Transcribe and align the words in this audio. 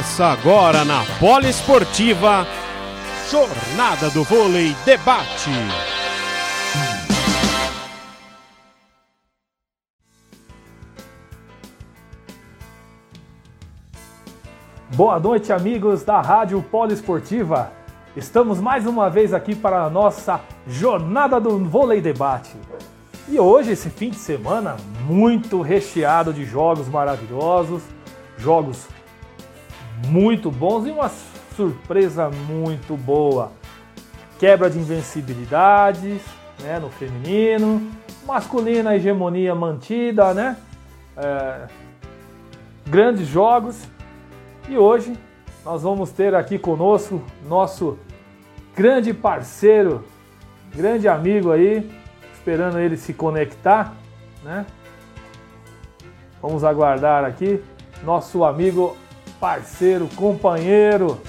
Começa 0.00 0.24
agora 0.24 0.82
na 0.82 1.04
Poliesportiva 1.18 2.46
Jornada 3.30 4.08
do 4.08 4.24
Vôlei 4.24 4.74
Debate. 4.82 5.50
Boa 14.94 15.20
noite, 15.20 15.52
amigos 15.52 16.02
da 16.02 16.22
Rádio 16.22 16.62
Poliesportiva. 16.62 17.70
Estamos 18.16 18.58
mais 18.58 18.86
uma 18.86 19.10
vez 19.10 19.34
aqui 19.34 19.54
para 19.54 19.82
a 19.82 19.90
nossa 19.90 20.40
Jornada 20.66 21.38
do 21.38 21.58
Vôlei 21.58 22.00
Debate. 22.00 22.56
E 23.28 23.38
hoje, 23.38 23.72
esse 23.72 23.90
fim 23.90 24.08
de 24.08 24.16
semana, 24.16 24.78
muito 25.06 25.60
recheado 25.60 26.32
de 26.32 26.46
jogos 26.46 26.88
maravilhosos, 26.88 27.82
jogos 28.38 28.88
muito 30.08 30.50
bons 30.50 30.86
e 30.86 30.90
uma 30.90 31.10
surpresa 31.56 32.30
muito 32.30 32.96
boa. 32.96 33.52
Quebra 34.38 34.70
de 34.70 34.78
invencibilidades 34.78 36.22
né, 36.60 36.78
no 36.78 36.90
feminino, 36.90 37.90
masculina 38.26 38.94
hegemonia 38.94 39.54
mantida, 39.54 40.32
né? 40.32 40.56
É, 41.16 41.66
grandes 42.86 43.26
jogos. 43.26 43.86
E 44.68 44.78
hoje 44.78 45.14
nós 45.64 45.82
vamos 45.82 46.10
ter 46.10 46.34
aqui 46.34 46.58
conosco 46.58 47.22
nosso 47.46 47.98
grande 48.74 49.12
parceiro, 49.12 50.04
grande 50.74 51.08
amigo 51.08 51.50
aí, 51.50 51.90
esperando 52.32 52.78
ele 52.78 52.96
se 52.96 53.12
conectar, 53.12 53.94
né? 54.42 54.64
Vamos 56.40 56.64
aguardar 56.64 57.24
aqui 57.24 57.62
nosso 58.02 58.44
amigo 58.44 58.96
parceiro, 59.40 60.06
companheiro, 60.14 61.20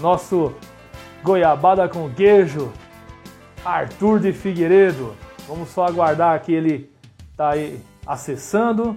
nosso 0.00 0.54
goiabada 1.22 1.86
com 1.88 2.08
queijo, 2.10 2.72
Arthur 3.62 4.18
de 4.18 4.32
Figueiredo. 4.32 5.14
Vamos 5.46 5.68
só 5.68 5.86
aguardar 5.86 6.40
que 6.40 6.52
ele 6.52 6.90
tá 7.36 7.50
aí 7.50 7.80
acessando. 8.06 8.96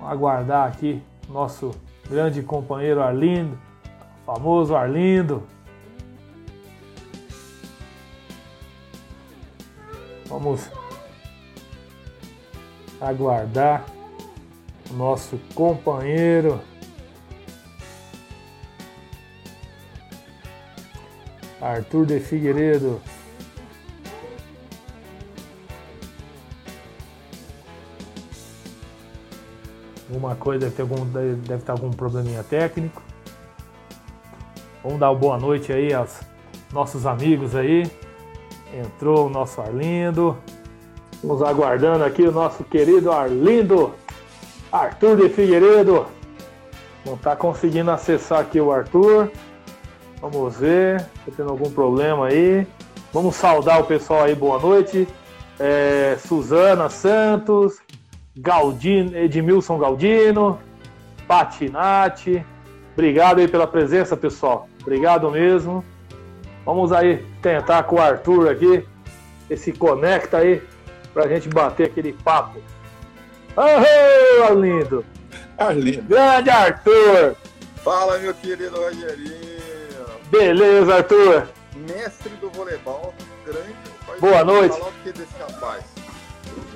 Aguardar 0.00 0.68
aqui 0.68 1.02
nosso 1.28 1.72
grande 2.08 2.42
companheiro 2.42 3.02
Arlindo, 3.02 3.58
famoso 4.24 4.74
Arlindo. 4.74 5.42
Vamos 10.38 10.70
aguardar 13.00 13.84
o 14.88 14.94
nosso 14.94 15.36
companheiro 15.52 16.60
Arthur 21.60 22.06
de 22.06 22.20
Figueiredo. 22.20 23.02
Alguma 30.08 30.36
coisa 30.36 30.66
deve 30.66 30.76
ter 30.76 30.82
algum 30.82 31.04
deve 31.04 31.54
estar 31.56 31.72
algum 31.72 31.90
probleminha 31.90 32.44
técnico. 32.44 33.02
Vamos 34.84 35.00
dar 35.00 35.10
uma 35.10 35.18
boa 35.18 35.36
noite 35.36 35.72
aí 35.72 35.92
aos 35.92 36.20
nossos 36.72 37.06
amigos 37.06 37.56
aí. 37.56 37.90
Entrou 38.72 39.26
o 39.26 39.30
nosso 39.30 39.60
Arlindo. 39.60 40.36
Estamos 41.12 41.42
aguardando 41.42 42.04
aqui 42.04 42.22
o 42.22 42.32
nosso 42.32 42.62
querido 42.64 43.10
Arlindo. 43.10 43.94
Arthur 44.70 45.16
de 45.16 45.28
Figueiredo. 45.28 46.06
Não 47.04 47.14
está 47.14 47.34
conseguindo 47.34 47.90
acessar 47.90 48.40
aqui 48.40 48.60
o 48.60 48.70
Arthur. 48.70 49.30
Vamos 50.20 50.58
ver. 50.58 51.00
Está 51.00 51.32
tendo 51.38 51.50
algum 51.50 51.70
problema 51.70 52.26
aí. 52.26 52.66
Vamos 53.12 53.36
saudar 53.36 53.80
o 53.80 53.84
pessoal 53.84 54.24
aí. 54.24 54.34
Boa 54.34 54.60
noite. 54.60 55.08
É, 55.58 56.16
Suzana 56.26 56.90
Santos. 56.90 57.78
Galdino, 58.36 59.16
Edmilson 59.16 59.78
Galdino. 59.78 60.58
Patinati. 61.26 62.44
Obrigado 62.92 63.38
aí 63.38 63.48
pela 63.48 63.66
presença, 63.66 64.16
pessoal. 64.16 64.68
Obrigado 64.82 65.30
mesmo. 65.30 65.84
Vamos 66.68 66.92
aí 66.92 67.24
tentar 67.40 67.84
com 67.84 67.96
o 67.96 67.98
Arthur 67.98 68.50
aqui, 68.50 68.86
esse 69.48 69.72
conecta 69.72 70.36
aí, 70.36 70.62
pra 71.14 71.26
gente 71.26 71.48
bater 71.48 71.86
aquele 71.86 72.12
papo. 72.12 72.60
Oh, 73.56 74.42
Arlindo! 74.44 75.02
Arlindo. 75.56 76.02
Grande 76.02 76.50
Arthur! 76.50 77.34
Fala, 77.82 78.18
meu 78.18 78.34
querido 78.34 78.78
Rogerinho! 78.78 79.62
Beleza, 80.30 80.96
Arthur! 80.96 81.48
Mestre 81.74 82.34
do 82.38 82.50
voleibol, 82.50 83.14
grande. 83.46 83.74
Boa 84.20 84.44
noite! 84.44 84.76
Falar 84.76 84.90
o 84.90 84.92
que 85.02 85.12
desse 85.12 85.38
rapaz? 85.38 85.84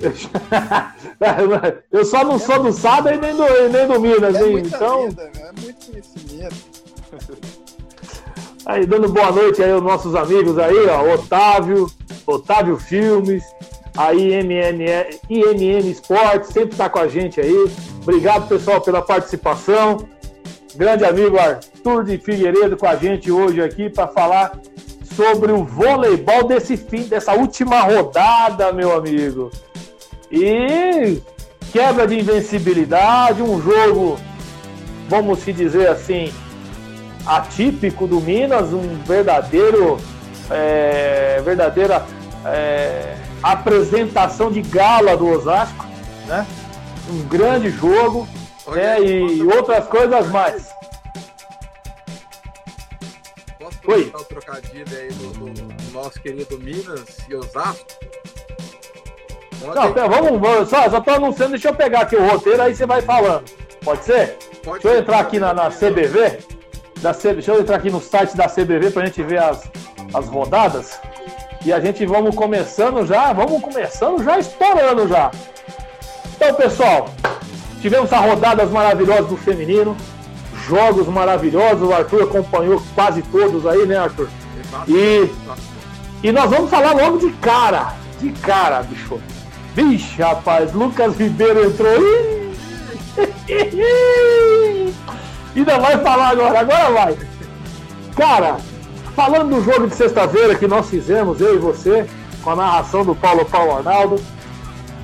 Eu 1.92 2.04
só 2.06 2.25
não 2.25 2.38
sou 2.38 2.62
do 2.62 2.72
Sada 2.72 3.12
e 3.12 3.19
nem 3.19 3.36
do, 3.36 3.44
nem 3.69 3.86
do 3.86 4.00
Minas, 4.00 4.36
é 4.36 4.42
hein? 4.42 4.52
muita 4.52 4.75
Então. 4.75 5.08
vida, 5.10 5.31
né? 5.34 5.50
É 5.50 5.60
muito 5.60 5.86
conhecimento. 5.86 6.72
Aí, 8.65 8.87
dando 8.87 9.09
boa 9.09 9.33
noite 9.33 9.61
aí 9.61 9.73
aos 9.73 9.83
nossos 9.83 10.15
amigos 10.15 10.56
aí, 10.56 10.87
ó, 10.87 11.15
Otávio, 11.15 11.91
Otávio 12.25 12.78
Filmes, 12.78 13.43
a 13.97 14.15
IMN, 14.15 14.81
IMN 15.28 15.91
Esportes, 15.91 16.50
sempre 16.50 16.77
tá 16.77 16.89
com 16.89 17.00
a 17.00 17.09
gente 17.09 17.41
aí. 17.41 17.71
Obrigado, 18.00 18.49
pessoal, 18.49 18.81
pela 18.81 19.03
participação. 19.03 20.06
Grande 20.77 21.05
amigo 21.05 21.39
Arthur 21.39 22.05
de 22.05 22.17
Figueiredo 22.19 22.77
com 22.77 22.87
a 22.87 22.95
gente 22.95 23.31
hoje 23.31 23.61
aqui 23.61 23.91
para 23.91 24.06
falar 24.06 24.53
sobre 25.17 25.53
o 25.53 25.65
voleibol 25.65 26.44
desse 26.44 26.77
fim, 26.77 27.03
dessa 27.03 27.34
última 27.34 27.81
rodada, 27.81 28.73
meu 28.73 28.97
amigo. 28.97 29.50
E 30.31 31.21
quebra 31.73 32.06
de 32.06 32.21
invencibilidade, 32.21 33.43
um 33.43 33.61
jogo, 33.61 34.19
vamos 35.09 35.41
se 35.41 35.53
dizer 35.53 35.89
assim, 35.89 36.33
atípico 37.27 38.06
do 38.06 38.21
Minas, 38.21 38.72
um 38.72 38.97
verdadeiro, 39.05 39.99
é, 40.50 41.41
verdadeira 41.44 42.05
é, 42.44 43.15
apresentação 43.43 44.50
de 44.50 44.62
gala 44.62 45.16
do 45.16 45.28
Osasco, 45.28 45.87
né? 46.27 46.47
Um 47.11 47.22
grande 47.28 47.71
jogo, 47.71 48.28
né? 48.69 49.00
E 49.00 49.43
outras 49.43 49.87
coisas 49.87 50.28
mais. 50.28 50.71
Posso 53.58 53.79
Oi. 53.87 54.12
o 54.14 54.25
trocadilho 54.25 54.96
aí 54.96 55.08
do, 55.12 55.29
do- 55.50 55.93
nosso 55.93 56.20
querido 56.20 56.58
Minas 56.58 57.05
e 57.29 57.35
Osasco? 57.35 57.87
Não, 59.75 59.93
pera, 59.93 60.08
vamos, 60.08 60.41
vamos 60.41 60.69
só, 60.69 60.88
só 60.91 61.00
tô 61.00 61.11
anunciando, 61.11 61.52
deixa 61.52 61.69
eu 61.69 61.75
pegar 61.75 62.00
aqui 62.00 62.17
o 62.17 62.26
roteiro, 62.26 62.62
aí 62.62 62.75
você 62.75 62.85
vai 62.87 63.00
falando. 63.02 63.44
Pode 63.85 64.05
ser? 64.05 64.37
Pode 64.64 64.82
Deixa 64.82 64.96
eu 64.96 65.00
entrar 65.00 65.20
aqui 65.20 65.38
na, 65.38 65.52
na 65.55 65.70
CBV. 65.70 66.38
Da 67.02 67.12
C, 67.12 67.34
deixa 67.34 67.50
eu 67.50 67.60
entrar 67.60 67.76
aqui 67.76 67.90
no 67.90 68.00
site 68.00 68.37
da 68.37 68.49
CBV 68.49 68.93
pra 68.93 69.04
gente 69.04 69.20
ver 69.25 69.43
as, 69.43 69.64
as 70.14 70.28
rodadas. 70.28 71.00
E 71.64 71.72
a 71.72 71.81
gente 71.81 72.06
vamos 72.06 72.34
começando 72.34 73.04
já, 73.04 73.32
vamos 73.32 73.60
começando 73.60 74.22
já 74.22 74.38
estourando 74.38 75.08
já. 75.08 75.32
Então, 76.37 76.54
pessoal, 76.54 77.08
tivemos 77.81 78.12
as 78.12 78.25
rodadas 78.25 78.70
maravilhosas 78.70 79.26
do 79.26 79.37
feminino, 79.37 79.96
jogos 80.69 81.08
maravilhosos, 81.08 81.88
o 81.88 81.93
Arthur 81.93 82.22
acompanhou 82.22 82.81
quase 82.94 83.20
todos 83.22 83.66
aí, 83.66 83.84
né, 83.84 83.96
Arthur? 83.96 84.28
E, 84.87 85.28
e 86.22 86.31
nós 86.31 86.48
vamos 86.50 86.70
falar 86.70 86.94
logo 86.94 87.19
de 87.19 87.32
cara, 87.34 87.94
de 88.20 88.31
cara, 88.31 88.81
bicho. 88.84 89.20
Vixe, 89.75 90.22
rapaz, 90.22 90.72
Lucas 90.72 91.16
Ribeiro 91.16 91.64
entrou. 91.64 92.00
Ih! 95.54 95.58
Ainda 95.60 95.78
vai 95.78 95.99
falar 95.99 96.28
agora, 96.31 96.60
agora 96.60 96.90
vai. 96.90 97.16
Cara, 98.16 98.56
falando 99.14 99.54
do 99.54 99.62
jogo 99.62 99.87
de 99.87 99.94
sexta-feira 99.94 100.54
que 100.54 100.66
nós 100.66 100.88
fizemos, 100.88 101.40
eu 101.40 101.54
e 101.54 101.58
você, 101.58 102.06
com 102.43 102.50
a 102.50 102.56
narração 102.56 103.04
do 103.04 103.14
Paulo 103.14 103.44
Paulo 103.44 103.76
Arnaldo, 103.76 104.20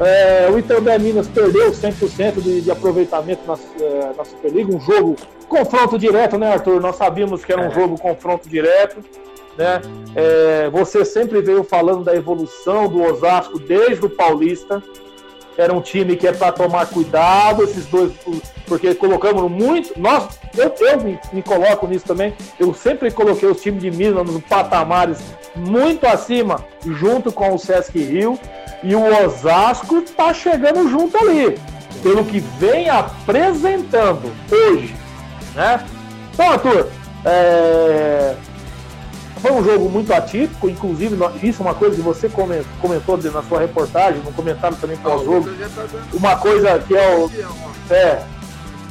é, 0.00 0.48
o 0.52 0.58
Itambé 0.58 0.98
Minas 0.98 1.26
perdeu 1.26 1.72
100% 1.72 2.40
de, 2.40 2.60
de 2.60 2.70
aproveitamento 2.70 3.40
na, 3.46 3.54
é, 3.84 4.12
na 4.16 4.24
Superliga, 4.24 4.74
um 4.74 4.80
jogo 4.80 5.16
confronto 5.48 5.98
direto, 5.98 6.38
né, 6.38 6.52
Arthur? 6.52 6.80
Nós 6.80 6.96
sabíamos 6.96 7.44
que 7.44 7.52
era 7.52 7.62
um 7.62 7.66
É. 7.70 7.74
jogo 7.74 7.98
confronto 7.98 8.48
direto, 8.48 9.02
né? 9.56 9.80
É, 10.14 10.70
você 10.70 11.04
sempre 11.04 11.40
veio 11.42 11.64
falando 11.64 12.04
da 12.04 12.14
evolução 12.14 12.86
do 12.88 13.02
Osasco 13.02 13.58
desde 13.58 14.06
o 14.06 14.10
Paulista. 14.10 14.80
Era 15.58 15.74
um 15.74 15.80
time 15.80 16.14
que 16.14 16.28
é 16.28 16.32
para 16.32 16.52
tomar 16.52 16.86
cuidado, 16.86 17.64
esses 17.64 17.84
dois, 17.86 18.12
porque 18.64 18.94
colocamos 18.94 19.50
muito. 19.50 19.98
Nós, 19.98 20.38
eu, 20.56 20.72
eu 20.78 21.00
me, 21.00 21.18
me 21.32 21.42
coloco 21.42 21.84
nisso 21.88 22.06
também. 22.06 22.32
Eu 22.60 22.72
sempre 22.72 23.10
coloquei 23.10 23.48
os 23.48 23.60
times 23.60 23.82
de 23.82 23.90
Minas 23.90 24.24
nos 24.24 24.40
patamares 24.44 25.18
muito 25.56 26.06
acima, 26.06 26.64
junto 26.86 27.32
com 27.32 27.52
o 27.52 27.58
Sesc 27.58 27.98
Rio. 27.98 28.38
E 28.84 28.94
o 28.94 29.24
Osasco 29.24 29.98
está 29.98 30.32
chegando 30.32 30.88
junto 30.88 31.18
ali, 31.18 31.58
pelo 32.04 32.24
que 32.24 32.38
vem 32.38 32.88
apresentando 32.88 34.32
hoje, 34.52 34.94
né? 35.56 35.84
Então, 36.32 36.52
Arthur, 36.52 36.88
é... 37.24 38.36
foi 39.38 39.52
um 39.52 39.64
jogo 39.64 39.88
muito 39.88 40.12
atípico, 40.12 40.68
inclusive 40.68 41.16
isso 41.42 41.62
é 41.62 41.66
uma 41.66 41.74
coisa 41.74 41.96
que 41.96 42.02
você 42.02 42.28
comentou 42.28 43.16
na 43.32 43.42
sua 43.42 43.60
reportagem, 43.60 44.20
no 44.22 44.32
comentário 44.32 44.76
também 44.76 44.96
pós-jogo. 44.96 45.48
Uma 46.12 46.36
coisa 46.36 46.78
que 46.80 46.96
é 46.96 47.16
o. 47.16 47.30
É. 47.90 48.22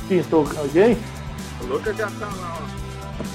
Pintou 0.07 0.47
alguém? 0.57 0.97
O 1.61 1.65
Lucas 1.65 1.95
já 1.97 2.07
tá 2.07 2.27
lá, 2.39 2.59
ó. 2.61 2.77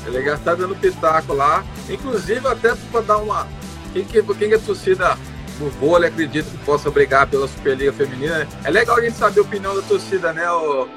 Ele 0.06 0.24
já 0.24 0.36
tá 0.38 0.54
dando 0.54 0.74
pitaco 0.76 1.34
lá. 1.34 1.64
Inclusive 1.88 2.46
até 2.46 2.74
para 2.90 3.00
dar 3.02 3.18
uma. 3.18 3.46
Quem 3.92 4.04
que, 4.04 4.22
quem 4.22 4.52
é 4.52 4.54
a 4.54 4.58
torcida 4.58 5.18
do 5.58 5.68
vôlei 5.70 6.08
acredita 6.08 6.50
que 6.50 6.56
possa 6.58 6.90
brigar 6.90 7.26
pela 7.26 7.46
Superliga 7.46 7.92
Feminina? 7.92 8.46
É 8.64 8.70
legal 8.70 8.96
a 8.96 9.02
gente 9.02 9.16
saber 9.16 9.40
a 9.40 9.42
opinião 9.42 9.74
da 9.74 9.82
torcida, 9.82 10.32
né, 10.32 10.50
ô, 10.50 10.88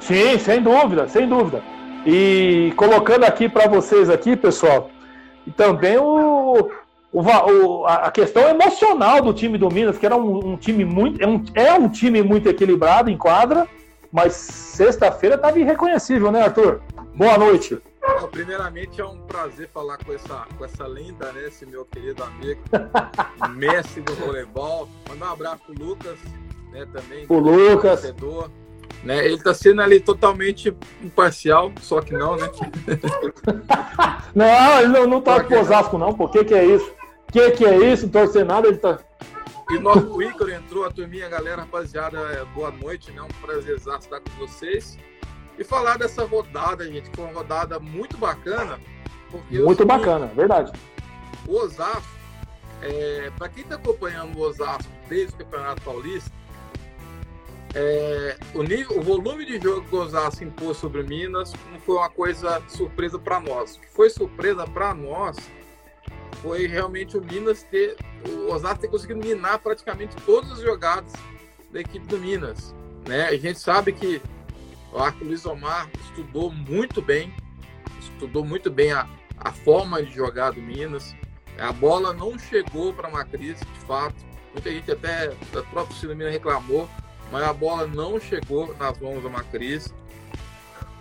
Sim, 0.00 0.38
sem 0.38 0.62
dúvida, 0.62 1.06
sem 1.08 1.28
dúvida. 1.28 1.62
E 2.06 2.72
colocando 2.76 3.24
aqui 3.24 3.46
para 3.46 3.68
vocês 3.68 4.08
aqui, 4.08 4.34
pessoal, 4.36 4.90
e 5.50 5.52
também 5.52 5.98
o, 5.98 6.70
o, 7.12 7.84
a 7.86 8.10
questão 8.10 8.48
emocional 8.48 9.20
do 9.20 9.34
time 9.34 9.58
do 9.58 9.68
Minas, 9.68 9.98
que 9.98 10.06
era 10.06 10.16
um, 10.16 10.52
um 10.52 10.56
time 10.56 10.84
muito. 10.84 11.20
É 11.20 11.26
um, 11.26 11.44
é 11.54 11.72
um 11.74 11.88
time 11.88 12.22
muito 12.22 12.48
equilibrado 12.48 13.10
em 13.10 13.18
quadra, 13.18 13.66
mas 14.12 14.32
sexta-feira 14.32 15.34
estava 15.34 15.58
irreconhecível, 15.58 16.30
né, 16.30 16.42
Arthur? 16.42 16.80
Boa 17.14 17.36
noite. 17.36 17.78
Bom, 18.20 18.28
primeiramente 18.28 19.00
é 19.00 19.04
um 19.04 19.18
prazer 19.22 19.68
falar 19.68 19.98
com 19.98 20.12
essa, 20.12 20.46
com 20.56 20.64
essa 20.64 20.84
linda, 20.84 21.32
né? 21.32 21.48
Esse 21.48 21.66
meu 21.66 21.84
querido 21.84 22.22
amigo, 22.22 22.60
Messi 23.50 24.00
do 24.00 24.14
voleibol. 24.14 24.88
Mandar 25.08 25.30
um 25.30 25.32
abraço 25.32 25.62
pro 25.66 25.84
Lucas, 25.84 26.18
né? 26.72 26.86
Também. 26.92 27.26
O 27.28 27.38
Lucas. 27.38 28.02
Torcedor. 28.02 28.50
Né? 29.02 29.24
Ele 29.24 29.34
está 29.34 29.54
sendo 29.54 29.80
ali 29.80 29.98
totalmente 29.98 30.76
imparcial, 31.02 31.72
só 31.80 32.00
que 32.00 32.12
não, 32.12 32.36
né? 32.36 32.50
não, 34.34 34.78
ele 34.78 34.88
não, 34.88 35.06
não 35.06 35.20
torce 35.20 35.46
pro 35.46 35.60
Osasco, 35.60 35.96
não. 35.96 36.12
Por 36.12 36.30
que, 36.30 36.44
que 36.44 36.54
é 36.54 36.64
isso? 36.64 36.92
Que, 37.32 37.50
que 37.52 37.64
é 37.64 37.92
isso? 37.92 38.08
Torcer 38.08 38.44
nada, 38.44 38.68
ele 38.68 38.76
tá. 38.76 38.98
E 39.70 39.78
nosso 39.78 40.20
Ícaro 40.20 40.50
entrou, 40.50 40.84
a 40.84 40.90
turminha, 40.90 41.28
galera, 41.28 41.62
rapaziada, 41.62 42.18
é, 42.18 42.44
boa 42.46 42.72
noite, 42.72 43.12
né? 43.12 43.22
Um 43.22 43.28
prazer 43.40 43.76
estar 43.76 44.00
com 44.20 44.30
vocês. 44.38 44.98
E 45.56 45.62
falar 45.62 45.96
dessa 45.96 46.24
rodada, 46.24 46.84
gente, 46.84 47.08
que 47.08 47.16
foi 47.16 47.26
uma 47.26 47.34
rodada 47.34 47.78
muito 47.78 48.18
bacana. 48.18 48.80
muito 49.48 49.86
bacana, 49.86 50.26
verdade. 50.26 50.72
O 51.46 51.54
Osasco, 51.54 52.02
é, 52.82 53.30
para 53.38 53.48
quem 53.48 53.62
está 53.62 53.76
acompanhando 53.76 54.36
o 54.36 54.40
Osasco 54.40 54.90
desde 55.08 55.34
o 55.34 55.38
Campeonato 55.38 55.82
Paulista, 55.82 56.32
é, 57.74 58.36
o, 58.54 58.62
nível, 58.62 58.98
o 58.98 59.02
volume 59.02 59.44
de 59.44 59.60
jogo 59.60 59.86
que 59.86 59.94
o 59.94 60.00
Osasco 60.00 60.42
impôs 60.42 60.76
sobre 60.76 61.02
Minas 61.02 61.52
não 61.70 61.78
foi 61.78 61.96
uma 61.96 62.10
coisa 62.10 62.60
surpresa 62.68 63.18
para 63.18 63.38
nós. 63.38 63.76
O 63.76 63.80
que 63.80 63.88
foi 63.88 64.10
surpresa 64.10 64.66
para 64.66 64.92
nós 64.92 65.36
foi 66.42 66.66
realmente 66.66 67.16
o 67.16 67.24
Minas 67.24 67.62
ter, 67.62 67.96
o 68.28 68.52
Osasco 68.52 68.80
ter 68.80 68.88
conseguido 68.88 69.20
minar 69.20 69.58
praticamente 69.60 70.16
todas 70.26 70.50
as 70.52 70.60
jogadas 70.60 71.12
da 71.70 71.80
equipe 71.80 72.06
do 72.06 72.18
Minas. 72.18 72.74
Né? 73.06 73.28
A 73.28 73.36
gente 73.36 73.58
sabe 73.60 73.92
que 73.92 74.20
o 74.92 74.98
Arco 74.98 75.24
Luiz 75.24 75.46
Omar 75.46 75.88
estudou 76.02 76.50
muito 76.50 77.00
bem, 77.00 77.32
estudou 78.00 78.44
muito 78.44 78.68
bem 78.68 78.90
a, 78.90 79.08
a 79.38 79.52
forma 79.52 80.02
de 80.02 80.12
jogar 80.12 80.50
do 80.50 80.60
Minas. 80.60 81.14
A 81.56 81.72
bola 81.72 82.12
não 82.12 82.36
chegou 82.36 82.92
para 82.92 83.06
a 83.06 83.10
Macris, 83.10 83.60
de 83.60 83.80
fato. 83.86 84.16
Muita 84.52 84.70
gente 84.70 84.90
até, 84.90 85.32
a 85.56 85.62
própria 85.70 86.14
Minas 86.14 86.32
reclamou, 86.32 86.88
mas 87.30 87.42
a 87.44 87.52
bola 87.52 87.86
não 87.86 88.20
chegou 88.20 88.74
nas 88.78 88.98
mãos 88.98 89.22
da 89.22 89.28
Macris. 89.28 89.92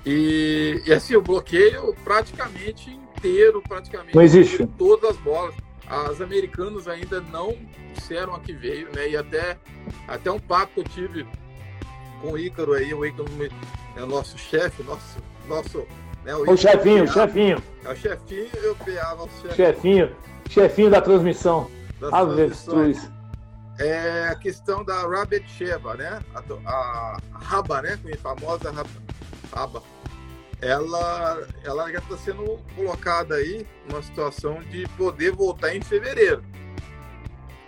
E, 0.06 0.82
e 0.86 0.94
assim, 0.94 1.16
o 1.16 1.22
bloqueio 1.22 1.96
praticamente 2.04 2.90
inteiro, 2.90 3.62
praticamente 3.68 4.16
não 4.16 4.22
existe. 4.22 4.66
todas 4.78 5.12
as 5.12 5.18
bolas. 5.18 5.54
As 5.88 6.22
americanas 6.22 6.88
ainda 6.88 7.20
não 7.20 7.56
disseram 7.96 8.36
a 8.36 8.40
que 8.40 8.54
veio, 8.54 8.88
né? 8.94 9.10
E 9.10 9.18
até, 9.18 9.58
até 10.08 10.32
um 10.32 10.40
papo 10.40 10.74
que 10.76 10.80
eu 10.82 10.84
tive 10.84 11.28
com 12.22 12.34
o 12.34 12.38
Ícaro 12.38 12.74
aí, 12.74 12.94
o 12.94 13.04
Ícaro 13.04 13.28
é 13.96 14.04
o 14.04 14.06
nosso 14.06 14.38
chefe, 14.38 14.84
nosso, 14.84 15.18
nosso 15.48 15.88
né, 16.24 16.36
o, 16.36 16.52
o 16.52 16.58
chefinho, 16.58 17.06
o 17.06 17.08
chefinho. 17.08 17.64
É 17.84 17.92
o 17.92 17.96
chefinho 17.96 18.50
e 18.64 18.68
o 18.68 18.76
PA, 18.76 19.16
nosso 19.16 19.42
chefe. 19.42 19.56
Chefinho, 19.56 20.16
chefinho 20.48 20.90
da 20.92 21.02
transmissão. 21.02 21.70
Avestruz 22.12 23.10
é 23.80 24.28
a 24.28 24.36
questão 24.36 24.84
da 24.84 25.08
Rabbit 25.08 25.50
Sheba, 25.50 25.96
né? 25.96 26.22
A, 26.36 26.40
a, 26.70 27.18
a 27.34 27.38
Raba, 27.38 27.82
né? 27.82 27.98
A 28.14 28.18
famosa 28.18 28.72
Raba. 29.54 29.82
Ela, 30.62 31.48
ela 31.64 31.90
já 31.90 32.00
está 32.00 32.18
sendo 32.18 32.60
colocada 32.76 33.36
aí 33.36 33.66
numa 33.88 34.04
situação 34.04 34.62
de 34.64 34.86
poder 34.98 35.32
voltar 35.32 35.74
em 35.74 35.82
fevereiro. 35.82 36.44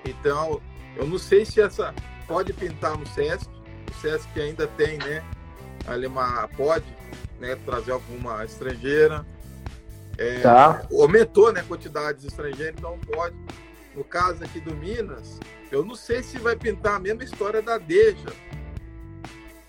Então, 0.06 0.62
eu 0.98 1.08
não 1.08 1.18
sei 1.18 1.46
se 1.46 1.62
essa 1.62 1.96
pode 2.28 2.52
pintar 2.52 2.98
no 2.98 3.08
SESC. 3.08 3.50
O 3.90 3.94
SESC 4.02 4.42
ainda 4.42 4.68
tem, 4.68 4.98
né? 4.98 5.24
Ali 5.88 6.08
uma, 6.08 6.50
pode 6.50 6.86
né, 7.40 7.56
trazer 7.66 7.94
alguma 7.94 8.44
estrangeira. 8.44 9.26
É, 10.18 10.42
tá. 10.42 10.86
Aumentou 10.92 11.54
né, 11.54 11.64
quantidades 11.66 12.26
estrangeiras, 12.26 12.76
então 12.78 13.00
pode. 13.00 13.36
No 13.96 14.04
caso 14.04 14.44
aqui 14.44 14.60
do 14.60 14.76
Minas, 14.76 15.40
eu 15.72 15.86
não 15.86 15.96
sei 15.96 16.22
se 16.22 16.38
vai 16.38 16.56
pintar 16.56 16.96
a 16.96 17.00
mesma 17.00 17.24
história 17.24 17.62
da 17.62 17.78
Deja. 17.78 18.34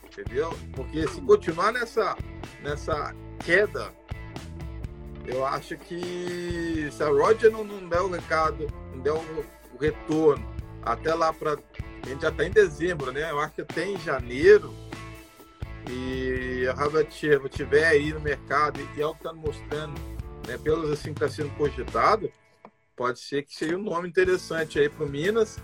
Entendeu? 0.05 0.53
Porque 0.75 1.07
se 1.07 1.21
continuar 1.21 1.73
nessa, 1.73 2.17
nessa 2.61 3.15
queda, 3.45 3.95
eu 5.25 5.47
acho 5.47 5.77
que 5.79 6.89
se 6.91 7.03
a 7.03 7.09
Roger 7.09 7.51
não, 7.51 7.65
não 7.65 7.89
der 7.89 8.01
o 8.01 8.11
recado, 8.11 8.67
não 8.93 9.01
der 9.01 9.13
o, 9.13 9.45
o 9.73 9.79
retorno, 9.79 10.45
até 10.83 11.15
lá 11.15 11.33
para. 11.33 11.53
A 11.53 12.09
gente 12.09 12.23
já 12.23 12.31
está 12.31 12.45
em 12.45 12.51
dezembro, 12.51 13.13
né? 13.13 13.31
Eu 13.31 13.39
acho 13.39 13.55
que 13.55 13.61
até 13.63 13.87
em 13.87 13.99
janeiro. 13.99 14.75
E 15.89 16.67
a 16.69 16.75
Rabativa 16.75 17.47
estiver 17.47 17.87
aí 17.87 18.13
no 18.13 18.21
mercado 18.21 18.81
e 18.81 19.01
é 19.01 19.07
o 19.07 19.13
que 19.13 19.19
está 19.19 19.33
mostrando, 19.33 20.01
né, 20.47 20.57
pelos 20.59 20.91
assim 20.91 21.13
que 21.13 21.25
está 21.25 21.29
sendo 21.29 21.51
cogitado, 21.57 22.31
pode 22.95 23.19
ser 23.19 23.43
que 23.43 23.53
seja 23.53 23.77
um 23.77 23.83
nome 23.83 24.09
interessante 24.09 24.79
aí 24.79 24.89
para 24.89 25.05
o 25.05 25.09
Minas 25.09 25.59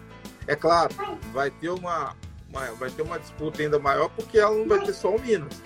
é 0.48 0.56
claro, 0.56 0.94
vai 1.32 1.50
ter 1.50 1.68
uma, 1.68 2.16
uma, 2.48 2.66
vai 2.72 2.90
ter 2.90 3.02
uma 3.02 3.18
disputa 3.18 3.62
ainda 3.62 3.78
maior 3.78 4.08
porque 4.08 4.38
ela 4.38 4.56
não 4.56 4.66
vai 4.66 4.80
ter 4.80 4.94
só 4.94 5.14
o 5.14 5.20
Minas. 5.20 5.62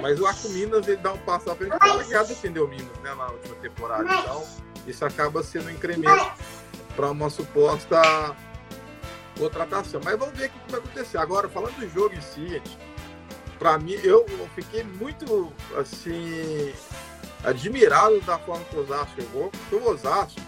Mas 0.00 0.20
o 0.20 0.48
Minas 0.50 0.86
ele 0.86 0.98
dá 0.98 1.12
um 1.12 1.18
passo 1.18 1.50
à 1.50 1.56
frente 1.56 1.72
porque 1.72 1.88
ele 1.88 2.04
já 2.04 2.22
defendeu 2.22 2.64
o 2.64 2.68
Minas 2.68 2.96
né, 3.02 3.12
na 3.12 3.26
última 3.26 3.56
temporada. 3.56 4.04
Então, 4.04 4.44
isso 4.86 5.04
acaba 5.04 5.42
sendo 5.42 5.66
um 5.66 5.70
incremento 5.70 6.32
para 6.94 7.10
uma 7.10 7.28
suposta 7.28 8.00
contratação. 9.36 10.00
Mas 10.04 10.16
vamos 10.16 10.38
ver 10.38 10.46
o 10.46 10.50
que 10.50 10.70
vai 10.70 10.80
acontecer. 10.80 11.18
Agora, 11.18 11.48
falando 11.48 11.74
do 11.74 11.88
jogo 11.88 12.14
em 12.14 12.20
si, 12.20 12.62
para 13.58 13.76
mim, 13.78 13.98
eu, 14.04 14.24
eu 14.28 14.48
fiquei 14.54 14.84
muito 14.84 15.52
assim 15.76 16.72
admirado 17.42 18.20
da 18.20 18.38
forma 18.38 18.64
que 18.66 18.76
o 18.76 18.80
Osasco 18.80 19.20
jogou, 19.20 19.50
porque 19.50 19.74
o 19.74 19.90
Osasco. 19.90 20.40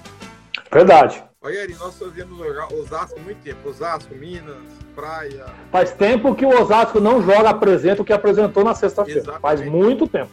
Verdade. 0.70 1.24
Olha, 1.44 1.56
Eri, 1.56 1.74
nós 1.74 1.98
fazemos 1.98 2.40
Osasco 2.72 3.20
há 3.20 3.22
muito 3.22 3.42
tempo. 3.42 3.68
Osasco, 3.68 4.14
Minas, 4.14 4.56
Praia. 4.94 5.44
Faz 5.70 5.92
tempo 5.92 6.34
que 6.34 6.46
o 6.46 6.48
Osasco 6.48 6.98
não 7.00 7.20
joga, 7.20 7.50
apresenta 7.50 8.00
o 8.00 8.04
que 8.04 8.14
apresentou 8.14 8.64
na 8.64 8.74
sexta-feira. 8.74 9.38
Faz 9.40 9.60
muito 9.60 10.08
tempo. 10.08 10.30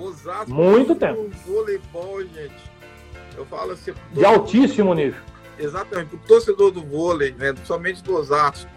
Osasco 0.00 0.50
muito 0.50 0.94
tempo. 0.94 1.30
Voleibol, 1.46 2.22
gente. 2.22 2.54
Eu 3.36 3.44
falo 3.44 3.72
assim. 3.72 3.92
De 4.12 4.24
altíssimo 4.24 4.94
nível. 4.94 5.20
Exatamente. 5.58 6.14
O 6.14 6.18
torcedor 6.20 6.70
do 6.70 6.82
vôlei, 6.82 7.32
né, 7.32 7.54
somente 7.66 8.02
do 8.02 8.14
Osasco, 8.14 8.70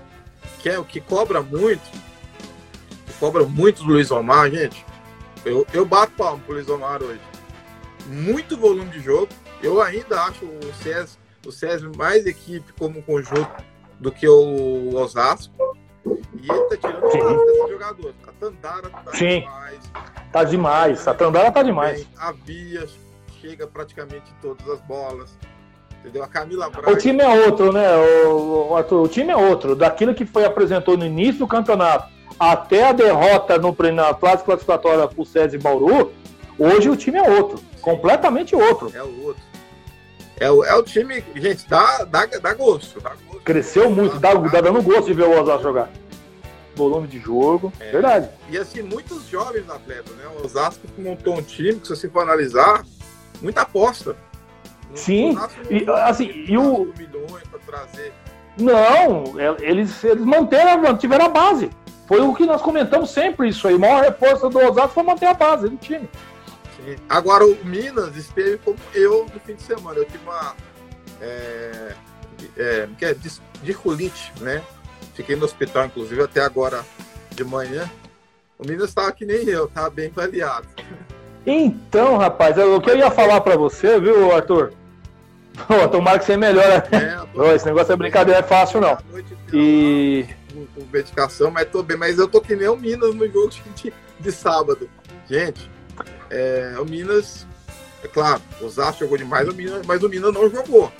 que 0.59 0.67
é 0.67 0.77
o 0.77 0.83
que 0.83 0.99
cobra 0.99 1.41
muito, 1.41 1.89
que 3.05 3.13
cobra 3.21 3.45
muito 3.45 3.83
do 3.83 3.93
Luiz 3.93 4.11
Omar, 4.11 4.51
gente. 4.51 4.85
Eu, 5.45 5.65
eu 5.73 5.85
bato 5.85 6.11
palmo 6.17 6.43
pro 6.43 6.55
Luiz 6.55 6.67
Omar 6.67 7.01
hoje. 7.01 7.21
Muito 8.05 8.57
volume 8.57 8.89
de 8.89 8.99
jogo. 8.99 9.29
Eu 9.63 9.81
ainda 9.81 10.23
acho 10.23 10.43
o 10.43 10.73
César 10.83 11.18
o 11.45 11.51
César 11.51 11.89
mais 11.95 12.25
equipe 12.25 12.71
como 12.73 13.01
conjunto 13.01 13.63
do 13.99 14.11
que 14.11 14.27
o 14.27 14.95
Osasco. 14.95 15.77
E 16.05 16.51
ele 16.51 16.63
tá 16.63 16.77
tirando 16.77 17.03
o 17.03 17.07
espaço 17.07 17.45
desse 17.45 17.69
jogador. 17.69 18.15
A 18.27 18.31
Tandara 18.31 18.89
tá 18.89 19.11
Sim. 19.13 19.39
demais. 19.41 19.91
Tá 20.31 20.43
demais. 20.43 21.07
A 21.07 21.13
Tandara 21.13 21.51
tá 21.51 21.63
demais. 21.63 22.07
A 22.17 22.33
Bia 22.33 22.87
chega 23.41 23.67
praticamente 23.67 24.33
todas 24.41 24.67
as 24.69 24.81
bolas. 24.81 25.37
Entendeu? 25.99 26.23
A 26.23 26.27
Camila 26.27 26.69
Braga. 26.69 26.91
O 26.91 26.97
time 26.97 27.21
é 27.21 27.45
outro, 27.45 27.73
né, 27.73 27.95
o, 28.25 28.75
Arthur? 28.75 29.03
O 29.03 29.07
time 29.07 29.31
é 29.31 29.35
outro. 29.35 29.75
Daquilo 29.75 30.15
que 30.15 30.25
foi 30.25 30.45
apresentou 30.45 30.97
no 30.97 31.05
início 31.05 31.39
do 31.39 31.47
campeonato 31.47 32.09
até 32.39 32.87
a 32.87 32.93
derrota 32.93 33.57
no, 33.57 33.75
na 33.93 34.13
fase 34.13 34.43
classificatória 34.43 35.05
pro 35.07 35.25
César 35.25 35.57
e 35.57 35.59
Bauru, 35.59 36.13
hoje 36.57 36.89
o 36.89 36.95
time 36.95 37.17
é 37.17 37.29
outro. 37.29 37.57
Sim. 37.57 37.65
Completamente 37.81 38.55
outro. 38.55 38.91
É 38.95 39.03
o 39.03 39.23
outro. 39.25 39.48
É 40.39 40.49
o, 40.49 40.63
é 40.63 40.73
o 40.75 40.83
time, 40.83 41.23
gente, 41.35 41.67
dá, 41.67 42.05
dá, 42.05 42.25
dá 42.25 42.53
gosto. 42.53 43.01
Dá 43.01 43.09
gosto 43.09 43.41
Cresceu 43.43 43.89
muito, 43.89 44.19
dá, 44.19 44.33
dá 44.33 44.61
dando 44.61 44.81
gosto 44.81 45.05
de 45.05 45.13
ver 45.13 45.23
o 45.23 45.41
Osasco 45.41 45.63
jogar. 45.63 45.89
Volume 46.75 47.07
de 47.07 47.19
jogo, 47.19 47.73
é. 47.79 47.91
verdade. 47.91 48.29
E 48.49 48.57
assim, 48.57 48.81
muitos 48.81 49.27
jovens 49.27 49.69
atletas, 49.69 50.15
né? 50.15 50.23
O 50.37 50.45
Osasco 50.45 50.87
montou 50.97 51.37
um 51.37 51.41
time 51.41 51.75
que, 51.75 51.87
se 51.87 51.95
você 51.95 52.07
for 52.07 52.21
analisar, 52.21 52.85
muita 53.41 53.61
aposta. 53.61 54.15
Sim, 54.95 55.37
e, 55.69 55.87
assim, 55.89 56.31
e 56.47 56.57
o. 56.57 56.91
Milhões 56.97 57.43
trazer. 57.69 58.11
Não, 58.57 59.39
eles, 59.59 60.03
eles 60.03 60.25
manteram, 60.25 60.81
mantiveram 60.81 61.25
a 61.25 61.29
base. 61.29 61.69
Foi 62.07 62.19
o 62.21 62.33
que 62.33 62.45
nós 62.45 62.61
comentamos 62.61 63.11
sempre 63.11 63.49
isso 63.49 63.67
aí. 63.67 63.75
O 63.75 63.79
maior 63.79 64.03
reforço 64.03 64.49
do 64.49 64.57
Osasco 64.59 64.89
foi 64.89 65.03
manter 65.03 65.27
a 65.27 65.33
base 65.33 65.69
do 65.69 65.77
time. 65.77 66.09
Sim. 66.89 66.95
Agora 67.07 67.45
o 67.45 67.55
Minas 67.63 68.15
esteve 68.15 68.57
como 68.57 68.77
eu 68.93 69.27
no 69.31 69.39
fim 69.39 69.53
de 69.53 69.61
semana. 69.61 69.99
Eu 69.99 70.05
tive 70.05 70.23
uma. 70.23 70.55
É, 71.21 71.93
é, 72.57 72.87
é 73.01 73.15
de 73.61 73.73
colite, 73.73 74.33
né? 74.41 74.63
Fiquei 75.13 75.35
no 75.35 75.45
hospital, 75.45 75.85
inclusive, 75.85 76.21
até 76.23 76.41
agora 76.41 76.83
de 77.31 77.43
manhã. 77.43 77.89
O 78.57 78.67
Minas 78.67 78.89
estava 78.89 79.11
que 79.11 79.25
nem 79.25 79.47
eu, 79.47 79.65
estava 79.65 79.89
bem 79.89 80.09
baleado. 80.09 80.67
Então, 81.45 82.17
rapaz, 82.17 82.57
é 82.57 82.65
o 82.65 82.81
que 82.81 82.89
eu 82.89 82.97
ia 82.97 83.11
falar 83.11 83.41
para 83.41 83.55
você, 83.55 83.99
viu, 83.99 84.33
Arthur? 84.33 84.73
Pô, 85.67 85.87
tomara 85.89 86.19
que 86.19 86.25
você 86.25 86.37
melhora. 86.37 86.87
É, 86.91 87.53
esse 87.55 87.65
negócio 87.65 87.93
é 87.93 87.95
brincadeira, 87.95 88.39
é 88.39 88.43
fácil 88.43 88.81
não. 88.81 88.97
E. 89.53 90.25
Com 90.73 90.85
medicação, 90.91 91.51
mas 91.51 91.69
tô 91.69 91.83
bem. 91.83 91.97
Mas 91.97 92.17
eu 92.17 92.27
tô 92.27 92.41
que 92.41 92.55
nem 92.55 92.67
o 92.67 92.75
Minas 92.75 93.13
no 93.13 93.27
jogo 93.31 93.49
de, 93.75 93.93
de 94.19 94.31
sábado. 94.31 94.89
Gente, 95.29 95.69
é, 96.29 96.75
o 96.79 96.85
Minas, 96.85 97.45
é 98.03 98.07
claro, 98.07 98.41
o 98.61 98.65
Osasco 98.65 98.99
jogou 98.99 99.17
demais, 99.17 99.47
o 99.47 99.53
Minas, 99.53 99.85
mas 99.85 100.03
o 100.03 100.09
Minas 100.09 100.33
não 100.33 100.49
jogou. 100.49 100.91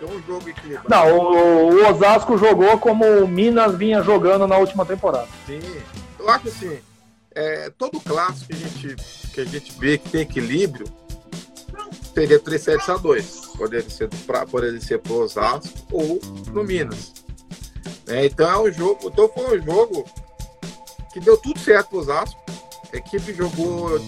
É 0.00 0.04
um 0.04 0.20
jogo 0.22 0.48
equilibrado. 0.48 0.88
Não, 0.88 1.16
o, 1.16 1.70
o 1.74 1.88
Osasco 1.88 2.36
jogou 2.36 2.76
como 2.78 3.04
o 3.04 3.28
Minas 3.28 3.76
vinha 3.76 4.02
jogando 4.02 4.48
na 4.48 4.56
última 4.56 4.84
temporada. 4.84 5.28
Sim, 5.46 5.60
eu 6.18 6.28
acho 6.28 6.48
assim, 6.48 6.78
é, 7.34 7.70
todo 7.70 8.00
clássico 8.00 8.48
que 8.48 8.52
a, 8.52 8.56
gente, 8.56 8.96
que 9.32 9.40
a 9.40 9.44
gente 9.44 9.72
vê 9.78 9.98
que 9.98 10.10
tem 10.10 10.22
equilíbrio 10.22 10.86
seria 12.12 12.38
3 12.38 12.60
sets 12.60 12.88
a 12.88 12.96
2 12.96 13.42
poderia 13.56 13.88
ser 13.88 14.08
para 14.26 14.44
poderia 14.44 14.80
ser 14.80 14.98
pro 14.98 15.22
Osasco 15.22 15.68
ou 15.90 16.20
no 16.52 16.64
Minas. 16.64 17.12
É, 18.08 18.26
então 18.26 18.50
é 18.50 18.58
um 18.58 18.72
jogo, 18.72 19.08
então 19.08 19.28
foi 19.28 19.58
um 19.58 19.64
jogo 19.64 20.04
que 21.12 21.20
deu 21.20 21.36
tudo 21.36 21.58
certo 21.60 21.90
pro 21.90 21.98
Osasco. 21.98 22.40
A 22.92 22.96
equipe 22.96 23.32
jogou 23.32 23.98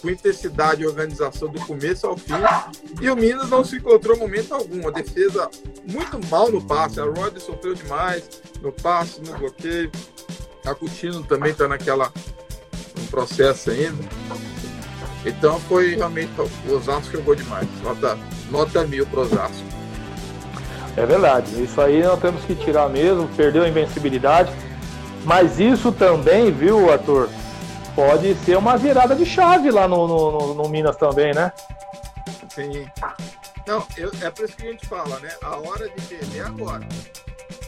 com 0.00 0.10
intensidade 0.10 0.82
e 0.82 0.86
organização 0.86 1.48
do 1.48 1.60
começo 1.60 2.06
ao 2.06 2.16
fim. 2.16 2.34
E 3.00 3.10
o 3.10 3.16
Minas 3.16 3.50
não 3.50 3.64
se 3.64 3.76
encontrou 3.76 4.16
momento 4.16 4.54
algum. 4.54 4.86
A 4.88 4.90
defesa 4.90 5.50
muito 5.84 6.18
mal 6.28 6.50
no 6.50 6.62
passe. 6.62 7.00
A 7.00 7.04
Rod 7.04 7.36
sofreu 7.38 7.74
demais 7.74 8.28
no 8.62 8.72
passe, 8.72 9.20
no 9.20 9.36
bloqueio. 9.38 9.90
A 10.64 10.74
Coutinho 10.74 11.22
também 11.24 11.52
está 11.52 11.66
naquela 11.68 12.12
um 12.98 13.06
processo 13.06 13.70
ainda. 13.70 14.04
Então 15.24 15.58
foi 15.60 15.96
realmente 15.96 16.30
o 16.40 16.72
Osasco 16.72 17.12
jogou 17.12 17.34
demais. 17.34 17.68
Nota 17.82 18.18
nota 18.50 18.86
mil 18.86 19.06
pro 19.06 19.22
Osasco. 19.22 19.66
É 20.96 21.06
verdade, 21.06 21.62
isso 21.62 21.80
aí 21.80 22.02
nós 22.02 22.18
temos 22.18 22.42
que 22.44 22.56
tirar 22.56 22.88
mesmo, 22.88 23.28
perdeu 23.36 23.62
a 23.62 23.68
invencibilidade. 23.68 24.52
Mas 25.24 25.60
isso 25.60 25.92
também, 25.92 26.50
viu, 26.50 26.90
Arthur? 26.90 27.28
Pode 27.98 28.32
ser 28.44 28.56
uma 28.56 28.76
virada 28.76 29.12
de 29.12 29.26
chave 29.26 29.72
lá 29.72 29.88
no, 29.88 30.06
no, 30.06 30.54
no 30.54 30.68
Minas 30.68 30.96
também, 30.96 31.34
né? 31.34 31.52
Sim. 32.48 32.86
Não, 33.66 33.84
eu, 33.96 34.12
é 34.22 34.30
por 34.30 34.44
isso 34.44 34.56
que 34.56 34.68
a 34.68 34.70
gente 34.70 34.86
fala, 34.86 35.18
né? 35.18 35.28
A 35.42 35.58
hora 35.58 35.88
de 35.88 36.00
perder 36.02 36.38
é 36.38 36.42
agora. 36.42 36.86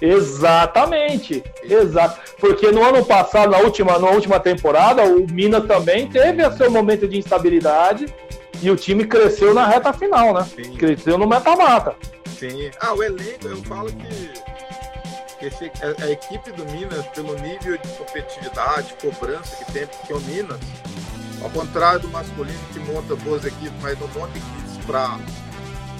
Exatamente, 0.00 1.42
exato. 1.64 2.20
Porque 2.38 2.70
no 2.70 2.80
ano 2.80 3.04
passado, 3.04 3.50
na 3.50 3.58
última, 3.58 3.98
na 3.98 4.08
última 4.08 4.38
temporada, 4.38 5.02
o 5.02 5.26
Minas 5.28 5.66
também 5.66 6.08
teve 6.08 6.48
seu 6.52 6.70
momento 6.70 7.08
de 7.08 7.18
instabilidade 7.18 8.06
e 8.62 8.70
o 8.70 8.76
time 8.76 9.04
cresceu 9.06 9.52
na 9.52 9.66
reta 9.66 9.92
final, 9.92 10.32
né? 10.32 10.44
Sim. 10.44 10.76
Cresceu 10.76 11.18
no 11.18 11.26
mata-mata. 11.26 11.96
Sim. 12.38 12.70
Ah, 12.80 12.94
o 12.94 13.02
elenco, 13.02 13.48
eu 13.48 13.56
falo 13.64 13.92
que, 13.92 14.06
que 14.06 14.69
esse, 15.46 15.70
a, 15.82 16.04
a, 16.04 16.10
equipe 16.10 16.52
do 16.52 16.64
Minas, 16.66 17.06
pelo 17.06 17.34
nível 17.38 17.76
de 17.76 17.88
competitividade, 17.88 18.94
cobrança 19.00 19.56
que 19.56 19.72
tem, 19.72 19.86
porque 19.86 20.12
o 20.12 20.20
Minas, 20.20 20.58
ao 21.42 21.50
contrário 21.50 22.00
do 22.00 22.08
masculino 22.08 22.58
que 22.72 22.78
monta 22.80 23.16
boas 23.16 23.44
equipes, 23.44 23.80
mas 23.80 23.98
não 23.98 24.08
monta 24.08 24.36
equipes 24.36 24.84
para 24.86 25.18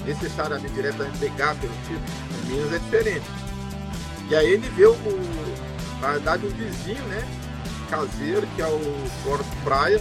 necessariamente 0.04 0.72
diretamente 0.72 1.18
pegar 1.18 1.54
pelo 1.56 1.72
título, 1.86 2.02
o 2.42 2.46
Minas 2.46 2.72
é 2.72 2.78
diferente. 2.78 3.26
E 4.30 4.36
aí 4.36 4.50
ele 4.52 4.68
vê 4.70 4.86
o, 4.86 4.96
na 6.00 6.12
verdade, 6.12 6.46
um 6.46 6.50
vizinho, 6.50 7.02
né? 7.04 7.26
Caseiro, 7.90 8.46
que 8.54 8.62
é 8.62 8.66
o 8.66 8.80
Porto 9.24 9.44
Praia, 9.64 10.00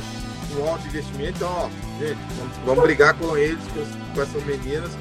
um 0.56 0.68
alto 0.68 0.86
investimento. 0.88 1.44
Ó, 1.44 1.70
gente, 2.00 2.18
vamos, 2.38 2.58
vamos 2.66 2.84
brigar 2.84 3.16
com 3.16 3.36
eles, 3.36 3.60
com, 3.74 4.14
com, 4.14 4.22
essas 4.22 4.44
meninas, 4.44 4.92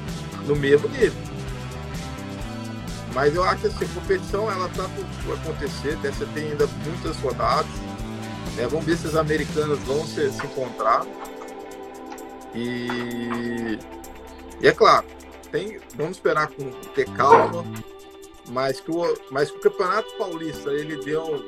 no 0.47 0.55
mesmo 0.55 0.89
nível. 0.89 1.28
Mas 3.13 3.35
eu 3.35 3.43
acho 3.43 3.61
que 3.61 3.67
assim, 3.67 3.85
a 3.85 3.99
competição 3.99 4.51
ela 4.51 4.69
tá 4.69 4.89
por 5.25 5.33
acontecer, 5.35 5.97
né? 5.97 6.11
você 6.11 6.25
tem 6.27 6.51
ainda 6.51 6.67
muitas 6.85 7.17
rodadas. 7.17 7.71
Né? 8.55 8.67
Vamos 8.67 8.85
ver 8.85 8.97
se 8.97 9.07
os 9.07 9.15
americanos 9.15 9.79
vão 9.79 10.05
se, 10.05 10.31
se 10.31 10.45
encontrar. 10.45 11.05
E, 12.53 13.77
e, 14.61 14.67
é 14.67 14.71
claro, 14.71 15.05
tem, 15.51 15.79
vamos 15.95 16.17
esperar 16.17 16.47
com 16.47 16.69
ter 16.93 17.05
calma, 17.11 17.63
mas 18.49 18.79
que, 18.79 18.91
o, 18.91 19.17
mas 19.31 19.51
que 19.51 19.57
o 19.57 19.61
Campeonato 19.61 20.11
Paulista 20.17 20.71
ele 20.71 20.97
deu 21.03 21.45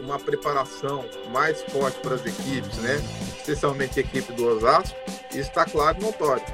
uma 0.00 0.18
preparação 0.18 1.04
mais 1.32 1.62
forte 1.64 2.00
para 2.00 2.14
as 2.14 2.26
equipes, 2.26 2.78
né? 2.78 3.00
especialmente 3.38 3.98
a 3.98 4.02
equipe 4.02 4.32
do 4.32 4.46
Osasco, 4.46 4.96
isso 5.30 5.40
está 5.40 5.64
claro 5.64 5.98
e 6.00 6.02
notório. 6.02 6.44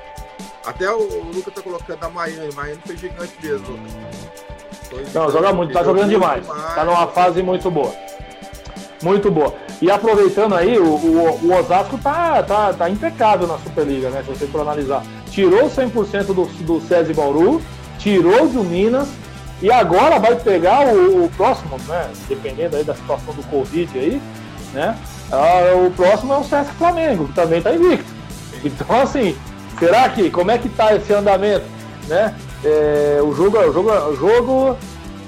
Até 0.65 0.91
o, 0.91 0.99
o 0.99 1.25
Lucas 1.27 1.49
está 1.49 1.63
colocando 1.63 2.05
a 2.05 2.11
Miami, 2.11 2.55
Miami 2.55 2.83
foi 2.85 2.97
gigante 2.97 3.35
mesmo, 3.43 3.69
Lucas. 3.69 4.46
Não, 5.15 5.31
joga 5.31 5.53
muito, 5.53 5.71
está 5.71 5.83
jogando 5.83 6.09
demais. 6.09 6.45
Está 6.47 6.85
numa 6.85 7.07
fase 7.09 7.43
muito 7.43 7.71
boa. 7.71 7.93
Muito 9.03 9.31
boa. 9.31 9.55
E 9.81 9.91
aproveitando 9.91 10.55
aí, 10.55 10.79
o, 10.79 10.85
o, 10.85 11.47
o 11.47 11.59
Osasco 11.59 11.99
tá, 11.99 12.43
tá, 12.43 12.73
tá 12.73 12.89
impecável 12.89 13.47
na 13.47 13.59
Superliga, 13.59 14.09
né? 14.11 14.23
Se 14.25 14.31
você 14.31 14.47
for 14.47 14.63
analisar. 14.63 15.03
Tirou 15.31 15.69
100% 15.69 16.27
do, 16.27 16.45
do 16.65 16.81
César 16.81 17.13
Bauru, 17.13 17.61
tirou 17.99 18.49
do 18.49 18.65
Minas, 18.65 19.09
e 19.61 19.71
agora 19.71 20.19
vai 20.19 20.37
pegar 20.37 20.87
o, 20.87 21.25
o, 21.25 21.31
próximo, 21.31 21.79
né? 21.87 22.11
Dependendo 22.29 22.77
aí 22.77 22.85
da 22.85 22.95
situação 22.95 23.35
do 23.35 23.43
Covid 23.45 23.99
aí, 23.99 24.21
né? 24.73 24.97
Ah, 25.31 25.75
o 25.87 25.91
próximo 25.91 26.33
é 26.33 26.39
o 26.39 26.45
Sesc 26.45 26.73
Flamengo, 26.75 27.27
que 27.29 27.35
também 27.35 27.59
está 27.59 27.75
invicto. 27.75 28.11
Então, 28.65 29.01
assim, 29.01 29.37
será 29.79 30.09
que, 30.09 30.31
como 30.31 30.51
é 30.51 30.59
que 30.59 30.69
tá 30.69 30.95
esse 30.95 31.13
andamento, 31.13 31.65
né? 32.07 32.35
É, 32.69 33.23
o 33.23 33.33
jogo, 33.33 33.59
o 33.59 33.73
jogo, 33.73 33.93
o 33.93 34.17
jogo, 34.17 34.77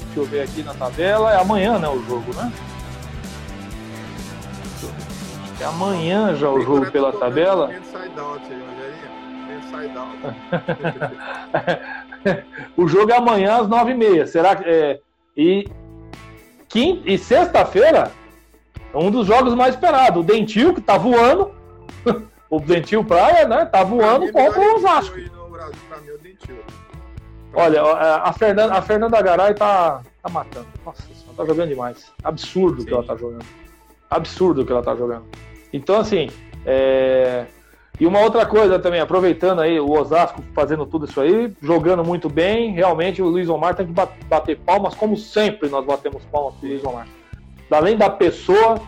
deixa 0.06 0.18
eu 0.18 0.24
ver 0.24 0.40
aqui 0.40 0.60
na 0.64 0.74
tabela, 0.74 1.32
é 1.32 1.40
amanhã, 1.40 1.78
né, 1.78 1.88
o 1.88 2.02
jogo, 2.02 2.34
né? 2.34 2.52
É 5.60 5.64
amanhã 5.64 6.34
já 6.34 6.50
o 6.50 6.60
jogo 6.60 6.90
pela 6.90 7.12
tabela. 7.12 7.70
o 12.76 12.88
jogo 12.88 13.12
é 13.12 13.16
amanhã 13.16 13.60
às 13.60 13.68
nove 13.68 13.92
e 13.92 13.94
meia. 13.94 14.26
Será 14.26 14.56
que 14.56 14.68
é, 14.68 14.98
e 15.36 15.64
quinta 16.68 17.08
e 17.08 17.16
sexta-feira 17.16 18.10
é 18.92 18.98
um 18.98 19.12
dos 19.12 19.28
jogos 19.28 19.54
mais 19.54 19.76
esperados. 19.76 20.20
O 20.20 20.26
Dentil, 20.26 20.74
que 20.74 20.80
tá 20.80 20.98
voando. 20.98 21.52
o 22.50 22.58
Dentil 22.58 23.04
Praia, 23.04 23.46
né? 23.46 23.64
Tá 23.64 23.84
voando 23.84 24.32
contra 24.32 24.60
o 24.60 24.74
Osasco. 24.74 25.37
Olha, 27.54 27.82
a 27.82 28.32
Fernanda, 28.32 28.74
a 28.74 28.82
Fernanda 28.82 29.22
Garay 29.22 29.54
tá, 29.54 30.02
tá 30.22 30.28
matando. 30.28 30.66
Nossa, 30.84 31.02
ela 31.02 31.34
tá 31.36 31.44
jogando 31.44 31.68
demais. 31.68 32.12
Absurdo 32.22 32.82
o 32.82 32.84
que 32.84 32.92
ela 32.92 33.02
tá 33.02 33.16
jogando. 33.16 33.44
Absurdo 34.10 34.62
o 34.62 34.66
que 34.66 34.72
ela 34.72 34.82
tá 34.82 34.94
jogando. 34.94 35.24
Então, 35.72 35.98
assim, 35.98 36.30
é... 36.64 37.46
E 38.00 38.06
uma 38.06 38.20
outra 38.20 38.46
coisa 38.46 38.78
também, 38.78 39.00
aproveitando 39.00 39.60
aí 39.60 39.80
o 39.80 39.90
Osasco 39.90 40.40
fazendo 40.54 40.86
tudo 40.86 41.06
isso 41.06 41.20
aí, 41.20 41.52
jogando 41.60 42.04
muito 42.04 42.28
bem, 42.28 42.72
realmente 42.72 43.20
o 43.20 43.26
Luiz 43.26 43.48
Omar 43.48 43.74
tem 43.74 43.86
que 43.86 43.92
bater 43.92 44.56
palmas, 44.60 44.94
como 44.94 45.16
sempre 45.16 45.68
nós 45.68 45.84
batemos 45.84 46.24
palmas 46.26 46.54
pro 46.54 46.68
Luiz 46.68 46.84
Omar 46.84 47.08
além 47.76 47.96
da 47.96 48.08
pessoa 48.08 48.80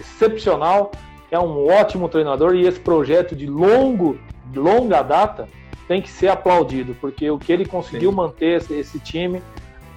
excepcional, 0.00 0.92
é 1.30 1.38
um 1.38 1.68
ótimo 1.68 2.08
treinador 2.08 2.54
e 2.54 2.66
esse 2.66 2.80
projeto 2.80 3.34
de 3.36 3.46
longo, 3.46 4.18
longa 4.54 5.02
data 5.02 5.48
tem 5.92 6.00
que 6.00 6.08
ser 6.08 6.28
aplaudido, 6.28 6.96
porque 7.02 7.30
o 7.30 7.38
que 7.38 7.52
ele 7.52 7.66
conseguiu 7.66 8.08
Sim. 8.08 8.16
manter 8.16 8.62
esse, 8.62 8.72
esse, 8.72 8.98
time, 8.98 9.42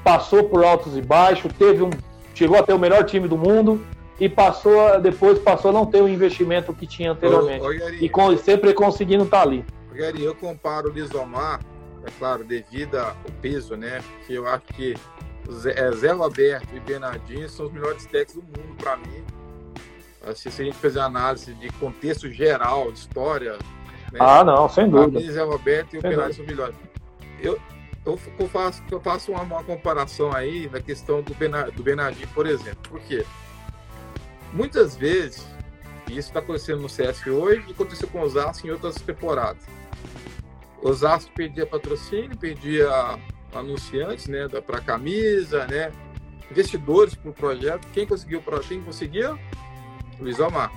passou 0.04 0.44
por 0.44 0.62
altos 0.62 0.98
e 0.98 1.02
baixos, 1.02 1.54
teve 1.54 1.84
um, 1.84 1.90
chegou 2.34 2.58
a 2.60 2.64
ter 2.64 2.74
o 2.74 2.80
melhor 2.80 3.06
time 3.06 3.30
do 3.30 3.38
mundo 3.38 3.82
e 4.20 4.28
passou 4.28 5.00
depois 5.00 5.40
passou 5.40 5.72
a 5.72 5.74
não 5.74 5.86
ter 5.86 6.02
o 6.02 6.10
investimento 6.10 6.74
que 6.74 6.86
tinha 6.86 7.14
anteriormente. 7.14 7.62
Ô, 7.62 7.68
ô, 7.68 7.72
Yari, 7.72 8.04
e 8.04 8.10
com, 8.10 8.36
sempre 8.36 8.74
conseguindo 8.74 9.24
estar 9.24 9.38
tá 9.38 9.44
ali. 9.44 9.64
Gary, 9.94 10.22
eu 10.22 10.36
comparo 10.36 10.90
o 10.90 10.92
Lisomar 10.92 11.62
é 12.06 12.12
claro, 12.20 12.44
devido 12.44 12.98
ao 12.98 13.16
peso, 13.42 13.78
né? 13.78 14.04
Que 14.28 14.34
eu 14.34 14.46
acho 14.48 14.66
que 14.66 14.96
Zé, 15.50 15.92
Zé 15.94 16.12
Roberto 16.12 16.76
e 16.76 16.80
Bernardinho 16.82 17.48
são 17.48 17.68
os 17.68 17.72
melhores 17.72 18.06
técnicos 18.06 18.44
do 18.44 18.60
mundo 18.60 18.76
para 18.76 18.98
mim. 18.98 19.24
Assim, 20.28 20.50
se 20.50 20.62
a 20.62 20.66
gente 20.66 20.78
fizer 20.78 21.00
análise 21.00 21.54
de 21.54 21.70
contexto 21.74 22.30
geral, 22.30 22.92
de 22.92 23.00
história. 23.00 23.58
Né? 24.16 24.22
Ah, 24.22 24.46
não, 24.46 24.70
sem 24.70 24.90
dúvida. 24.90 25.20
Zé 25.30 25.44
Roberto 25.44 25.94
e 25.94 26.00
o 26.00 26.02
Bernardinho 26.02 26.36
são 26.36 26.46
melhores. 26.46 26.76
Eu, 27.42 27.60
eu, 28.06 28.18
eu 28.40 28.48
faço, 28.48 28.82
eu 28.90 29.02
faço 29.02 29.32
uma, 29.34 29.42
uma, 29.42 29.64
comparação 29.64 30.34
aí 30.34 30.70
na 30.72 30.80
questão 30.80 31.22
do, 31.22 31.36
Bernard, 31.36 31.72
do 31.72 31.84
Bernardinho, 31.84 32.28
por 32.30 32.48
exemplo. 32.48 32.80
Por 32.90 33.02
quê? 33.02 33.26
Muitas 34.54 34.96
vezes, 34.96 35.46
e 36.08 36.18
isso 36.18 36.30
está 36.30 36.40
acontecendo 36.40 36.82
no 36.82 36.88
CSF 36.88 37.30
hoje 37.30 37.66
e 37.68 37.72
aconteceu 37.72 38.08
com 38.08 38.20
o 38.20 38.22
Osasco 38.22 38.66
em 38.66 38.72
outras 38.72 38.96
temporadas. 38.96 39.64
O 40.82 40.88
Osasco 40.88 41.30
perdia 41.36 41.66
patrocínio, 41.66 42.38
perdia 42.38 42.90
anunciantes, 43.54 44.28
né, 44.28 44.48
para 44.48 44.80
camisa, 44.80 45.68
né, 45.68 45.92
investidores 46.50 47.16
para 47.16 47.32
o 47.32 47.34
projeto. 47.34 47.86
Quem 47.92 48.08
conseguiu 48.08 48.42
para 48.42 48.60
quem 48.60 48.82
conseguia? 48.82 49.38
Luiz 50.22 50.40
Omar. 50.40 50.72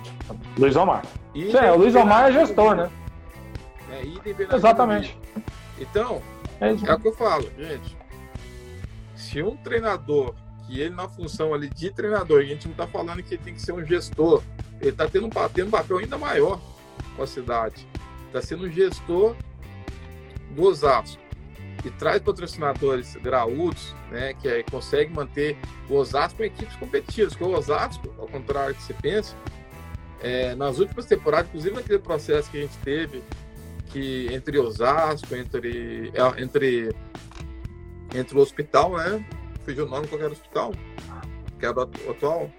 Luiz 0.58 0.74
Omar. 0.74 1.04
E 1.32 1.56
é, 1.56 1.70
o 1.70 1.76
Luiz 1.76 1.94
Omar 1.94 2.30
é 2.30 2.32
gestor, 2.32 2.74
né? 2.74 2.90
É, 3.90 4.54
Exatamente. 4.54 5.18
Então, 5.78 6.22
é, 6.60 6.70
é 6.70 6.94
o 6.94 7.00
que 7.00 7.08
eu 7.08 7.14
falo, 7.14 7.50
gente. 7.56 7.96
Se 9.14 9.42
um 9.42 9.56
treinador, 9.56 10.34
que 10.66 10.80
ele 10.80 10.94
na 10.94 11.08
função 11.08 11.54
ali 11.54 11.68
de 11.68 11.90
treinador, 11.90 12.40
a 12.40 12.44
gente 12.44 12.66
não 12.66 12.72
está 12.72 12.86
falando 12.86 13.22
que 13.22 13.34
ele 13.34 13.42
tem 13.42 13.54
que 13.54 13.62
ser 13.62 13.72
um 13.72 13.84
gestor, 13.84 14.42
ele 14.80 14.90
está 14.90 15.08
tendo, 15.08 15.28
tendo 15.52 15.68
um 15.68 15.70
papel 15.70 15.98
ainda 15.98 16.18
maior 16.18 16.60
com 17.16 17.22
a 17.22 17.26
cidade. 17.26 17.86
Está 18.26 18.42
sendo 18.42 18.66
um 18.66 18.70
gestor 18.70 19.34
do 20.50 20.62
Osasco 20.62 21.20
e 21.84 21.90
traz 21.90 22.20
patrocinadores 22.20 23.16
graúdos, 23.16 23.94
né, 24.10 24.34
que 24.34 24.48
é, 24.48 24.62
consegue 24.64 25.12
manter 25.12 25.56
o 25.88 25.94
Osasco 25.94 26.38
com 26.38 26.44
equipes 26.44 26.76
competitivas. 26.76 27.34
Porque 27.34 27.44
o 27.44 27.56
Osasco, 27.56 28.14
ao 28.18 28.26
contrário 28.26 28.74
do 28.74 28.76
que 28.76 28.82
você 28.82 28.94
pensa, 28.94 29.36
é, 30.20 30.54
nas 30.54 30.78
últimas 30.78 31.06
temporadas, 31.06 31.48
inclusive 31.48 31.76
naquele 31.76 31.98
processo 31.98 32.50
que 32.50 32.58
a 32.58 32.60
gente 32.62 32.76
teve, 32.78 33.22
que 33.88 34.28
entre 34.32 34.58
Osasco, 34.58 35.34
entre, 35.34 36.12
é, 36.14 36.42
entre, 36.42 36.94
entre 38.14 38.38
o 38.38 38.40
hospital, 38.40 38.96
né? 38.96 39.24
Fugiu 39.64 39.86
o 39.86 39.88
nome, 39.88 40.06
qual 40.06 40.20
era 40.20 40.30
o 40.30 40.32
hospital? 40.32 40.72
Que 41.58 41.66
era 41.66 41.78
o 41.78 42.10
atual? 42.10 42.50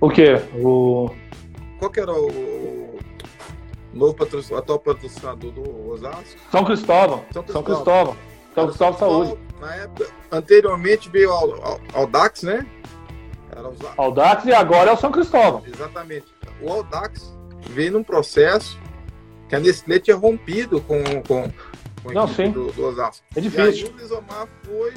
O 0.00 0.10
quê? 0.10 0.36
O... 0.54 1.10
Qual 1.78 1.90
que 1.90 2.00
era 2.00 2.12
o, 2.12 2.98
novo 3.92 4.14
patrocinador, 4.14 4.58
atual 4.58 4.78
patrocinador 4.78 5.52
do 5.52 5.90
Osasco. 5.90 6.40
São 6.50 6.64
Cristóvão. 6.64 7.24
São 7.32 7.42
Cristóvão. 7.42 7.44
São 7.44 7.62
Cristóvão, 7.62 8.16
São 8.54 8.66
Cristóvão 8.66 8.98
Saúde. 8.98 9.38
Na 9.60 9.74
época, 9.74 10.06
anteriormente 10.30 11.08
veio 11.10 11.32
ao, 11.32 11.64
ao, 11.64 11.80
ao 11.94 12.06
Dax, 12.06 12.42
né? 12.42 12.66
Era 13.50 13.68
o 14.08 14.10
Dax 14.12 14.44
e 14.44 14.52
agora 14.52 14.90
é 14.90 14.92
o 14.92 14.96
São 14.96 15.10
Cristóvão. 15.10 15.62
Exatamente. 15.66 16.26
O 16.60 16.70
Audax 16.70 17.36
veio 17.70 17.92
num 17.92 18.02
processo 18.02 18.78
que 19.48 19.56
a 19.56 19.60
Nestlé 19.60 19.98
tinha 19.98 20.16
rompido 20.16 20.80
com, 20.80 21.02
com, 21.22 21.50
com 22.02 22.12
Não, 22.12 22.28
sim. 22.28 22.50
Do, 22.50 22.70
do 22.72 22.86
Osasco. 22.86 23.24
É 23.34 23.40
difícil. 23.40 23.86
E 23.86 23.88
aí 23.88 23.94
o 23.94 23.96
Lisomar 23.96 24.48
foi 24.64 24.94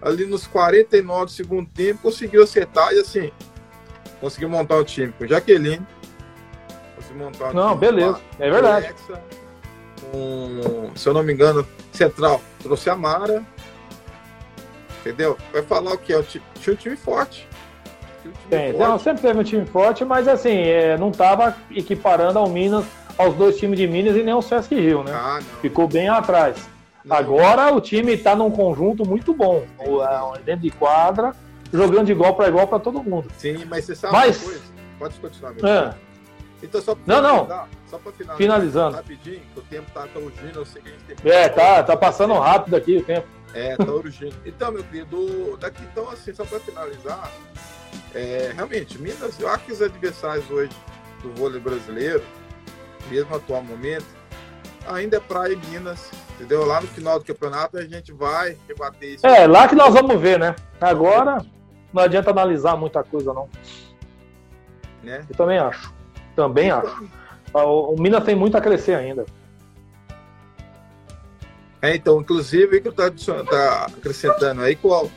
ali 0.00 0.24
nos 0.26 0.46
49 0.46 1.24
do 1.24 1.30
segundo 1.30 1.68
tempo, 1.70 2.02
conseguiu 2.02 2.42
acertar 2.42 2.92
e 2.92 3.00
assim, 3.00 3.32
conseguiu 4.20 4.48
montar 4.48 4.76
o 4.76 4.84
time 4.84 5.12
com 5.12 5.26
Jaqueline, 5.26 5.84
se 7.08 7.14
montar. 7.14 7.52
Não, 7.52 7.76
beleza, 7.76 8.20
é 8.38 8.50
verdade. 8.50 8.86
Alexa, 8.86 9.22
se 10.94 11.08
eu 11.08 11.14
não 11.14 11.22
me 11.22 11.32
engano, 11.32 11.66
Central 11.92 12.40
trouxe 12.62 12.90
a 12.90 12.96
Mara. 12.96 13.44
Entendeu? 15.00 15.38
Vai 15.52 15.62
falar 15.62 15.92
o 15.92 15.98
que? 15.98 16.12
É 16.12 16.22
tinha 16.22 16.42
um 16.68 16.76
time 16.76 16.96
forte. 16.96 17.48
Um 18.18 18.30
time 18.30 18.34
Tem, 18.50 18.72
forte. 18.72 18.88
Não, 18.88 18.98
sempre 18.98 19.22
teve 19.22 19.38
um 19.38 19.44
time 19.44 19.66
forte, 19.66 20.04
mas 20.04 20.28
assim, 20.28 20.58
é, 20.58 20.98
não 20.98 21.10
estava 21.10 21.56
equiparando 21.70 22.38
ao 22.38 22.48
Minas, 22.48 22.84
aos 23.18 23.34
dois 23.34 23.58
times 23.58 23.78
de 23.78 23.86
Minas 23.86 24.16
e 24.16 24.22
nem 24.22 24.32
ao 24.32 24.40
Sesc 24.40 24.74
Rio, 24.74 25.02
né? 25.02 25.12
Ah, 25.12 25.40
Ficou 25.60 25.88
bem 25.88 26.08
atrás. 26.08 26.56
Não. 27.04 27.16
Agora 27.16 27.74
o 27.74 27.80
time 27.80 28.12
está 28.12 28.36
num 28.36 28.50
conjunto 28.50 29.06
muito 29.06 29.34
bom. 29.34 29.64
É, 29.80 30.40
dentro 30.40 30.62
de 30.62 30.70
quadra, 30.70 31.34
jogando 31.72 32.06
de 32.06 32.12
igual 32.12 32.34
para 32.34 32.48
igual 32.48 32.68
para 32.68 32.78
todo 32.78 33.02
mundo. 33.02 33.28
Sim, 33.36 33.64
mas 33.66 33.84
você 33.84 33.94
sabe 33.94 34.12
mas, 34.12 34.36
uma 34.36 34.44
coisa? 34.44 34.62
Pode 34.98 35.14
continuar, 35.20 35.52
meu 35.52 35.66
é. 35.66 35.94
Então, 36.62 36.80
só 36.80 36.96
não, 37.06 37.22
não. 37.22 37.68
Só 37.86 37.98
para 37.98 38.12
finalizar, 38.12 38.36
finalizando. 38.36 38.96
Rapidinho, 38.96 39.40
que 39.54 39.60
o 39.60 39.62
tempo 39.62 39.90
tá, 39.92 40.06
tá 40.12 40.18
urgindo, 40.18 40.58
eu 40.58 40.66
sei 40.66 40.82
que 40.82 40.88
a 40.88 40.92
gente 40.92 41.04
tem 41.04 41.32
É, 41.32 41.48
tá, 41.48 41.82
tá 41.82 41.96
passando 41.96 42.34
rápido 42.34 42.74
aqui 42.74 42.96
o 42.96 43.04
tempo. 43.04 43.26
É, 43.54 43.76
tá 43.76 43.84
urgindo. 43.84 44.34
Então, 44.44 44.72
meu 44.72 44.82
querido, 44.84 45.56
daqui 45.58 45.82
então, 45.90 46.10
assim, 46.10 46.34
só 46.34 46.44
para 46.44 46.58
finalizar, 46.60 47.30
é, 48.14 48.52
realmente, 48.54 49.00
Minas, 49.00 49.38
eu 49.38 49.48
acho 49.48 49.64
que 49.64 49.72
os 49.72 49.80
adversários 49.80 50.50
hoje 50.50 50.72
do 51.22 51.32
vôlei 51.34 51.60
brasileiro, 51.60 52.22
mesmo 53.10 53.34
atual 53.34 53.62
momento, 53.62 54.06
ainda 54.86 55.16
é 55.16 55.20
praia 55.20 55.52
e 55.52 55.66
Minas, 55.66 56.10
entendeu? 56.34 56.64
Lá 56.64 56.80
no 56.80 56.86
final 56.88 57.18
do 57.18 57.24
campeonato 57.24 57.78
a 57.78 57.84
gente 57.84 58.12
vai 58.12 58.56
rebater 58.66 59.14
isso. 59.14 59.26
É, 59.26 59.46
lá 59.46 59.68
que 59.68 59.74
nós 59.74 59.92
vamos 59.92 60.20
ver, 60.20 60.38
né? 60.38 60.54
Agora 60.80 61.44
não 61.92 62.02
adianta 62.02 62.30
analisar 62.30 62.76
muita 62.76 63.02
coisa, 63.02 63.32
não. 63.32 63.48
Né? 65.02 65.24
Eu 65.28 65.36
também 65.36 65.58
acho. 65.58 65.92
Também 66.34 66.70
acho. 66.70 67.08
Ah, 67.52 67.64
o 67.64 67.96
Minas 67.98 68.24
tem 68.24 68.34
muito 68.34 68.56
a 68.56 68.60
crescer 68.60 68.94
ainda. 68.94 69.26
É, 71.80 71.94
então, 71.94 72.20
inclusive, 72.20 72.80
que 72.80 72.88
está 72.88 73.10
tá 73.48 73.86
acrescentando 73.86 74.62
aí 74.62 74.74
qual 74.74 75.08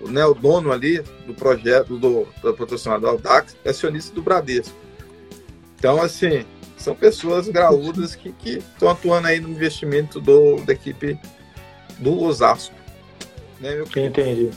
o, 0.00 0.08
né, 0.08 0.24
o 0.24 0.34
dono 0.34 0.72
ali 0.72 1.00
do 1.26 1.34
projeto 1.34 1.98
do, 1.98 2.26
do 2.42 2.54
patrocinador 2.54 3.10
Audax 3.10 3.56
é 3.64 3.70
acionista 3.70 4.14
do 4.14 4.22
Bradesco. 4.22 4.74
Então, 5.78 6.00
assim, 6.00 6.44
são 6.76 6.94
pessoas 6.94 7.48
graúdas 7.48 8.14
que 8.14 8.34
estão 8.44 8.88
atuando 8.88 9.28
aí 9.28 9.40
no 9.40 9.48
investimento 9.48 10.20
do, 10.20 10.56
da 10.62 10.72
equipe 10.72 11.18
do 11.98 12.22
Osasco. 12.22 12.74
Né, 13.60 13.74
meu 13.74 13.86
Entendi. 14.04 14.50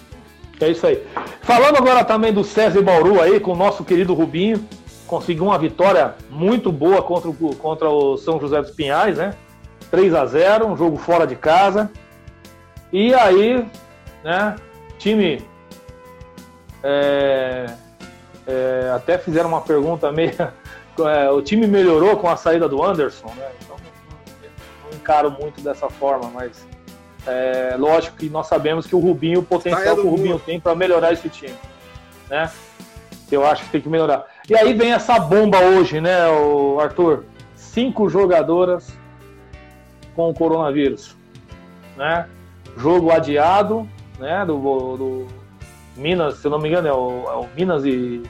É 0.60 0.70
isso 0.70 0.86
aí. 0.86 1.02
Falando 1.42 1.78
agora 1.78 2.04
também 2.04 2.34
do 2.34 2.44
César 2.44 2.82
Bauru 2.82 3.22
aí, 3.22 3.40
com 3.40 3.54
o 3.54 3.56
nosso 3.56 3.84
querido 3.84 4.14
Rubinho 4.14 4.68
conseguiu 5.10 5.46
uma 5.46 5.58
vitória 5.58 6.14
muito 6.30 6.72
boa 6.72 7.02
contra 7.02 7.30
o, 7.30 7.56
contra 7.56 7.90
o 7.90 8.16
São 8.16 8.40
José 8.40 8.62
dos 8.62 8.70
Pinhais, 8.70 9.18
né? 9.18 9.34
3 9.90 10.14
a 10.14 10.24
0 10.24 10.68
um 10.68 10.78
jogo 10.78 10.98
fora 10.98 11.26
de 11.26 11.36
casa. 11.36 11.92
E 12.94 13.14
aí, 13.14 13.66
né, 14.24 14.56
time. 15.00 15.44
É, 16.84 17.66
é, 18.48 18.92
até 18.96 19.18
fizeram 19.18 19.50
uma 19.50 19.62
pergunta 19.62 20.12
meio. 20.12 20.32
É, 21.08 21.30
o 21.30 21.42
time 21.42 21.68
melhorou 21.68 22.18
com 22.18 22.30
a 22.30 22.36
saída 22.36 22.68
do 22.68 22.84
Anderson, 22.84 23.28
né? 23.36 23.50
Então 23.62 23.76
não, 23.78 24.90
não 24.90 24.98
encaro 24.98 25.32
muito 25.32 25.62
dessa 25.62 25.90
forma, 25.90 26.30
mas 26.30 26.66
é, 27.28 27.76
lógico 27.78 28.18
que 28.18 28.30
nós 28.30 28.48
sabemos 28.48 28.88
que 28.88 28.96
o 28.96 29.00
Rubinho, 29.00 29.40
o 29.40 29.44
potencial 29.44 29.96
que 29.96 30.02
o 30.02 30.10
Rubinho 30.10 30.40
tem 30.40 30.60
para 30.60 30.74
melhorar 30.76 31.14
esse 31.14 31.30
time, 31.30 31.56
né? 32.30 32.50
Eu 33.32 33.46
acho 33.46 33.64
que 33.66 33.70
tem 33.70 33.82
que 33.82 33.90
melhorar. 33.90 34.26
E 34.50 34.56
aí 34.56 34.74
vem 34.74 34.92
essa 34.92 35.20
bomba 35.20 35.60
hoje, 35.60 36.02
né, 36.02 36.28
o 36.28 36.80
Arthur? 36.80 37.26
Cinco 37.56 38.10
jogadoras 38.10 38.92
com 40.16 40.30
o 40.30 40.34
coronavírus, 40.34 41.16
né? 41.96 42.28
Jogo 42.76 43.12
adiado, 43.12 43.88
né? 44.18 44.44
Do, 44.46 44.98
do 44.98 45.28
Minas, 45.96 46.38
se 46.38 46.48
eu 46.48 46.52
não 46.52 46.60
me 46.60 46.70
engano, 46.70 46.88
é 46.88 46.94
o, 46.94 47.24
é 47.28 47.36
o 47.36 47.48
Minas 47.56 47.86
e, 47.86 48.24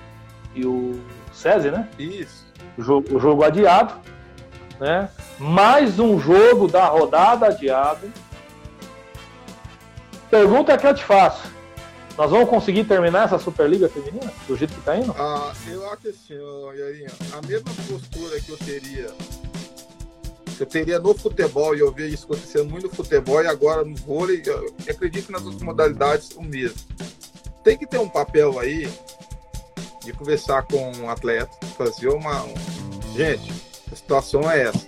e 0.54 0.66
o 0.66 1.00
SESI, 1.32 1.72
né? 1.72 1.88
Isso. 1.98 2.49
O 2.80 3.20
jogo, 3.20 3.44
adiado, 3.44 3.94
né? 4.80 5.10
Mais 5.38 6.00
um 6.00 6.18
jogo 6.18 6.66
da 6.66 6.86
rodada 6.86 7.48
adiado. 7.48 8.10
Pergunta 10.32 10.78
que 10.78 10.88
eu 10.88 10.94
te 10.94 11.04
faço. 11.04 11.52
Nós 12.18 12.32
vamos 12.32 12.50
conseguir 12.50 12.86
terminar 12.86 13.26
essa 13.26 13.38
Superliga 13.38 13.90
Feminina 13.90 14.32
do 14.48 14.56
jeito 14.56 14.74
que 14.74 14.82
tá 14.82 14.96
indo? 14.96 15.14
Ah, 15.18 15.52
eu 15.68 15.86
acho 15.92 16.08
assim, 16.08 16.36
Yarinho, 16.78 17.12
a 17.34 17.46
mesma 17.46 17.72
postura 17.88 18.40
que 18.40 18.50
eu 18.50 18.58
teria 18.58 19.10
que 20.56 20.64
eu 20.64 20.68
teria 20.68 21.00
no 21.00 21.14
futebol, 21.14 21.74
e 21.74 21.80
eu 21.80 21.90
vejo 21.90 22.14
isso 22.14 22.26
acontecendo 22.26 22.70
muito 22.70 22.88
no 22.88 22.94
futebol 22.94 23.42
e 23.42 23.48
agora 23.48 23.86
no 23.86 23.96
vôlei, 23.96 24.44
eu 24.46 24.74
acredito 24.90 25.28
que 25.28 25.32
nas 25.32 25.44
outras 25.44 25.62
modalidades 25.62 26.32
o 26.32 26.42
mesmo. 26.42 26.80
Tem 27.64 27.78
que 27.78 27.88
ter 27.88 27.98
um 27.98 28.10
papel 28.10 28.60
aí 28.60 28.90
de 30.04 30.14
conversar 30.14 30.64
com 30.64 30.92
um 30.98 31.10
atleta, 31.10 31.52
fazer 31.78 32.10
uma. 32.10 32.44
Um... 32.44 32.54
Gente, 33.16 33.52
a 33.92 33.96
situação 33.96 34.50
é 34.50 34.64
essa. 34.64 34.88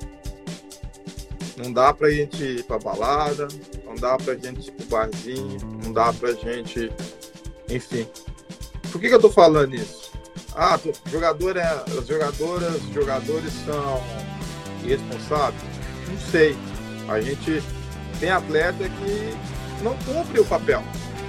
Não 1.57 1.71
dá 1.71 1.93
pra 1.93 2.09
gente 2.09 2.43
ir 2.43 2.63
pra 2.63 2.79
balada, 2.79 3.47
não 3.85 3.95
dá 3.95 4.17
pra 4.17 4.35
gente 4.35 4.69
ir 4.69 4.71
pro 4.71 4.85
barzinho, 4.87 5.57
não 5.83 5.91
dá 5.91 6.11
pra 6.13 6.31
gente 6.33 6.91
enfim. 7.71 8.07
Por 8.91 8.99
que, 8.99 9.07
que 9.07 9.15
eu 9.15 9.21
tô 9.21 9.29
falando 9.29 9.73
isso? 9.73 10.11
Ah, 10.53 10.77
jogador 11.09 11.55
é, 11.55 11.83
as 11.97 12.07
jogadoras, 12.07 12.81
jogadores 12.93 13.53
são 13.65 14.03
irresponsáveis? 14.83 15.63
Não 16.09 16.19
sei. 16.19 16.57
A 17.07 17.21
gente 17.21 17.63
tem 18.19 18.29
atleta 18.29 18.83
que 18.83 19.83
não 19.83 19.95
cumpre 19.99 20.41
o 20.41 20.45
papel, 20.45 20.81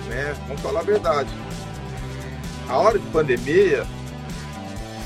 né? 0.08 0.34
Vamos 0.48 0.60
falar 0.60 0.80
a 0.80 0.84
verdade. 0.84 1.30
A 2.68 2.78
hora 2.78 2.98
de 2.98 3.06
pandemia, 3.08 3.86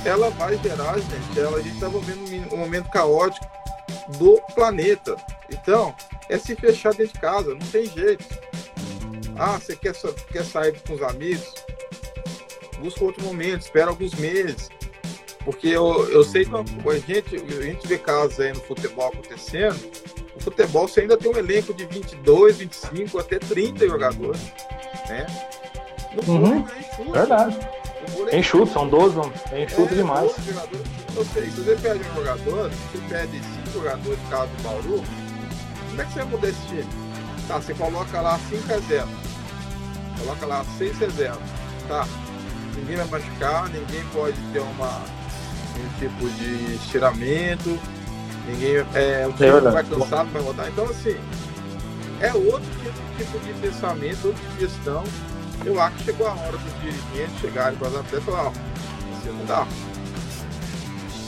ela 0.05 0.31
vai 0.31 0.57
gerar, 0.59 0.99
gente, 0.99 1.39
ela, 1.39 1.59
a 1.59 1.63
gente 1.63 1.75
está 1.75 1.89
vivendo 1.89 2.55
um 2.55 2.59
momento 2.59 2.89
caótico 2.91 3.47
do 4.19 4.41
planeta. 4.55 5.17
Então, 5.51 5.95
é 6.29 6.39
se 6.39 6.55
fechar 6.55 6.95
dentro 6.95 7.15
de 7.15 7.21
casa, 7.21 7.51
não 7.51 7.67
tem 7.67 7.87
jeito. 7.87 8.25
Ah, 9.37 9.59
você 9.59 9.77
quer, 9.77 9.95
quer 10.33 10.45
sair 10.45 10.81
com 10.87 10.95
os 10.95 11.03
amigos? 11.03 11.53
Busca 12.79 13.05
outro 13.05 13.23
momento, 13.25 13.63
espera 13.63 13.91
alguns 13.91 14.15
meses. 14.15 14.69
Porque 15.45 15.69
eu, 15.69 16.11
eu 16.11 16.25
sei 16.25 16.45
que 16.45 16.51
a 16.55 16.99
gente, 16.99 17.37
a 17.37 17.63
gente 17.63 17.87
vê 17.87 17.99
casos 17.99 18.41
aí 18.41 18.53
no 18.53 18.61
futebol 18.61 19.09
acontecendo. 19.09 19.79
O 20.35 20.41
futebol 20.41 20.89
você 20.89 21.03
ainda 21.03 21.17
tem 21.17 21.31
um 21.31 21.37
elenco 21.37 21.73
de 21.73 21.85
22, 21.87 22.59
25, 22.59 23.19
até 23.19 23.39
30 23.39 23.87
jogadores. 23.87 24.41
Né? 25.09 25.27
No 26.27 26.33
uhum. 26.33 26.67
é 27.09 27.13
Verdade. 27.13 27.59
É 28.29 28.39
enxuto, 28.39 28.73
são 28.73 28.89
12, 28.89 29.19
é 29.53 29.65
enxuto 29.65 29.93
é, 29.93 29.97
demais. 29.97 30.33
Eu 31.15 31.25
sei, 31.25 31.51
se 31.51 31.61
você 31.61 31.77
perde 31.77 32.05
um 32.11 32.15
jogador, 32.15 32.71
se 32.71 32.99
você 32.99 33.09
perde 33.09 33.39
5 33.39 33.71
jogadores 33.73 34.19
de 34.19 34.27
casa 34.27 34.47
do 34.47 34.63
Bauru, 34.63 35.05
como 35.89 36.03
é 36.03 36.05
que 36.05 36.13
você 36.13 36.19
vai 36.21 36.29
mudar 36.29 36.49
esse 36.49 36.67
time? 36.69 36.87
Tá, 37.49 37.57
você 37.57 37.75
coloca 37.75 38.21
lá 38.21 38.39
5 38.51 38.73
a 38.73 38.79
0. 38.79 39.09
Coloca 40.19 40.47
lá 40.47 40.65
6 40.79 41.03
a 41.03 41.09
0. 41.09 41.37
Tá. 41.89 42.07
Ninguém 42.77 42.97
vai 42.97 43.07
machucar, 43.07 43.69
ninguém 43.71 44.05
pode 44.13 44.37
ter 44.53 44.61
uma, 44.61 45.01
um 45.79 45.99
tipo 45.99 46.29
de 46.31 46.75
estiramento, 46.75 47.79
ninguém 48.47 48.77
é, 48.95 49.27
o 49.27 49.33
time 49.33 49.49
é 49.49 49.61
vai 49.61 49.85
cansar, 49.85 50.25
não 50.25 50.33
vai 50.33 50.43
rodar. 50.43 50.69
Então, 50.69 50.85
assim, 50.85 51.17
é 52.21 52.33
outro 52.35 52.69
tipo, 52.83 52.93
tipo 53.17 53.39
de 53.39 53.53
pensamento, 53.55 54.27
outra 54.27 54.43
tipo 54.43 54.55
de 54.55 54.61
gestão. 54.61 55.05
Eu 55.67 55.81
acho 55.81 55.97
que 55.97 56.05
chegou 56.05 56.29
a 56.29 56.33
hora 56.33 56.57
dos 56.57 56.81
dirigentes 56.81 57.41
chegarem 57.41 57.77
para 57.77 57.89
as 57.89 57.97
atletas 57.97 58.23
e 58.23 58.25
falar, 58.25 58.47
ó, 58.47 58.53
assim 59.19 59.31
não 59.31 59.45
dá. 59.47 59.67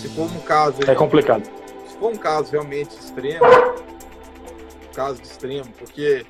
Se 0.00 0.08
for 0.10 0.30
um 0.30 0.40
caso. 0.42 0.78
É 0.86 0.94
complicado. 0.94 1.44
Se 1.88 1.98
for 1.98 2.12
um 2.12 2.16
caso 2.16 2.52
realmente 2.52 2.94
extremo, 2.94 3.44
caso 4.94 5.20
de 5.20 5.26
extremo, 5.26 5.68
porque 5.76 6.24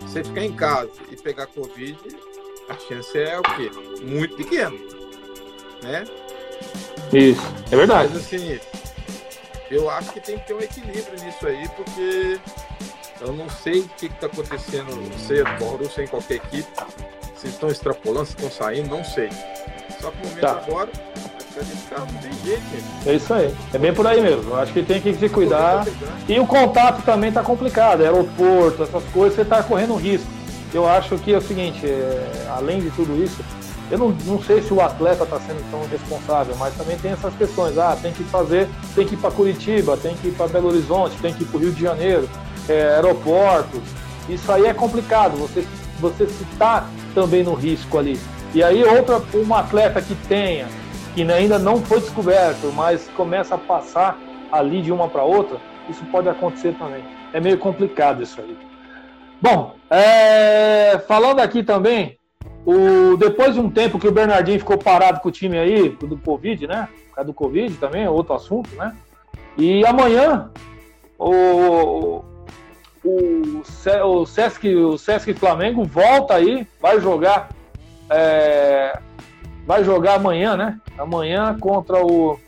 você 0.00 0.24
ficar 0.24 0.44
em 0.44 0.52
casa 0.54 0.90
e 1.10 1.16
pegar 1.16 1.46
Covid, 1.48 1.98
a 2.70 2.74
chance 2.74 3.18
é 3.18 3.38
o 3.38 3.42
quê? 3.42 3.70
Muito 4.02 4.34
pequena. 4.36 4.76
Né? 5.82 6.04
Isso, 7.12 7.42
é 7.70 7.76
verdade. 7.76 8.08
Mas 8.14 8.24
assim, 8.24 8.58
eu 9.70 9.90
acho 9.90 10.10
que 10.12 10.20
tem 10.20 10.38
que 10.38 10.46
ter 10.46 10.54
um 10.54 10.60
equilíbrio 10.60 11.22
nisso 11.22 11.46
aí, 11.46 11.68
porque 11.76 12.40
eu 13.20 13.32
não 13.34 13.48
sei 13.50 13.80
o 13.80 13.88
que 13.90 14.06
está 14.06 14.26
acontecendo, 14.26 14.96
não 14.96 15.18
sei, 15.18 15.44
Bauru, 15.60 15.90
sem 15.90 16.06
qualquer 16.06 16.36
equipe. 16.36 16.66
Se 17.36 17.48
estão 17.48 17.68
extrapolando, 17.68 18.26
se 18.26 18.32
estão 18.32 18.50
saindo, 18.50 18.88
não 18.88 19.04
sei. 19.04 19.30
Só 20.00 20.10
que 20.10 20.18
no 20.18 20.28
momento 20.28 20.40
tá. 20.40 20.62
agora, 20.66 20.90
não 21.98 22.06
tem 22.20 22.32
jeito, 22.44 22.62
É 23.06 23.14
isso 23.14 23.32
aí. 23.32 23.54
É 23.72 23.78
bem 23.78 23.92
por 23.94 24.06
aí 24.06 24.20
mesmo. 24.20 24.50
Eu 24.50 24.56
acho 24.56 24.72
que 24.72 24.82
tem 24.82 25.00
que 25.00 25.14
se 25.14 25.28
cuidar. 25.28 25.86
E 26.28 26.38
o 26.38 26.46
contato 26.46 27.02
também 27.02 27.30
está 27.30 27.42
complicado. 27.42 28.02
Aeroporto, 28.02 28.82
essas 28.82 29.04
coisas, 29.04 29.36
você 29.36 29.42
está 29.42 29.62
correndo 29.62 29.94
risco. 29.96 30.26
Eu 30.74 30.86
acho 30.86 31.16
que 31.18 31.32
é 31.32 31.38
o 31.38 31.40
seguinte, 31.40 31.86
é, 31.86 32.46
além 32.50 32.80
de 32.80 32.90
tudo 32.90 33.22
isso, 33.22 33.42
eu 33.90 33.98
não, 33.98 34.08
não 34.26 34.42
sei 34.42 34.60
se 34.60 34.74
o 34.74 34.80
atleta 34.80 35.22
está 35.22 35.38
sendo 35.40 35.70
tão 35.70 35.86
responsável, 35.86 36.54
mas 36.56 36.74
também 36.74 36.98
tem 36.98 37.12
essas 37.12 37.34
questões. 37.34 37.78
Ah, 37.78 37.96
tem 38.00 38.12
que 38.12 38.24
fazer, 38.24 38.68
tem 38.94 39.06
que 39.06 39.14
ir 39.14 39.18
para 39.18 39.30
Curitiba, 39.30 39.96
tem 39.96 40.14
que 40.16 40.28
ir 40.28 40.32
para 40.32 40.48
Belo 40.48 40.68
Horizonte, 40.68 41.16
tem 41.22 41.32
que 41.32 41.44
ir 41.44 41.46
para 41.46 41.56
o 41.56 41.60
Rio 41.60 41.72
de 41.72 41.80
Janeiro, 41.80 42.28
é, 42.68 42.96
aeroportos. 42.96 43.80
Isso 44.28 44.50
aí 44.50 44.66
é 44.66 44.74
complicado. 44.74 45.36
Você, 45.38 45.66
você 45.98 46.24
está 46.24 46.88
também 47.14 47.42
no 47.42 47.54
risco 47.54 47.98
ali. 47.98 48.18
E 48.54 48.62
aí 48.62 48.82
outra, 48.84 49.22
um 49.34 49.54
atleta 49.54 50.00
que 50.00 50.14
tenha, 50.28 50.66
que 51.14 51.22
ainda 51.22 51.58
não 51.58 51.78
foi 51.82 52.00
descoberto, 52.00 52.72
mas 52.74 53.08
começa 53.16 53.54
a 53.54 53.58
passar 53.58 54.18
ali 54.50 54.82
de 54.82 54.92
uma 54.92 55.08
para 55.08 55.24
outra, 55.24 55.58
isso 55.88 56.04
pode 56.06 56.28
acontecer 56.28 56.74
também. 56.74 57.04
É 57.32 57.40
meio 57.40 57.58
complicado 57.58 58.22
isso 58.22 58.40
aí. 58.40 58.56
Bom, 59.40 59.74
é, 59.90 60.98
falando 61.06 61.40
aqui 61.40 61.62
também, 61.62 62.18
o, 62.64 63.16
depois 63.16 63.54
de 63.54 63.60
um 63.60 63.70
tempo 63.70 63.98
que 63.98 64.08
o 64.08 64.12
Bernardinho 64.12 64.58
ficou 64.58 64.78
parado 64.78 65.20
com 65.20 65.28
o 65.28 65.32
time 65.32 65.58
aí, 65.58 65.88
do 65.88 66.16
Covid, 66.16 66.66
né? 66.66 66.88
Por 67.08 67.14
causa 67.14 67.26
do 67.26 67.34
Covid 67.34 67.76
também, 67.76 68.04
é 68.04 68.10
outro 68.10 68.34
assunto, 68.34 68.74
né? 68.74 68.94
E 69.56 69.84
amanhã, 69.86 70.50
o, 71.18 72.24
o, 73.06 73.62
o, 74.04 74.26
Sesc, 74.26 74.74
o 74.74 74.98
Sesc 74.98 75.32
Flamengo 75.34 75.84
volta 75.84 76.34
aí, 76.34 76.66
vai 76.80 77.00
jogar. 77.00 77.48
É, 78.10 78.98
vai 79.66 79.84
jogar 79.84 80.14
amanhã, 80.14 80.56
né? 80.56 80.80
Amanhã 80.98 81.56
contra 81.58 82.04
o. 82.04 82.38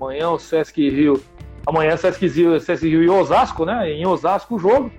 Amanhã 0.00 0.30
o 0.30 0.38
Sesc 0.38 0.88
Rio. 0.88 1.22
Amanhã 1.66 1.96
Sesc 1.96 2.26
Rio, 2.28 2.60
Sesc 2.60 2.88
Rio 2.88 3.02
e 3.02 3.08
Osasco, 3.08 3.64
né? 3.64 3.90
Em 3.90 4.06
Osasco 4.06 4.54
o 4.54 4.58
jogo. 4.58 4.92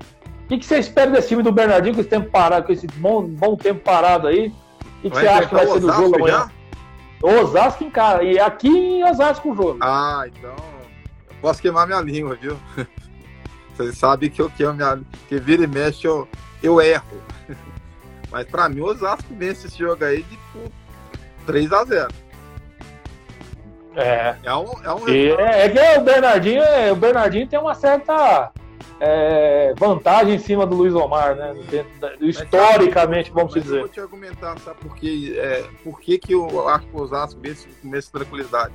O 0.44 0.48
que, 0.48 0.58
que 0.58 0.66
você 0.66 0.80
espera 0.80 1.12
desse 1.12 1.30
time 1.30 1.44
do 1.44 1.52
Bernardinho 1.52 1.96
com 1.96 2.02
esse 2.02 2.10
tempo 2.10 2.30
parado, 2.30 2.66
com 2.66 2.74
esse 2.74 2.88
bom, 2.88 3.24
bom 3.24 3.56
tempo 3.56 3.82
parado 3.82 4.28
aí? 4.28 4.48
O 4.48 5.02
que, 5.02 5.10
que 5.10 5.16
você 5.18 5.28
acha 5.28 5.48
que 5.48 5.56
vai 5.56 5.68
ser 5.68 5.80
do 5.80 5.92
jogo 5.92 6.16
amanhã? 6.16 6.50
Já? 7.22 7.32
Osasco 7.42 7.84
em 7.84 7.90
cara. 7.90 8.24
E 8.24 8.40
aqui 8.40 8.70
em 8.70 9.04
Osasco 9.04 9.52
o 9.52 9.56
jogo. 9.56 9.78
Ah, 9.82 10.24
então. 10.26 10.56
Eu 11.30 11.36
posso 11.42 11.62
queimar 11.62 11.86
minha 11.86 12.02
língua, 12.02 12.36
viu? 12.36 12.58
Vocês 13.78 13.98
sabem 13.98 14.30
que 14.30 14.42
eu 14.42 14.50
queimo 14.50 14.74
minha 14.74 15.00
que 15.30 15.40
vira 15.40 15.64
e 15.64 15.68
mexe 15.68 16.08
eu, 16.08 16.28
eu 16.64 16.82
erro. 16.82 17.22
Mas 18.32 18.48
pra 18.48 18.68
mim 18.68 18.82
o 18.82 18.86
Osasco 18.86 19.28
vence 19.32 19.68
esse 19.68 19.78
jogo 19.78 20.04
aí 20.04 20.24
de 20.24 20.38
3 21.46 21.72
a 21.72 21.86
0 21.86 22.08
É. 23.96 24.36
É 24.44 24.56
um, 24.56 24.66
é, 24.84 24.94
um 24.94 25.08
é, 25.08 25.66
é 25.66 25.70
que 25.70 26.00
o 26.00 26.04
Bernardinho, 26.04 26.62
é, 26.62 26.92
o 26.92 26.96
Bernardinho 26.96 27.48
tem 27.48 27.60
uma 27.60 27.76
certa 27.76 28.52
é, 29.00 29.74
vantagem 29.78 30.36
em 30.36 30.40
cima 30.40 30.66
do 30.66 30.76
Luiz 30.76 30.96
Omar, 30.96 31.36
né? 31.36 31.56
Historicamente, 32.20 33.32
vamos 33.32 33.54
dizer. 33.54 33.76
Eu 33.76 33.82
vou 33.82 33.90
te 33.90 34.00
argumentar, 34.00 34.58
sabe 34.60 34.80
por, 34.80 34.96
quê? 34.96 35.36
É, 35.38 35.64
por 35.84 36.00
que, 36.02 36.18
que 36.18 36.36
o 36.36 36.68
Arco 36.68 37.02
Osasco 37.02 37.40
vence 37.40 37.68
com 37.82 37.96
essa 37.96 38.12
tranquilidade? 38.12 38.74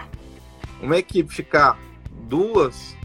Uma 0.80 0.96
equipe 0.96 1.32
ficar 1.32 1.76
duas. 2.28 2.96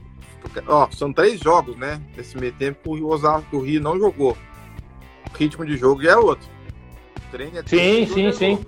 Ó, 0.67 0.89
são 0.91 1.11
três 1.13 1.39
jogos, 1.39 1.75
né? 1.77 2.01
Nesse 2.15 2.37
meio 2.37 2.53
tempo 2.53 2.95
que 2.95 3.01
o 3.01 3.07
Osasco 3.07 3.57
o 3.57 3.61
Rio 3.61 3.81
não 3.81 3.97
jogou. 3.97 4.37
O 5.31 5.37
ritmo 5.37 5.65
de 5.65 5.77
jogo 5.77 6.01
já 6.01 6.11
é 6.11 6.17
outro. 6.17 6.47
O 7.17 7.31
treino 7.31 7.57
é 7.59 7.63
sim, 7.65 8.05
sim, 8.07 8.31
sim. 8.31 8.65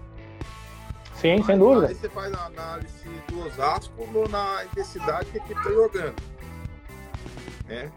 Sim, 1.16 1.44
sem 1.44 1.58
dúvida. 1.58 1.88
Aí 1.88 1.96
você 1.96 2.10
faz 2.10 2.34
a 2.34 2.46
análise 2.46 3.10
do 3.28 3.46
Osasco 3.46 4.30
na 4.30 4.64
intensidade 4.66 5.30
que 5.32 5.40
a 5.40 5.42
equipe 5.42 5.60
está 5.60 5.72
jogando. 5.72 6.16
Né? 7.68 7.92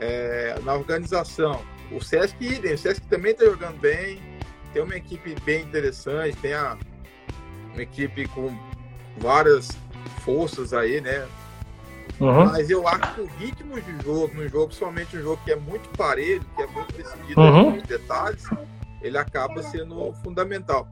é, 0.00 0.58
na 0.64 0.74
organização. 0.74 1.62
O 1.92 2.02
Sesc 2.02 2.42
idem, 2.42 2.74
o 2.74 2.78
Sesc 2.78 3.06
também 3.06 3.32
está 3.32 3.44
jogando 3.44 3.78
bem, 3.78 4.20
tem 4.72 4.82
uma 4.82 4.96
equipe 4.96 5.36
bem 5.44 5.62
interessante, 5.62 6.36
tem 6.38 6.54
a, 6.54 6.76
uma 7.72 7.82
equipe 7.82 8.26
com 8.28 8.56
várias 9.18 9.68
forças 10.24 10.72
aí, 10.72 11.00
né? 11.00 11.28
Uhum. 12.20 12.44
Mas 12.46 12.68
eu 12.68 12.86
acho 12.86 13.14
que 13.14 13.20
o 13.22 13.26
ritmo 13.38 13.80
de 13.80 14.04
jogo, 14.04 14.30
no 14.34 14.46
jogo, 14.48 14.72
somente 14.72 15.16
um 15.16 15.22
jogo 15.22 15.40
que 15.44 15.52
é 15.52 15.56
muito 15.56 15.88
parelho, 15.96 16.44
que 16.54 16.62
é 16.62 16.66
muito 16.66 16.92
decidido 16.94 17.40
uhum. 17.40 17.70
nos 17.70 17.82
detalhes, 17.84 18.44
ele 19.00 19.16
acaba 19.16 19.62
sendo 19.62 20.12
fundamental. 20.22 20.86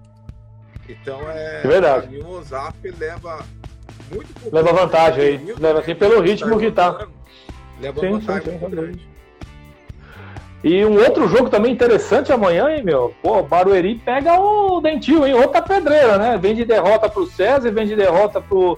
Então 0.88 1.20
é. 1.30 1.60
é 1.62 1.68
verdade. 1.68 2.16
o 2.16 2.28
Osasco 2.30 2.78
leva 2.98 3.44
muito 4.10 4.28
Leva 4.50 4.72
vantagem 4.72 5.22
aí. 5.22 5.54
Leva 5.58 5.80
assim 5.80 5.94
pelo 5.94 6.20
ritmo 6.20 6.58
que 6.58 6.70
tá. 6.70 7.06
Leva 7.80 8.00
sim, 8.00 8.10
vantagem 8.10 8.44
sim, 8.44 8.50
sim, 8.50 8.58
muito 8.58 8.76
grande. 8.76 9.08
E 10.64 10.84
um 10.84 10.98
outro 10.98 11.28
jogo 11.28 11.48
também 11.48 11.72
interessante 11.72 12.32
amanhã, 12.32 12.68
hein, 12.68 12.82
meu? 12.82 13.14
Pô, 13.22 13.42
Barueri 13.42 13.94
pega 13.96 14.40
o 14.40 14.80
Dentil, 14.80 15.24
hein? 15.24 15.34
Outra 15.34 15.62
pedreira, 15.62 16.18
né? 16.18 16.36
Vem 16.36 16.54
de 16.54 16.64
derrota 16.64 17.08
pro 17.08 17.26
César, 17.26 17.70
vem 17.70 17.86
de 17.86 17.94
derrota 17.94 18.40
pro, 18.40 18.76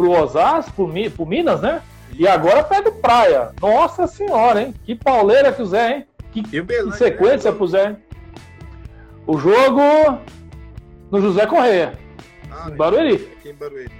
pro 0.00 0.12
Osasco, 0.12 0.90
pro, 1.14 1.26
Minas, 1.26 1.60
né? 1.60 1.82
E 2.18 2.26
agora 2.26 2.64
pega 2.64 2.88
o 2.88 2.94
Praia. 2.94 3.52
Nossa 3.60 4.06
senhora, 4.06 4.62
hein? 4.62 4.74
Que 4.84 4.94
pauleira 4.94 5.52
que 5.52 5.60
o 5.60 5.66
Zé, 5.66 5.96
hein? 5.96 6.06
Que, 6.32 6.42
que 6.42 6.92
sequência 6.92 7.52
pro 7.52 7.66
Zé. 7.66 7.96
O 9.26 9.38
jogo 9.38 9.82
no 11.10 11.20
José 11.20 11.46
Correia. 11.46 11.92
Ah, 12.50 12.70
Barueri. 12.70 13.30
Aqui 13.38 13.50
em 13.50 13.54
Barueri. 13.54 13.92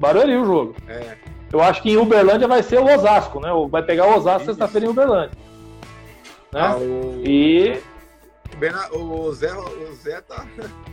Barueri 0.00 0.36
o 0.36 0.44
jogo. 0.44 0.76
É. 0.88 1.16
Eu 1.52 1.62
acho 1.62 1.80
que 1.80 1.90
em 1.90 1.96
Uberlândia 1.96 2.48
vai 2.48 2.62
ser 2.62 2.78
o 2.80 2.92
Osasco, 2.92 3.40
né? 3.40 3.48
Vai 3.70 3.82
pegar 3.82 4.06
o 4.06 4.16
Osasco 4.16 4.46
sexta-feira 4.46 4.86
em 4.86 4.90
Uberlândia. 4.90 5.38
Né? 6.52 6.60
Ah, 6.60 6.76
o... 6.76 7.22
E. 7.24 7.80
O 8.92 9.32
Zé, 9.32 9.54
o 9.54 9.94
Zé 9.94 10.20
tá, 10.22 10.44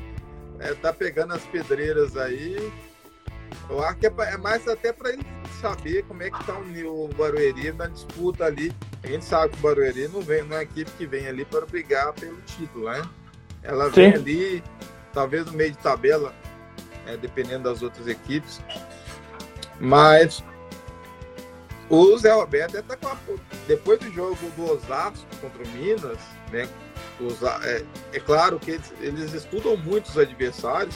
é, 0.60 0.74
tá 0.76 0.94
pegando 0.94 1.34
as 1.34 1.44
pedreiras 1.46 2.16
aí. 2.16 2.72
Eu 3.70 3.84
acho 3.84 3.98
que 3.98 4.08
é, 4.08 4.14
é 4.18 4.38
mais 4.38 4.68
até 4.68 4.94
para 4.94 5.12
ele 5.12 5.26
saber 5.62 6.04
como 6.04 6.22
é 6.22 6.30
que 6.30 6.40
está 6.40 6.54
o, 6.58 7.10
Barueri 7.18 7.72
na 7.72 7.88
disputa 7.88 8.46
ali. 8.46 8.72
A 9.04 9.08
gente 9.08 9.26
sabe 9.26 9.54
que 9.54 9.60
o 9.60 9.62
Barueri 9.62 10.08
não 10.08 10.22
vem, 10.22 10.44
não 10.44 10.58
é 10.58 10.64
equipe 10.64 10.92
que 10.92 11.06
vem 11.06 11.28
ali 11.28 11.46
para 11.46 11.66
brigar 11.66 12.14
pelo 12.14 12.40
título, 12.42 12.90
né? 12.90 13.02
Ela 13.64 13.86
Sim. 13.86 13.94
vem 13.94 14.14
ali, 14.14 14.64
talvez 15.14 15.46
no 15.46 15.54
meio 15.54 15.72
de 15.72 15.78
tabela, 15.78 16.34
é, 17.08 17.18
dependendo 17.18 17.64
das 17.64 17.82
outras 17.82 18.08
equipes. 18.08 18.62
Mas 19.80 20.44
o 21.90 22.18
Zé 22.18 22.32
Roberto 22.34 22.82
tá 22.84 22.98
com 22.98 23.08
a, 23.08 23.18
depois 23.68 24.00
do 24.00 24.12
jogo 24.12 24.38
do 24.56 24.72
Osasco 24.72 25.26
contra 25.42 25.64
o 25.64 25.68
Minas, 25.70 26.18
né? 26.52 26.68
Os, 27.20 27.42
é, 27.64 27.86
é, 28.14 28.20
claro 28.20 28.60
que 28.60 28.72
eles, 28.72 28.94
eles, 29.00 29.34
estudam 29.34 29.78
muito 29.78 30.08
os 30.08 30.18
adversários, 30.18 30.96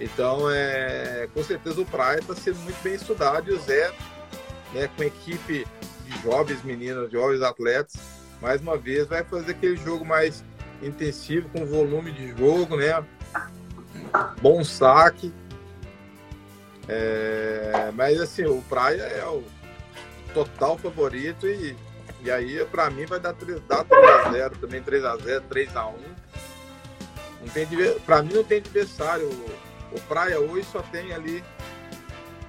então 0.00 0.50
é, 0.50 1.28
com 1.34 1.44
certeza 1.44 1.80
o 1.80 1.84
Praia 1.84 2.18
está 2.18 2.34
sendo 2.34 2.58
muito 2.60 2.82
bem 2.82 2.94
estudado 2.94 3.50
e 3.50 3.54
o 3.54 3.60
Zé, 3.60 3.92
né, 4.72 4.88
com 4.96 5.02
equipe 5.02 5.66
de 6.06 6.22
jovens 6.22 6.62
meninas, 6.64 7.12
jovens 7.12 7.42
atletas, 7.42 7.94
mais 8.40 8.62
uma 8.62 8.78
vez 8.78 9.06
vai 9.06 9.22
fazer 9.22 9.52
aquele 9.52 9.76
jogo 9.76 10.04
mais 10.04 10.42
intensivo, 10.82 11.48
com 11.50 11.66
volume 11.66 12.10
de 12.12 12.28
jogo, 12.36 12.76
né? 12.76 13.04
Bom 14.40 14.64
saque. 14.64 15.32
É, 16.88 17.92
mas 17.94 18.18
assim, 18.20 18.46
o 18.46 18.62
Praia 18.62 19.02
é 19.02 19.24
o 19.26 19.44
total 20.32 20.78
favorito 20.78 21.46
e, 21.46 21.76
e 22.22 22.30
aí 22.30 22.64
para 22.64 22.90
mim 22.90 23.04
vai 23.04 23.20
dar 23.20 23.34
3, 23.34 23.60
dar 23.68 23.84
3x0 23.84 24.60
também, 24.60 24.82
3x0, 24.82 25.42
3x1. 25.48 25.94
Não 27.42 27.48
tem, 27.48 27.66
pra 28.06 28.22
mim 28.22 28.34
não 28.34 28.44
tem 28.44 28.58
adversário. 28.58 29.28
O, 29.92 30.00
Praia 30.02 30.40
hoje 30.40 30.64
só 30.64 30.80
tem 30.90 31.12
ali 31.12 31.42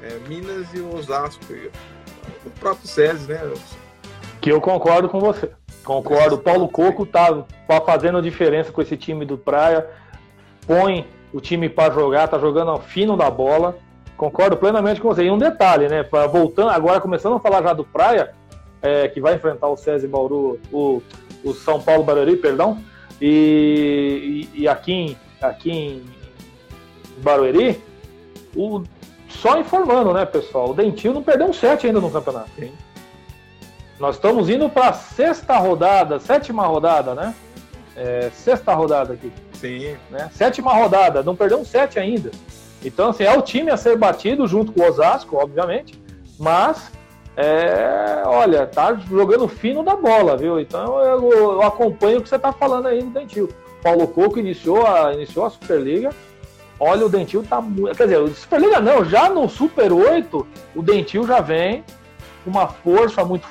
é, 0.01 0.17
Minas 0.27 0.67
e 0.73 0.82
Osasco. 0.82 1.43
E 1.51 1.71
o 2.45 2.49
próprio 2.60 2.88
SESI, 2.88 3.32
né? 3.32 3.54
Que 4.39 4.51
eu 4.51 4.62
concordo 4.62 5.10
com 5.10 5.19
você. 5.19 5.51
Concordo. 5.84 6.36
O 6.36 6.39
Paulo 6.39 6.67
Coco 6.67 7.06
tá, 7.06 7.43
tá 7.67 7.82
fazendo 7.82 8.21
diferença 8.21 8.71
com 8.71 8.82
esse 8.82 8.95
time 8.95 9.25
do 9.25 9.38
Praia. 9.38 9.88
Põe 10.65 11.08
o 11.34 11.39
time 11.39 11.69
para 11.69 11.93
jogar, 11.93 12.27
tá 12.27 12.38
jogando 12.38 12.71
ao 12.71 12.82
fino 12.82 13.17
da 13.17 13.30
bola. 13.30 13.77
Concordo 14.17 14.58
plenamente 14.58 15.01
com 15.01 15.08
você. 15.08 15.23
E 15.23 15.32
um 15.32 15.38
detalhe, 15.38 15.88
né? 15.88 16.06
Voltando 16.32 16.69
agora, 16.69 17.01
começando 17.01 17.36
a 17.36 17.39
falar 17.39 17.63
já 17.63 17.73
do 17.73 17.84
Praia, 17.84 18.34
é, 18.82 19.08
que 19.08 19.19
vai 19.19 19.36
enfrentar 19.36 19.67
o 19.67 19.77
César 19.77 20.08
Bauru, 20.08 20.60
o, 20.71 21.01
o 21.43 21.54
São 21.54 21.82
Paulo 21.82 22.04
Barueri, 22.04 22.36
perdão. 22.36 22.80
E, 23.19 24.47
e, 24.54 24.62
e, 24.62 24.67
aqui, 24.67 25.17
aqui 25.41 25.71
em 25.71 26.20
Barueri, 27.21 27.81
o, 28.55 28.84
só 29.27 29.60
informando, 29.60 30.13
né, 30.13 30.25
pessoal? 30.25 30.69
O 30.69 30.73
Dentinho 30.73 31.13
não 31.13 31.23
perdeu 31.23 31.47
um 31.47 31.53
set 31.53 31.88
ainda 31.88 31.99
no 31.99 32.12
campeonato. 32.12 32.51
Hein? 32.60 32.73
Nós 33.99 34.15
estamos 34.15 34.49
indo 34.49 34.69
para 34.69 34.89
a 34.89 34.93
sexta 34.93 35.57
rodada, 35.57 36.19
sétima 36.19 36.65
rodada, 36.65 37.13
né? 37.13 37.36
É, 37.95 38.29
sexta 38.34 38.73
rodada 38.73 39.13
aqui. 39.13 39.31
Sim. 39.53 39.95
Né? 40.10 40.29
Sétima 40.34 40.73
rodada, 40.73 41.21
não 41.21 41.36
perdeu 41.36 41.60
um 41.60 41.65
set 41.65 41.99
ainda. 41.99 42.31
Então, 42.84 43.10
assim, 43.10 43.23
é 43.23 43.38
o 43.38 43.41
time 43.41 43.69
a 43.69 43.77
ser 43.77 43.95
batido 43.97 44.47
junto 44.47 44.71
com 44.71 44.81
o 44.81 44.88
Osasco, 44.88 45.38
obviamente, 45.38 46.01
mas, 46.39 46.91
é, 47.38 48.23
olha, 48.25 48.65
tá 48.65 48.95
jogando 48.95 49.47
fino 49.47 49.84
da 49.84 49.95
bola, 49.95 50.36
viu? 50.36 50.60
Então, 50.60 50.99
eu, 50.99 51.31
eu 51.31 51.62
acompanho 51.62 52.17
o 52.17 52.21
que 52.23 52.29
você 52.29 52.39
tá 52.39 52.51
falando 52.51 52.88
aí 52.88 53.03
do 53.03 53.12
Dentil. 53.12 53.49
Paulo 53.84 54.07
Coco 54.07 54.39
iniciou 54.39 54.86
a, 54.86 55.13
iniciou 55.13 55.45
a 55.45 55.49
Superliga. 55.49 56.10
Olha, 56.84 57.06
o 57.06 57.10
Dentil 57.10 57.44
tá 57.44 57.62
muito. 57.62 57.96
Quer 57.96 58.06
dizer, 58.06 58.28
Superliga 58.30 58.80
não, 58.80 59.06
já 59.06 59.30
no 59.30 59.48
Super 59.48 59.94
8, 59.94 60.48
o 60.76 60.82
Dentil 60.82 61.28
já 61.28 61.39
vem 61.39 61.84
com 62.44 62.50
uma 62.50 62.67
força 62.67 63.24
muito. 63.24 63.48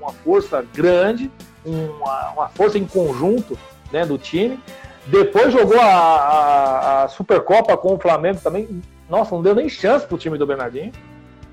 Uma 0.00 0.10
força 0.24 0.64
grande, 0.72 1.30
uma, 1.62 2.30
uma 2.30 2.48
força 2.48 2.78
em 2.78 2.86
conjunto 2.86 3.58
né, 3.92 4.06
do 4.06 4.16
time. 4.16 4.58
Depois 5.06 5.52
jogou 5.52 5.78
a, 5.78 5.84
a, 5.84 7.02
a, 7.02 7.08
Supercopa 7.08 7.76
com 7.76 7.94
o 7.94 7.98
Flamengo 7.98 8.40
também. 8.40 8.82
Nossa, 9.06 9.34
não 9.34 9.42
deu 9.42 9.54
nem 9.54 9.68
chance 9.68 10.06
pro 10.06 10.16
time 10.16 10.38
do 10.38 10.46
Bernardinho. 10.46 10.92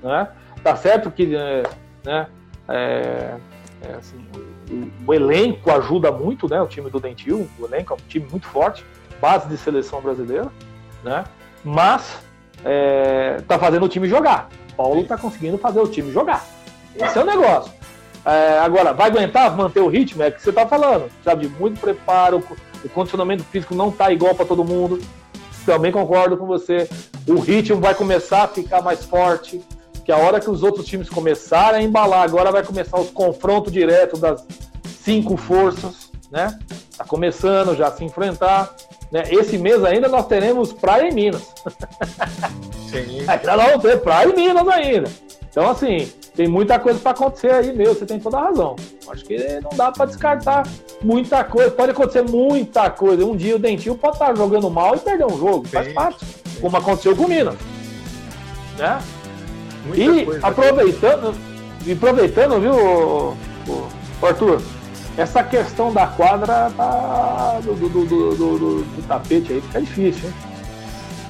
Né? 0.02 0.26
Tá 0.64 0.74
certo 0.74 1.10
que 1.10 1.36
é, 1.36 1.64
né, 2.02 2.28
é, 2.66 3.34
é 3.82 3.92
assim, 3.92 4.24
o, 4.70 5.10
o, 5.10 5.12
elenco 5.12 5.70
ajuda 5.70 6.10
muito, 6.10 6.48
né? 6.48 6.62
O 6.62 6.66
time 6.66 6.88
do 6.88 6.98
Dentil, 6.98 7.46
o 7.58 7.66
elenco 7.66 7.92
é 7.92 7.96
um 7.96 8.08
time 8.08 8.26
muito 8.30 8.46
forte, 8.46 8.82
base 9.20 9.48
de 9.48 9.58
seleção 9.58 10.00
brasileira, 10.00 10.50
né? 11.02 11.24
Mas 11.64 12.18
é, 12.64 13.42
tá 13.46 13.58
fazendo 13.58 13.84
o 13.84 13.88
time 13.88 14.08
jogar. 14.08 14.48
Paulo 14.76 15.04
tá 15.04 15.16
conseguindo 15.16 15.58
fazer 15.58 15.80
o 15.80 15.88
time 15.88 16.12
jogar. 16.12 16.44
Esse 16.94 17.18
é 17.18 17.22
o 17.22 17.26
negócio. 17.26 17.72
É, 18.24 18.58
agora, 18.58 18.92
vai 18.92 19.08
aguentar 19.08 19.56
manter 19.56 19.80
o 19.80 19.88
ritmo? 19.88 20.22
É 20.22 20.28
o 20.28 20.32
que 20.32 20.42
você 20.42 20.52
tá 20.52 20.66
falando. 20.66 21.10
Sabe, 21.24 21.48
muito 21.48 21.80
preparo, 21.80 22.42
o 22.84 22.88
condicionamento 22.88 23.42
físico 23.44 23.74
não 23.74 23.88
está 23.88 24.12
igual 24.12 24.34
para 24.34 24.44
todo 24.44 24.64
mundo. 24.64 25.00
Também 25.64 25.92
concordo 25.92 26.36
com 26.36 26.46
você. 26.46 26.88
O 27.26 27.38
ritmo 27.38 27.80
vai 27.80 27.94
começar 27.94 28.44
a 28.44 28.48
ficar 28.48 28.82
mais 28.82 29.04
forte. 29.04 29.60
Que 30.04 30.12
a 30.12 30.16
hora 30.16 30.40
que 30.40 30.50
os 30.50 30.62
outros 30.62 30.86
times 30.86 31.08
começarem 31.08 31.80
a 31.80 31.82
embalar, 31.82 32.22
agora 32.22 32.50
vai 32.50 32.64
começar 32.64 32.98
os 32.98 33.10
confrontos 33.10 33.72
diretos 33.72 34.20
das 34.20 34.46
cinco 34.84 35.36
forças, 35.36 36.10
né? 36.30 36.58
Tá 36.98 37.04
começando 37.04 37.76
já 37.76 37.86
a 37.86 37.92
se 37.92 38.04
enfrentar. 38.04 38.74
Né? 39.10 39.22
Esse 39.30 39.56
mês 39.56 39.84
ainda 39.84 40.08
nós 40.08 40.26
teremos 40.26 40.72
Praia 40.72 41.08
e 41.08 41.14
Minas. 41.14 41.54
Sim. 42.90 43.24
Ainda 43.28 43.56
vamos 43.56 43.82
ter 43.82 44.00
Praia 44.00 44.28
e 44.28 44.34
Minas 44.34 44.68
ainda. 44.68 45.10
Então, 45.48 45.70
assim, 45.70 46.10
tem 46.34 46.46
muita 46.46 46.78
coisa 46.78 46.98
para 46.98 47.12
acontecer 47.12 47.52
aí, 47.52 47.72
meu, 47.72 47.94
você 47.94 48.04
tem 48.04 48.20
toda 48.20 48.36
a 48.36 48.44
razão. 48.44 48.76
Acho 49.08 49.24
que 49.24 49.60
não 49.60 49.70
dá 49.74 49.90
para 49.90 50.06
descartar 50.06 50.66
muita 51.02 51.42
coisa. 51.44 51.70
Pode 51.70 51.92
acontecer 51.92 52.22
muita 52.22 52.90
coisa. 52.90 53.24
Um 53.24 53.36
dia 53.36 53.56
o 53.56 53.58
Dentinho 53.58 53.96
pode 53.96 54.16
estar 54.16 54.36
jogando 54.36 54.68
mal 54.68 54.94
e 54.94 54.98
perder 54.98 55.26
um 55.26 55.38
jogo, 55.38 55.66
Sim. 55.66 55.72
faz 55.72 55.92
parte. 55.92 56.26
Como 56.60 56.76
aconteceu 56.76 57.16
com 57.16 57.24
o 57.24 57.28
Minas. 57.28 57.56
Né? 58.76 59.00
e 59.94 60.24
coisa, 60.24 60.46
aproveitando, 60.46 61.34
e 61.86 61.92
aproveitando, 61.92 62.60
viu, 62.60 62.72
o, 62.72 63.36
o 64.20 64.26
Arthur, 64.26 64.60
essa 65.18 65.42
questão 65.42 65.92
da 65.92 66.06
quadra 66.06 66.70
tá, 66.76 67.58
do, 67.62 67.74
do, 67.74 67.88
do, 67.88 68.36
do, 68.36 69.02
tapete 69.06 69.52
aí 69.52 69.60
fica 69.60 69.80
difícil, 69.80 70.28
hein? 70.28 70.34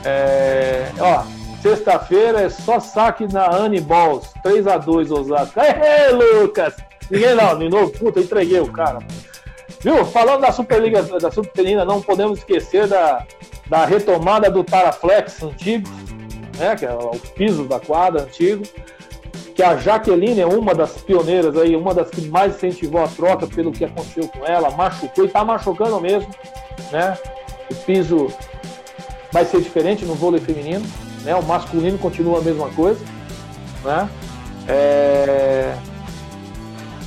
É, 0.04 0.92
ó, 1.00 1.24
Sexta-feira 1.60 2.42
é 2.42 2.48
só 2.48 2.78
saque 2.78 3.26
na 3.32 3.48
Balls. 3.82 4.32
3x2 4.44 5.10
Osasco. 5.10 5.58
Ei, 5.60 6.12
Lucas! 6.14 6.76
Ninguém 7.10 7.34
não, 7.34 7.58
de 7.58 7.68
novo. 7.68 7.90
Puta, 7.90 8.20
entreguei 8.20 8.60
o 8.60 8.70
cara. 8.70 9.00
Viu? 9.80 10.04
Falando 10.04 10.42
da 10.42 10.52
Superliga, 10.52 11.02
da 11.02 11.30
Superliga, 11.30 11.84
não 11.84 12.00
podemos 12.00 12.38
esquecer 12.38 12.86
da, 12.86 13.26
da 13.66 13.84
retomada 13.84 14.50
do 14.50 14.62
Taraflex 14.62 15.42
antigo, 15.42 15.88
né? 16.58 16.76
Que 16.76 16.86
é 16.86 16.92
o 16.92 17.10
piso 17.34 17.64
da 17.64 17.80
quadra 17.80 18.22
antigo. 18.22 18.62
Que 19.58 19.62
a 19.64 19.76
Jaqueline 19.76 20.38
é 20.38 20.46
uma 20.46 20.72
das 20.72 20.92
pioneiras 20.98 21.56
aí, 21.56 21.74
uma 21.74 21.92
das 21.92 22.10
que 22.10 22.28
mais 22.28 22.54
incentivou 22.54 23.02
a 23.02 23.08
troca 23.08 23.44
pelo 23.44 23.72
que 23.72 23.84
aconteceu 23.84 24.28
com 24.28 24.46
ela, 24.46 24.70
machucou 24.70 25.24
e 25.24 25.28
tá 25.28 25.44
machucando 25.44 26.00
mesmo, 26.00 26.32
né? 26.92 27.18
O 27.68 27.74
piso 27.74 28.28
vai 29.32 29.44
ser 29.44 29.60
diferente 29.60 30.04
no 30.04 30.14
vôlei 30.14 30.40
feminino 30.40 30.86
né? 31.24 31.34
O 31.34 31.42
masculino 31.42 31.98
continua 31.98 32.38
a 32.38 32.40
mesma 32.40 32.68
coisa, 32.70 33.04
né? 33.84 34.08
É... 34.68 35.76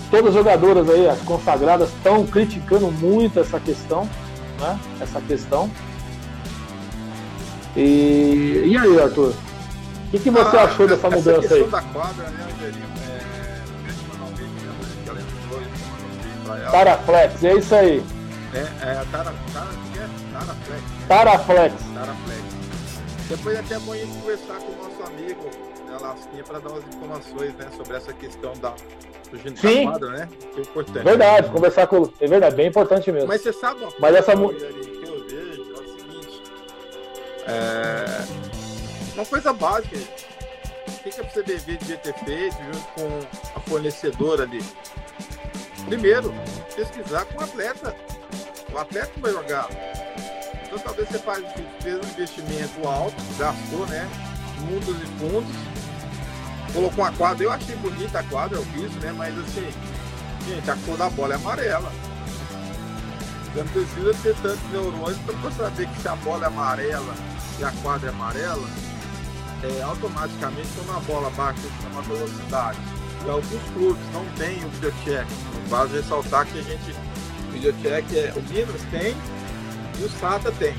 Todas 0.10 0.28
as 0.28 0.34
jogadoras 0.34 0.90
aí, 0.90 1.08
as 1.08 1.22
consagradas, 1.22 1.88
estão 1.88 2.26
criticando 2.28 2.92
muito 2.92 3.40
essa 3.40 3.62
questão, 3.62 4.04
né? 4.60 4.78
Essa 5.00 5.22
questão. 5.22 5.72
E, 7.78 8.64
e 8.66 8.78
aí, 8.78 9.00
Arthur? 9.00 9.34
O 10.12 10.14
que, 10.14 10.20
que 10.20 10.30
você 10.30 10.58
ah, 10.58 10.64
achou 10.64 10.86
dessa 10.86 11.10
mudança 11.10 11.54
aí? 11.54 11.64
Da 11.64 11.82
quadra, 11.82 12.30
né, 12.32 12.48
é... 16.50 16.70
Taraflex, 16.70 17.44
é 17.46 17.54
isso 17.56 17.74
aí. 17.74 18.04
É, 18.54 18.58
é 18.58 18.92
é? 18.92 19.06
Taraflex. 19.10 19.74
Taraflex. 21.08 21.74
Taraflex. 21.94 22.44
Depois 23.30 23.58
até 23.58 23.76
amanhã 23.76 24.06
conversar 24.06 24.56
com 24.56 24.74
o 24.74 24.84
nosso 24.84 25.02
amigo 25.04 25.50
né, 25.88 25.98
Lasquinha 26.02 26.44
para 26.44 26.60
dar 26.60 26.70
umas 26.72 26.84
informações 26.94 27.56
né, 27.56 27.70
sobre 27.78 27.96
essa 27.96 28.12
questão 28.12 28.52
da 28.56 28.74
do 29.32 29.58
Sim. 29.62 29.86
Quadra, 29.86 30.10
né? 30.10 30.30
Que 30.54 30.60
é 30.60 30.62
importante. 30.62 31.04
Verdade, 31.06 31.48
né? 31.48 31.54
conversar 31.54 31.88
com 31.88 32.10
É 32.20 32.28
verdade, 32.28 32.54
bem 32.54 32.68
importante 32.68 33.10
mesmo. 33.14 33.30
Mas 33.30 33.40
você 33.40 33.54
sabe 33.54 33.80
uma 33.80 33.94
Mas 33.98 34.16
essa 34.18 34.36
que 34.36 34.42
eu 34.42 35.26
vejo 35.26 35.62
é 35.70 35.80
o 35.80 35.88
seguinte. 35.88 36.44
É... 37.48 38.51
Uma 39.22 39.26
coisa 39.28 39.54
básica. 39.54 39.98
O 39.98 41.04
que, 41.04 41.12
que 41.12 41.22
a 41.22 41.24
CBV 41.24 41.78
devia 41.78 41.98
ter 41.98 42.14
feito 42.26 42.58
junto 42.64 42.88
com 42.96 43.20
a 43.56 43.60
fornecedora 43.62 44.44
ali? 44.44 44.64
Primeiro, 45.86 46.34
pesquisar 46.76 47.26
com 47.26 47.40
o 47.40 47.44
atleta. 47.44 47.96
O 48.74 48.78
atleta 48.80 49.12
vai 49.18 49.32
jogar 49.32 49.70
então 50.66 50.80
talvez 50.80 51.10
você 51.10 51.20
faz, 51.20 51.44
fez 51.82 51.96
um 51.96 52.10
investimento 52.10 52.88
alto, 52.88 53.22
gastou, 53.38 53.86
né? 53.88 54.10
mundos 54.62 54.96
e 55.02 55.06
fundos. 55.20 55.56
Colocou 56.74 57.04
uma 57.04 57.12
quadra, 57.12 57.44
eu 57.44 57.52
achei 57.52 57.76
bonita 57.76 58.20
a 58.20 58.24
quadra, 58.24 58.60
o 58.60 58.66
piso, 58.68 58.98
né? 59.02 59.12
Mas 59.12 59.38
assim, 59.38 59.70
gente, 60.48 60.72
a 60.72 60.76
cor 60.78 60.98
da 60.98 61.10
bola 61.10 61.34
é 61.34 61.36
amarela. 61.36 61.92
Você 63.54 63.60
não 63.60 63.68
precisa 63.68 64.14
ter 64.24 64.36
tantos 64.42 64.72
neurônios 64.72 65.20
para 65.20 65.52
saber 65.52 65.88
que 65.90 66.02
se 66.02 66.08
a 66.08 66.16
bola 66.16 66.46
é 66.46 66.48
amarela 66.48 67.14
e 67.60 67.64
a 67.66 67.72
quadra 67.84 68.10
é 68.10 68.14
amarela, 68.14 68.68
é, 69.64 69.82
automaticamente 69.84 70.68
quando 70.76 70.98
a 70.98 71.00
bola 71.02 71.30
baixa 71.32 71.62
uma 71.92 72.02
velocidade. 72.02 72.78
E 73.26 73.30
alguns 73.30 73.64
clubes 73.74 74.04
não 74.14 74.26
têm 74.38 74.64
o 74.66 74.70
videocheck. 74.70 75.28
Vale 75.68 75.92
ressaltar 75.94 76.46
que 76.48 76.60
a 76.60 76.62
gente, 76.62 76.92
o 77.48 77.52
videocheck 77.52 78.18
é, 78.18 78.34
o 78.36 78.42
Minas 78.52 78.82
tem 78.90 79.16
e 80.00 80.04
o 80.04 80.10
SATA 80.10 80.52
tem. 80.54 80.74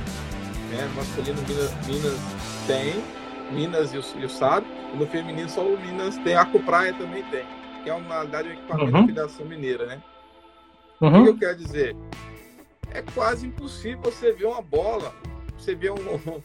Né? 0.71 0.85
No 0.89 0.95
masculino 0.97 1.41
Minas, 1.43 1.87
Minas 1.87 2.19
tem, 2.67 3.05
Minas 3.53 3.93
e 3.93 3.99
o, 3.99 4.21
e 4.21 4.25
o 4.25 4.29
e 4.29 4.97
no 4.97 5.07
feminino 5.07 5.49
só 5.49 5.63
o 5.65 5.81
Minas 5.81 6.17
tem, 6.19 6.35
a 6.35 6.45
Copraia 6.45 6.93
também 6.95 7.23
tem, 7.25 7.45
que 7.83 7.91
é 7.91 7.95
uma 7.95 8.15
realidade 8.15 8.49
um 8.49 8.53
equipamento 8.53 8.95
uhum. 8.95 9.01
de 9.03 9.07
Federação 9.07 9.47
Mineira, 9.47 9.87
né? 9.87 10.03
Uhum. 11.01 11.21
O 11.21 11.25
que 11.25 11.31
eu 11.31 11.39
quero 11.39 11.59
dizer? 11.59 11.97
É 12.91 13.03
quase 13.15 13.47
impossível 13.47 14.01
você 14.03 14.33
ver 14.33 14.47
uma 14.47 14.63
bola, 14.63 15.15
você 15.57 15.75
ver 15.75 15.93
um, 15.93 15.97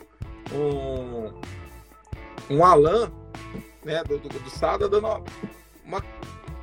um, 0.53 1.25
um 1.27 1.33
Alan 2.63 3.11
né, 3.83 4.03
do, 4.03 4.17
do, 4.17 4.27
do 4.27 4.49
Sada 4.49 4.89
dando 4.89 5.07
uma, 5.85 6.03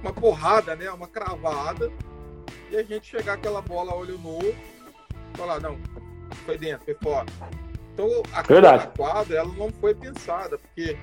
uma 0.03 0.13
porrada, 0.13 0.77
né, 0.77 0.91
uma 0.91 1.09
cravada, 1.09 1.91
e 2.71 2.77
a 2.77 2.83
gente 2.83 3.07
chegar 3.07 3.35
aquela 3.35 3.63
bola 3.63 3.95
olho 3.95 4.19
nu, 4.19 4.39
falar, 5.35 5.61
não, 5.61 5.79
foi 6.45 6.59
dentro, 6.59 6.85
foi 6.85 6.95
fora. 6.95 7.27
Então, 7.93 8.09
a, 8.33 8.43
Verdade. 8.43 8.89
quadra, 8.97 9.39
ela 9.39 9.53
não 9.55 9.71
foi 9.71 9.95
pensada, 9.95 10.59
porque 10.59 10.99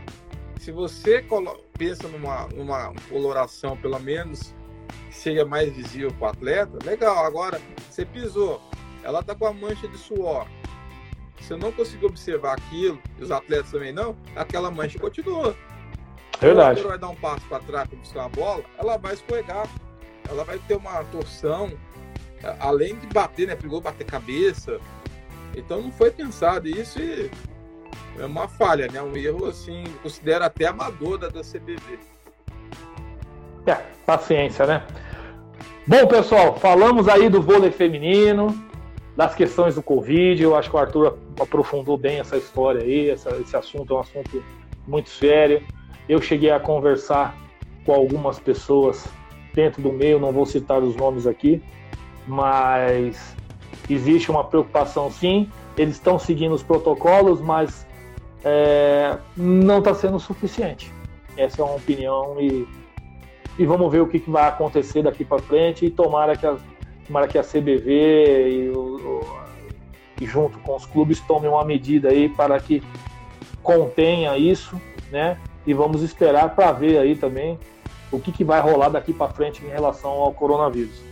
se 0.60 0.72
você 0.72 1.26
pensa 1.78 2.08
numa, 2.08 2.48
numa 2.50 2.94
coloração, 3.10 3.76
pelo 3.78 4.00
menos, 4.00 4.54
que 5.10 5.16
seja 5.16 5.46
mais 5.46 5.74
visível 5.74 6.12
para 6.14 6.28
o 6.28 6.30
atleta, 6.30 6.78
legal. 6.86 7.26
Agora, 7.26 7.60
você 7.90 8.06
pisou, 8.06 8.62
ela 9.04 9.24
tá 9.24 9.34
com 9.34 9.48
a 9.48 9.54
mancha 9.54 9.88
de 9.88 9.98
suor, 9.98 10.46
você 11.42 11.56
não 11.56 11.72
conseguiu 11.72 12.10
observar 12.10 12.54
aquilo, 12.54 13.00
e 13.18 13.24
os 13.24 13.32
atletas 13.32 13.72
também 13.72 13.92
não, 13.92 14.16
aquela 14.36 14.70
mancha 14.70 15.00
continua. 15.00 15.56
Verdade. 16.40 16.82
Quando 16.82 16.90
vai 16.90 16.98
dar 16.98 17.10
um 17.10 17.16
passo 17.16 17.46
para 17.48 17.60
trás 17.60 17.88
para 17.88 17.98
buscar 17.98 18.26
a 18.26 18.30
bola, 18.30 18.64
ela 18.78 18.98
vai 18.98 19.14
escorregar, 19.14 19.68
ela 20.30 20.44
vai 20.44 20.58
ter 20.60 20.76
uma 20.76 21.04
torção, 21.06 21.72
além 22.60 22.96
de 22.96 23.08
bater, 23.08 23.48
né? 23.48 23.56
Pegou 23.56 23.82
bater 23.82 24.06
cabeça. 24.06 24.80
Então 25.56 25.82
não 25.82 25.92
foi 25.92 26.10
pensado 26.10 26.68
isso 26.68 27.00
e 27.00 27.30
é 28.20 28.26
uma 28.26 28.48
falha, 28.48 28.88
né? 28.92 29.02
Um 29.02 29.16
erro 29.16 29.46
assim, 29.46 29.84
considero 30.02 30.44
até 30.44 30.66
amador 30.66 31.18
da, 31.18 31.28
da 31.28 31.42
CBV. 31.42 32.00
É, 33.68 33.76
paciência, 34.06 34.66
né? 34.66 34.84
Bom, 35.86 36.08
pessoal, 36.08 36.58
falamos 36.58 37.08
aí 37.08 37.30
do 37.30 37.42
vôlei 37.42 37.72
feminino, 37.72 38.48
das 39.16 39.36
questões 39.36 39.76
do 39.76 39.84
Covid. 39.84 40.42
Eu 40.42 40.56
acho 40.56 40.70
que 40.70 40.76
o 40.76 40.80
Arthur 40.80 41.18
aprofundou 41.40 41.98
bem 41.98 42.20
essa 42.20 42.38
história 42.38 42.82
aí. 42.82 43.10
Essa, 43.10 43.36
esse 43.38 43.56
assunto 43.56 43.94
é 43.94 43.98
um 43.98 44.00
assunto 44.00 44.44
muito 44.88 45.10
sério. 45.10 45.62
Eu 46.08 46.22
cheguei 46.22 46.52
a 46.52 46.60
conversar 46.60 47.36
com 47.86 47.94
algumas 47.94 48.40
pessoas 48.40 49.08
dentro 49.54 49.82
do 49.82 49.92
meio, 49.92 50.20
não 50.20 50.32
vou 50.32 50.46
citar 50.46 50.82
os 50.82 50.96
nomes 50.96 51.28
aqui, 51.28 51.62
mas 52.28 53.36
existe 53.90 54.32
uma 54.32 54.44
preocupação 54.44 55.12
sim. 55.12 55.50
Eles 55.78 55.96
estão 55.96 56.18
seguindo 56.18 56.54
os 56.54 56.64
protocolos, 56.64 57.42
mas 57.42 57.86
é, 58.44 59.18
não 59.36 59.80
está 59.80 59.94
sendo 59.94 60.20
suficiente. 60.20 60.92
Essa 61.38 61.62
é 61.62 61.66
uma 61.66 61.76
opinião 61.76 62.40
e, 62.40 62.68
e 63.58 63.66
vamos 63.66 63.92
ver 63.92 64.02
o 64.02 64.08
que, 64.08 64.20
que 64.20 64.30
vai 64.30 64.48
acontecer 64.48 65.04
daqui 65.04 65.24
para 65.24 65.40
frente 65.40 65.86
e 65.86 65.90
tomara 65.90 66.36
que 66.36 66.46
as 66.46 66.60
Tomara 67.12 67.28
que 67.28 67.38
a 67.38 67.44
CBV 67.44 68.50
e, 68.50 68.70
o, 68.70 69.22
e 70.22 70.26
junto 70.26 70.58
com 70.60 70.78
os 70.78 70.86
clubes 70.86 71.20
tomem 71.20 71.50
uma 71.50 71.66
medida 71.66 72.08
aí 72.08 72.30
para 72.30 72.58
que 72.58 72.82
contenha 73.62 74.38
isso, 74.38 74.82
né? 75.12 75.38
E 75.68 75.74
vamos 75.74 76.04
esperar 76.04 76.56
para 76.56 76.72
ver 76.72 76.98
aí 77.00 77.18
também 77.18 77.60
o 78.14 78.18
que, 78.18 78.32
que 78.32 78.46
vai 78.46 78.62
rolar 78.62 78.88
daqui 78.88 79.12
para 79.12 79.28
frente 79.28 79.62
em 79.62 79.68
relação 79.68 80.10
ao 80.10 80.32
coronavírus. 80.32 81.04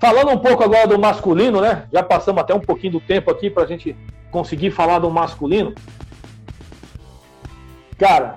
Falando 0.00 0.30
um 0.30 0.38
pouco 0.38 0.62
agora 0.62 0.86
do 0.86 0.96
masculino, 0.96 1.60
né? 1.60 1.88
Já 1.92 2.04
passamos 2.04 2.40
até 2.40 2.54
um 2.54 2.60
pouquinho 2.60 2.92
do 2.92 3.00
tempo 3.00 3.28
aqui 3.28 3.50
para 3.50 3.64
a 3.64 3.66
gente 3.66 3.96
conseguir 4.30 4.70
falar 4.70 5.00
do 5.00 5.10
masculino. 5.10 5.74
Cara, 7.98 8.36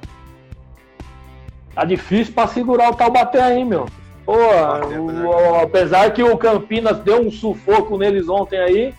tá 1.75 1.85
difícil 1.85 2.33
para 2.33 2.47
segurar 2.47 2.89
o 2.89 2.95
Taubaté 2.95 3.39
aí, 3.39 3.63
meu. 3.63 3.85
Pô, 4.31 4.37
o, 4.37 5.55
apesar 5.59 6.13
que 6.13 6.23
o 6.23 6.37
Campinas 6.37 6.99
deu 6.99 7.19
um 7.19 7.29
sufoco 7.29 7.97
neles 7.97 8.29
ontem 8.29 8.57
aí, 8.57 8.95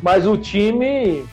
mas 0.00 0.24
o 0.24 0.36
time 0.36 1.26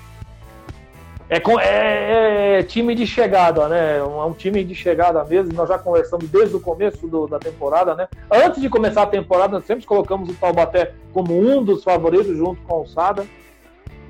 é, 1.30 1.38
é, 1.38 2.60
é, 2.60 2.64
time 2.64 2.96
de 2.96 3.06
chegada, 3.06 3.68
né? 3.68 3.98
É 4.00 4.04
um 4.04 4.34
time 4.34 4.64
de 4.64 4.74
chegada 4.74 5.24
mesmo. 5.24 5.54
Nós 5.54 5.70
já 5.70 5.78
conversamos 5.78 6.28
desde 6.28 6.56
o 6.56 6.60
começo 6.60 7.08
do, 7.08 7.28
da 7.28 7.38
temporada, 7.38 7.94
né? 7.94 8.08
Antes 8.32 8.60
de 8.60 8.68
começar 8.68 9.04
a 9.04 9.08
temporada, 9.08 9.54
nós 9.54 9.66
sempre 9.66 9.86
colocamos 9.86 10.28
o 10.28 10.34
Taubaté 10.34 10.94
como 11.14 11.40
um 11.40 11.64
dos 11.64 11.84
favoritos 11.84 12.36
junto 12.36 12.60
com 12.64 12.82
o 12.82 12.88
Sada. 12.88 13.28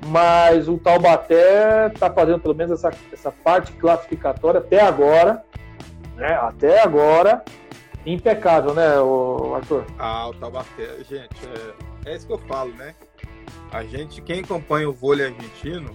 Mas 0.06 0.66
o 0.66 0.78
Taubaté 0.78 1.88
está 1.88 2.10
fazendo 2.10 2.40
pelo 2.40 2.54
menos 2.54 2.72
essa, 2.72 2.90
essa 3.12 3.30
parte 3.30 3.72
classificatória 3.74 4.60
até 4.60 4.80
agora, 4.80 5.44
né? 6.16 6.38
Até 6.40 6.80
agora 6.80 7.44
impecável, 8.06 8.72
né, 8.72 8.86
Arthur? 9.54 9.84
Ah, 9.98 10.28
o 10.28 10.34
Taubaté, 10.34 10.98
gente, 10.98 11.34
é, 12.04 12.10
é 12.10 12.16
isso 12.16 12.26
que 12.26 12.32
eu 12.32 12.38
falo, 12.38 12.72
né? 12.74 12.94
A 13.72 13.82
gente, 13.82 14.22
quem 14.22 14.40
acompanha 14.40 14.88
o 14.88 14.92
vôlei 14.92 15.26
argentino, 15.26 15.94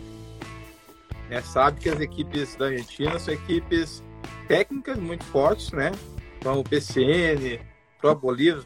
né, 1.30 1.42
sabe 1.42 1.80
que 1.80 1.90
as 1.90 2.00
equipes 2.00 2.56
da 2.56 2.66
Argentina 2.66 3.18
são 3.18 3.34
equipes 3.34 4.04
técnicas 4.48 4.98
muito 4.98 5.24
fortes, 5.26 5.72
né? 5.72 5.92
Então, 6.38 6.60
o 6.60 6.64
PCN, 6.64 7.60
Pro 8.00 8.14
Bolívia, 8.16 8.64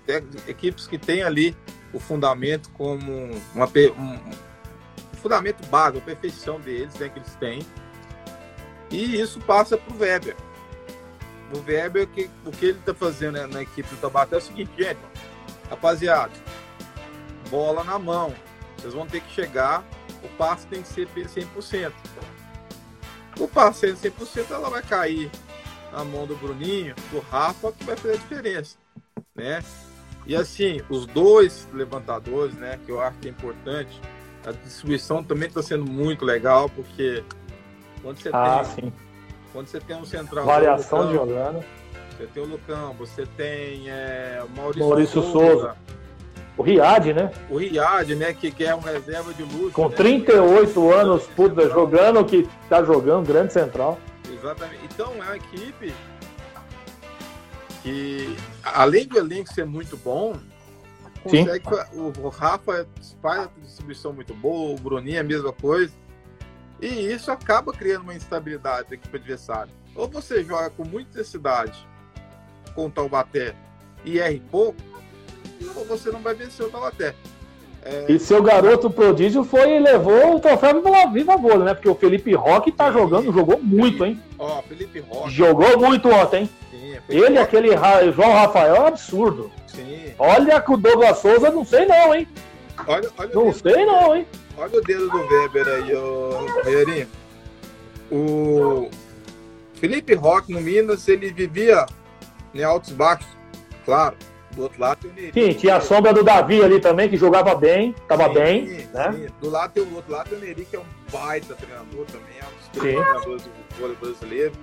equipes 0.47 0.87
que 0.87 0.97
têm 0.97 1.21
ali 1.21 1.55
o 1.93 1.99
fundamento 1.99 2.69
como 2.71 3.29
uma, 3.53 3.65
um, 3.65 4.13
um 4.13 5.17
fundamento 5.21 5.65
básico, 5.67 5.99
a 5.99 6.01
perfeição 6.01 6.59
deles, 6.59 6.95
né, 6.95 7.09
que 7.09 7.19
eles 7.19 7.35
têm. 7.35 7.59
E 8.89 9.19
isso 9.19 9.39
passa 9.41 9.77
para 9.77 9.93
o 9.93 9.99
Weber 9.99 10.35
o 11.53 11.59
Weber, 11.59 12.03
o 12.03 12.07
que, 12.07 12.29
o 12.45 12.51
que 12.51 12.65
ele 12.65 12.79
está 12.79 12.93
fazendo 12.93 13.35
né, 13.35 13.47
na 13.47 13.61
equipe 13.61 13.87
do 13.89 13.97
Tabaté 13.97 14.35
é 14.35 14.37
o 14.39 14.41
seguinte, 14.41 14.71
gente, 14.77 14.99
rapaziada, 15.69 16.31
bola 17.49 17.83
na 17.83 17.99
mão. 17.99 18.33
Vocês 18.77 18.93
vão 18.93 19.05
ter 19.05 19.21
que 19.21 19.33
chegar, 19.33 19.83
o 20.23 20.27
passe 20.37 20.67
tem 20.67 20.81
que 20.81 20.87
ser 20.87 21.07
100%. 21.07 21.91
O 23.39 23.47
passe 23.47 23.95
sendo 23.95 24.15
100%, 24.15 24.51
ela 24.51 24.69
vai 24.69 24.81
cair 24.81 25.29
na 25.91 26.03
mão 26.03 26.25
do 26.25 26.35
Bruninho, 26.35 26.95
do 27.11 27.19
Rafa, 27.19 27.71
que 27.71 27.83
vai 27.83 27.95
fazer 27.95 28.15
a 28.15 28.17
diferença, 28.17 28.77
né? 29.35 29.63
E 30.25 30.35
assim, 30.35 30.81
os 30.89 31.05
dois 31.05 31.67
levantadores, 31.71 32.55
né, 32.55 32.79
que 32.83 32.91
eu 32.91 32.99
acho 32.99 33.17
que 33.19 33.27
é 33.27 33.31
importante, 33.31 34.01
a 34.45 34.51
distribuição 34.51 35.23
também 35.23 35.47
está 35.47 35.61
sendo 35.61 35.85
muito 35.85 36.25
legal, 36.25 36.69
porque 36.69 37.23
quando 38.01 38.19
você 38.19 38.29
ah, 38.33 38.63
tem 38.75 38.85
sim. 38.85 38.93
Quando 39.55 39.67
você 39.67 39.79
tem 39.79 39.95
um 39.95 40.03
central. 40.03 40.45
Variação 40.45 40.99
Lucão, 40.99 41.11
de 41.11 41.17
jogando. 41.17 41.65
Você 42.11 42.27
tem 42.27 42.43
o 42.43 42.45
Lucão, 42.45 42.93
você 42.99 43.25
tem 43.37 43.89
é, 43.89 44.43
o 44.43 44.49
Maurício, 44.49 44.85
Maurício 44.85 45.21
Souza. 45.21 45.31
Souza. 45.31 45.75
O 46.57 46.61
Riad, 46.61 47.13
né? 47.13 47.31
O 47.49 47.57
Riad, 47.57 48.15
né? 48.15 48.33
Que, 48.33 48.51
que 48.51 48.65
é 48.65 48.75
um 48.75 48.81
reserva 48.81 49.33
de 49.33 49.43
luxo. 49.43 49.71
Com 49.71 49.87
né? 49.87 49.95
38 49.95 50.91
anos, 50.91 51.23
puta, 51.27 51.69
jogando 51.69 52.25
que 52.25 52.45
tá 52.67 52.83
jogando, 52.83 53.25
grande 53.25 53.53
central. 53.53 53.97
Exatamente. 54.29 54.81
Então 54.93 55.13
é 55.13 55.23
uma 55.23 55.37
equipe 55.37 55.93
que, 57.81 58.35
além 58.61 59.07
do 59.07 59.17
elenco 59.17 59.53
ser 59.53 59.65
muito 59.65 59.95
bom, 59.95 60.33
consegue. 61.23 61.63
Sim. 61.63 61.99
O, 62.01 62.25
o 62.25 62.27
Rafa 62.27 62.85
faz 63.21 63.43
a 63.43 63.49
distribuição 63.61 64.11
muito 64.11 64.33
boa, 64.33 64.75
o 64.75 64.81
Bruninho 64.81 65.15
é 65.15 65.21
a 65.21 65.23
mesma 65.23 65.53
coisa. 65.53 65.93
E 66.85 67.11
isso 67.11 67.31
acaba 67.31 67.73
criando 67.73 68.03
uma 68.03 68.13
instabilidade 68.13 68.89
da 68.89 68.95
equipe 68.95 69.17
adversária. 69.17 69.73
Ou 69.95 70.07
você 70.07 70.43
joga 70.43 70.69
com 70.69 70.85
muita 70.85 71.09
intensidade 71.11 71.73
com 72.75 72.85
o 72.85 72.91
Taubaté 72.91 73.55
e 74.03 74.19
erre 74.19 74.39
pouco, 74.51 74.77
ou 75.75 75.85
você 75.85 76.11
não 76.11 76.19
vai 76.19 76.35
vencer 76.35 76.63
o 76.63 76.69
Taubaté. 76.69 77.15
É... 77.81 78.05
E 78.07 78.19
seu 78.19 78.43
garoto 78.43 78.89
prodígio 78.91 79.43
foi 79.43 79.77
e 79.77 79.79
levou 79.79 80.35
o 80.35 80.39
troféu 80.39 80.79
pela 80.83 81.07
Viva 81.07 81.35
Vôlei, 81.37 81.63
né? 81.65 81.73
Porque 81.73 81.89
o 81.89 81.95
Felipe 81.95 82.33
Roque 82.35 82.71
tá 82.71 82.91
jogando, 82.91 83.33
jogou 83.33 83.59
muito, 83.59 84.05
hein? 84.05 84.21
Ó, 84.37 84.61
Felipe 84.61 84.99
Roque. 84.99 85.31
Jogou 85.31 85.79
muito 85.79 86.07
ontem, 86.09 86.41
hein? 86.43 86.49
Sim, 86.69 86.97
Ele, 87.09 87.25
Roque. 87.25 87.37
aquele 87.39 88.11
João 88.11 88.31
Rafael, 88.31 88.75
é 88.75 88.87
absurdo. 88.87 89.51
Sim. 89.65 90.13
Olha 90.19 90.61
que 90.61 90.71
o 90.71 90.77
Douglas 90.77 91.17
Souza, 91.17 91.49
não 91.49 91.65
sei 91.65 91.87
não, 91.87 92.13
hein? 92.13 92.27
Olha, 92.87 93.09
olha 93.17 93.33
não 93.33 93.51
sei 93.53 93.85
não, 93.85 94.15
hein? 94.15 94.27
Olha 94.57 94.77
o 94.77 94.81
dedo 94.81 95.09
do 95.09 95.17
Weber 95.17 95.67
aí, 95.67 95.93
ô 95.95 96.45
Rogerinho. 96.63 97.07
O, 98.11 98.89
Felipe 99.75 100.13
Roque 100.13 100.53
no 100.53 100.61
Minas, 100.61 101.07
ele 101.07 101.31
vivia 101.31 101.85
em 102.53 102.63
altos 102.63 102.91
e 102.91 102.93
baixos, 102.93 103.27
claro. 103.83 104.15
Do 104.55 104.63
outro 104.63 104.79
lado 104.79 104.99
tem 105.01 105.11
o 105.11 105.13
Neri. 105.13 105.31
Sim, 105.33 105.53
tinha 105.59 105.75
a 105.75 105.81
sombra 105.81 106.13
do 106.13 106.23
Davi 106.23 106.63
ali 106.63 106.79
também, 106.79 107.09
que 107.09 107.17
jogava 107.17 107.53
bem, 107.55 107.93
estava 108.01 108.29
bem. 108.29 108.67
Sim, 108.67 108.87
né? 108.93 109.11
Sim. 109.11 109.27
Do, 109.41 109.49
lado 109.49 109.73
tem, 109.73 109.83
o 109.83 109.95
outro 109.95 110.13
lado 110.13 110.29
tem 110.29 110.37
o 110.37 110.41
Neri, 110.41 110.63
que 110.63 110.77
é 110.77 110.79
um 110.79 110.85
baita 111.11 111.55
treinador 111.55 112.05
também, 112.05 112.39
é 112.39 112.45
um 112.45 112.57
dos 112.57 112.81
treinadores 112.81 113.43
do 113.43 113.51
vôlei 113.77 113.97
brasileiro. 113.97 114.53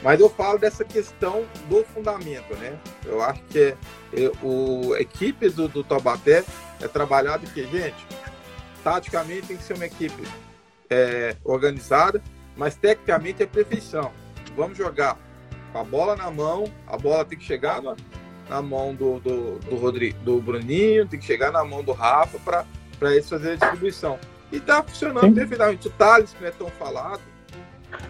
Mas 0.00 0.20
eu 0.20 0.30
falo 0.30 0.58
dessa 0.58 0.84
questão 0.84 1.44
do 1.68 1.84
fundamento, 1.84 2.54
né? 2.56 2.78
Eu 3.04 3.20
acho 3.22 3.42
que 3.50 3.58
é, 3.58 3.76
é, 4.14 4.32
o, 4.42 4.94
a 4.94 5.00
equipe 5.00 5.48
do, 5.48 5.66
do 5.68 5.82
Taubaté 5.82 6.44
é 6.80 6.88
trabalhada 6.88 7.44
que, 7.46 7.64
gente, 7.64 8.06
taticamente 8.82 9.48
tem 9.48 9.56
que 9.56 9.62
ser 9.62 9.74
uma 9.74 9.86
equipe 9.86 10.22
é, 10.90 11.36
organizada, 11.44 12.22
mas 12.56 12.74
tecnicamente 12.74 13.42
é 13.42 13.46
perfeição. 13.46 14.12
Vamos 14.56 14.76
jogar 14.76 15.16
com 15.72 15.78
a 15.78 15.84
bola 15.84 16.14
na 16.16 16.30
mão, 16.30 16.64
a 16.86 16.96
bola 16.96 17.24
tem 17.24 17.38
que 17.38 17.44
chegar 17.44 17.80
na, 17.80 17.96
na 18.48 18.60
mão 18.60 18.94
do, 18.94 19.18
do, 19.20 19.58
do, 19.58 19.76
Rodrigo, 19.76 20.18
do 20.20 20.40
Bruninho, 20.40 21.06
tem 21.06 21.18
que 21.18 21.24
chegar 21.24 21.50
na 21.50 21.64
mão 21.64 21.82
do 21.82 21.92
Rafa 21.92 22.38
para 22.38 23.14
eles 23.14 23.28
fazerem 23.28 23.54
a 23.54 23.56
distribuição. 23.56 24.18
E 24.50 24.60
tá 24.60 24.82
funcionando 24.82 25.24
Sim. 25.24 25.34
perfeitamente. 25.34 25.88
O 25.88 25.90
Thales, 25.90 26.34
que 26.34 26.42
não 26.42 26.48
é 26.48 26.52
tão 26.52 26.68
falado. 26.68 27.20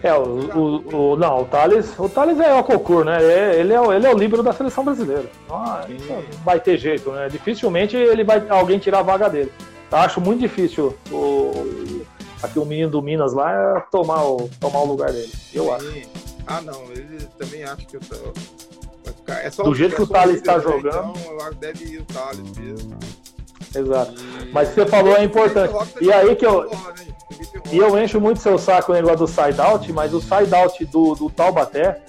É, 0.01 0.13
o, 0.13 0.23
o, 0.23 0.95
o, 1.13 1.15
não, 1.17 1.41
o 1.41 1.45
Thales, 1.45 1.97
o 1.97 2.09
Thales 2.09 2.39
é 2.39 2.53
o 2.53 2.63
concurso, 2.63 3.05
né? 3.05 3.23
É, 3.23 3.59
ele, 3.59 3.73
é, 3.73 3.95
ele 3.95 4.07
é 4.07 4.13
o 4.13 4.17
líbero 4.17 4.43
da 4.43 4.51
seleção 4.51 4.83
brasileira. 4.83 5.25
Não, 5.47 6.23
vai 6.43 6.59
ter 6.59 6.77
jeito, 6.77 7.11
né? 7.11 7.29
Dificilmente 7.29 7.95
ele 7.95 8.23
vai 8.23 8.45
alguém 8.49 8.79
tirar 8.79 8.99
a 8.99 9.03
vaga 9.03 9.29
dele. 9.29 9.51
Acho 9.93 10.19
muito 10.19 10.39
difícil 10.39 10.97
o, 11.11 12.03
aqui 12.41 12.57
o 12.57 12.65
menino 12.65 12.89
do 12.89 13.01
Minas 13.01 13.33
lá 13.33 13.51
é 13.51 13.79
tomar 13.91 14.23
o, 14.25 14.49
tomar 14.59 14.79
o 14.79 14.85
lugar 14.85 15.11
dele. 15.11 15.31
Eu 15.53 15.65
Sim. 15.65 15.71
acho. 15.71 16.09
Ah, 16.47 16.61
não, 16.61 16.83
ele 16.91 17.25
também 17.37 17.63
acha 17.63 17.85
que 17.85 17.97
ficar... 17.99 19.41
é 19.41 19.49
só, 19.49 19.63
do 19.63 19.73
jeito 19.73 19.93
é 19.93 19.95
que 19.95 20.01
o 20.01 20.07
Thales 20.07 20.37
está 20.37 20.59
jogando. 20.59 21.13
Então, 21.17 21.53
deve 21.59 21.85
ir 21.85 22.01
o 22.01 22.05
Thales 22.05 22.57
mesmo. 22.57 22.97
Exato. 23.73 24.13
E... 24.21 24.51
Mas 24.51 24.69
você 24.69 24.85
falou 24.85 25.15
é 25.15 25.23
importante. 25.23 25.73
E 26.01 26.11
aí 26.11 26.35
que 26.35 26.45
eu. 26.45 26.69
E 27.71 27.77
eu 27.77 27.97
encho 27.97 28.19
muito 28.19 28.39
seu 28.39 28.57
saco 28.57 28.91
o 28.91 28.95
negócio 28.95 29.19
do 29.19 29.27
side-out, 29.27 29.91
mas 29.91 30.13
o 30.13 30.21
side-out 30.21 30.85
do, 30.85 31.15
do 31.15 31.29
Taubaté, 31.29 32.01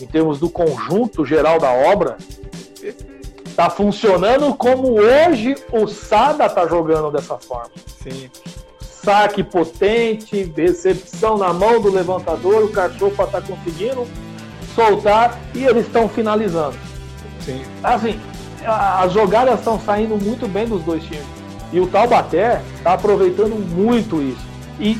em 0.00 0.06
termos 0.06 0.38
do 0.38 0.50
conjunto 0.50 1.24
geral 1.24 1.58
da 1.58 1.72
obra, 1.72 2.18
tá 3.56 3.70
funcionando 3.70 4.54
como 4.54 5.00
hoje 5.00 5.56
o 5.72 5.88
Sada 5.88 6.48
tá 6.48 6.66
jogando 6.66 7.10
dessa 7.10 7.38
forma. 7.38 7.70
Sim 8.02 8.30
saque 9.06 9.44
potente, 9.44 10.52
recepção 10.56 11.38
na 11.38 11.52
mão 11.52 11.80
do 11.80 11.92
levantador, 11.92 12.64
o 12.64 12.68
Carchopa 12.68 13.22
está 13.22 13.40
conseguindo 13.40 14.04
soltar 14.74 15.38
e 15.54 15.64
eles 15.64 15.86
estão 15.86 16.08
finalizando. 16.08 16.76
Sim. 17.40 17.62
Assim, 17.84 18.20
as 18.66 19.12
jogadas 19.12 19.60
estão 19.60 19.78
saindo 19.78 20.16
muito 20.20 20.48
bem 20.48 20.66
dos 20.66 20.82
dois 20.82 21.04
times. 21.04 21.24
E 21.72 21.78
o 21.78 21.86
Taubaté 21.86 22.60
está 22.76 22.94
aproveitando 22.94 23.54
muito 23.54 24.20
isso. 24.20 24.44
E, 24.80 24.98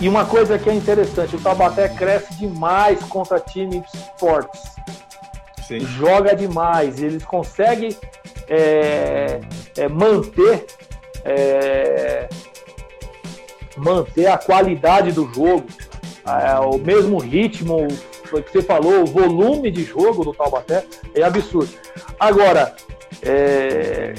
e 0.00 0.08
uma 0.08 0.24
coisa 0.24 0.56
que 0.56 0.70
é 0.70 0.74
interessante, 0.74 1.34
o 1.34 1.40
Taubaté 1.40 1.88
cresce 1.88 2.32
demais 2.36 3.00
contra 3.08 3.40
times 3.40 3.90
fortes. 4.16 4.60
Sim. 5.70 5.80
Joga 5.80 6.34
demais. 6.34 7.00
Eles 7.00 7.24
conseguem 7.24 7.96
é, 8.48 9.40
é, 9.76 9.88
manter 9.88 10.66
é, 11.24 12.28
manter 13.76 14.26
a 14.26 14.36
qualidade 14.36 15.12
do 15.12 15.32
jogo, 15.32 15.66
é, 16.26 16.58
o 16.60 16.78
mesmo 16.78 17.18
ritmo 17.18 17.86
que 17.88 18.52
você 18.52 18.62
falou, 18.62 19.02
o 19.02 19.06
volume 19.06 19.70
de 19.70 19.84
jogo 19.84 20.24
do 20.24 20.32
Taubaté 20.32 20.84
é 21.14 21.22
absurdo. 21.22 21.72
Agora, 22.18 22.74
é... 23.22 24.14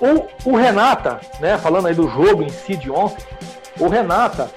o, 0.00 0.50
o, 0.50 0.56
Renata, 0.56 1.20
né, 1.38 1.56
falando 1.58 1.86
aí 1.86 1.94
do 1.94 2.08
jogo 2.08 2.42
em 2.42 2.48
si 2.48 2.76
de 2.76 2.90
ontem, 2.90 3.24
o 3.78 3.86
Renata 3.86 4.50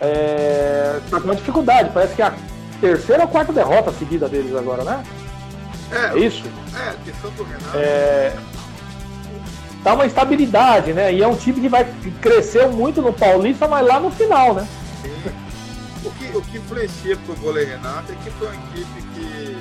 é... 0.00 0.98
tá 1.08 1.20
com 1.20 1.26
uma 1.26 1.36
dificuldade, 1.36 1.90
parece 1.94 2.16
que 2.16 2.22
é 2.22 2.26
a 2.26 2.34
terceira 2.84 3.22
ou 3.22 3.28
quarta 3.28 3.52
derrota 3.52 3.90
seguida 3.92 4.28
deles 4.28 4.54
agora, 4.54 4.84
né? 4.84 5.02
É, 5.90 6.18
é 6.18 6.18
isso? 6.18 6.44
É, 6.76 6.90
a 6.90 6.94
questão 6.94 7.30
do 7.30 7.44
Renata. 7.44 7.78
É 7.78 8.36
dá 9.82 9.92
uma 9.92 10.06
instabilidade, 10.06 10.94
né? 10.94 11.12
E 11.12 11.22
é 11.22 11.28
um 11.28 11.36
time 11.36 11.60
que 11.60 11.68
vai 11.68 11.86
crescer 12.22 12.66
muito 12.68 13.02
no 13.02 13.12
Paulista, 13.12 13.68
mas 13.68 13.86
lá 13.86 14.00
no 14.00 14.10
final, 14.10 14.54
né? 14.54 14.66
Sim. 15.02 15.12
O 16.04 16.10
que, 16.10 16.36
o 16.36 16.42
que 16.42 16.56
influencia 16.56 17.16
pro 17.18 17.34
goleiro 17.36 17.70
Renato 17.70 18.12
é 18.12 18.16
que 18.24 18.30
foi 18.30 18.48
uma 18.48 18.56
equipe 18.56 19.02
que 19.14 19.58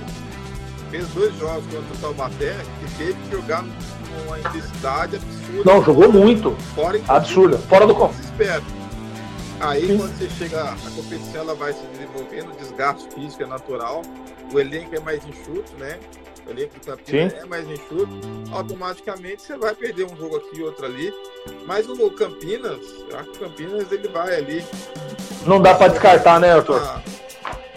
fez 0.90 1.08
dois 1.10 1.38
jogos 1.38 1.66
contra 1.66 1.94
o 1.94 1.98
Taubaté 2.00 2.56
que 2.80 2.96
teve 2.96 3.14
que 3.14 3.32
jogar 3.32 3.64
numa 3.64 4.40
intensidade 4.40 5.18
absurda. 5.18 5.74
Não, 5.74 5.84
jogou 5.84 6.12
muito. 6.12 6.52
Fora, 6.74 7.02
absurda. 7.08 7.58
Fora 7.58 7.86
do 7.86 7.94
desespero. 8.08 8.64
Aí 9.60 9.88
Sim. 9.88 9.98
quando 9.98 10.18
você 10.18 10.30
chega, 10.30 10.64
a 10.64 10.92
competição 10.96 11.42
ela 11.42 11.56
vai 11.56 11.74
se 11.74 11.86
desenvolvendo, 11.88 12.52
o 12.52 12.58
desgaste 12.58 13.14
físico 13.14 13.44
é 13.44 13.46
natural, 13.46 14.02
o 14.52 14.60
elenco 14.60 14.96
é 14.96 15.00
mais 15.00 15.26
enxuto, 15.26 15.74
né? 15.78 16.00
o 16.46 16.52
elenco 16.52 16.80
do 16.80 16.86
Campinas 16.86 17.32
Sim. 17.32 17.40
é 17.40 17.46
mais 17.46 17.68
enxuto, 17.68 18.20
automaticamente 18.52 19.42
você 19.42 19.58
vai 19.58 19.74
perder 19.74 20.06
um 20.06 20.16
jogo 20.16 20.38
aqui 20.38 20.60
e 20.60 20.64
outro 20.64 20.86
ali. 20.86 21.14
Mas 21.66 21.88
o 21.88 22.12
Campinas, 22.12 22.80
eu 23.10 23.20
acho 23.20 23.30
que 23.32 23.38
o 23.38 23.50
Campinas 23.50 23.92
ele 23.92 24.08
vai 24.10 24.36
ali. 24.36 24.66
Não 25.46 25.62
dá 25.62 25.76
para 25.76 25.90
descartar, 25.90 26.40
né, 26.40 26.54
Arthur? 26.54 26.82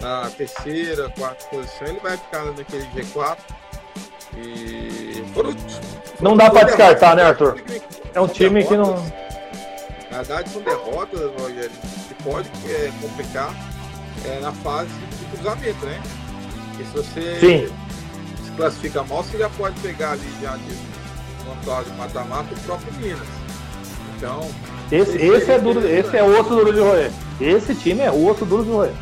Na, 0.01 0.23
na, 0.23 0.29
terceira, 0.29 1.09
quarta 1.17 1.45
posição, 1.47 1.87
ele 1.87 1.99
vai 1.99 2.17
ficar 2.17 2.45
naquele 2.45 2.85
G4. 2.95 3.37
E. 4.37 5.23
Por, 5.33 5.45
não 6.21 6.37
dá 6.37 6.49
para 6.49 6.63
descartar, 6.63 7.15
né, 7.15 7.23
Arthur? 7.23 7.61
É 8.13 8.21
um 8.21 8.27
time 8.27 8.63
que 8.63 8.75
não. 8.75 8.95
Na 10.11 10.17
verdade, 10.17 10.49
são 10.49 10.61
derrotas, 10.61 11.19
Rogério, 11.39 11.71
que 12.07 12.23
pode 12.23 12.49
é, 12.65 12.91
complicar 13.01 13.53
é, 14.25 14.39
na 14.39 14.51
fase 14.51 14.89
de 14.89 15.25
cruzamento, 15.25 15.85
né? 15.85 16.01
Porque 16.71 16.83
se 16.85 16.91
você. 16.91 17.39
Sim 17.39 17.87
classifica 18.57 19.03
mal, 19.03 19.23
você 19.23 19.37
já 19.37 19.49
pode 19.51 19.79
pegar 19.79 20.13
ali 20.13 20.27
já 20.41 20.57
de 20.57 21.45
pontual 21.45 21.83
de 21.83 21.91
mata-mata 21.91 22.53
o 22.53 22.59
próprio 22.61 22.91
Minas. 22.93 23.27
Então. 24.17 24.49
Esse, 24.91 25.17
esse 25.17 25.51
é 25.51 25.59
duro, 25.59 25.87
esse 25.87 26.17
é 26.17 26.23
osso 26.23 26.49
duro 26.49 26.73
de 26.73 26.79
roer. 26.79 27.11
Esse 27.39 27.75
time 27.75 28.01
é 28.01 28.11
osso 28.11 28.43
duro 28.45 28.63
de 28.63 28.71
roer. 28.71 28.93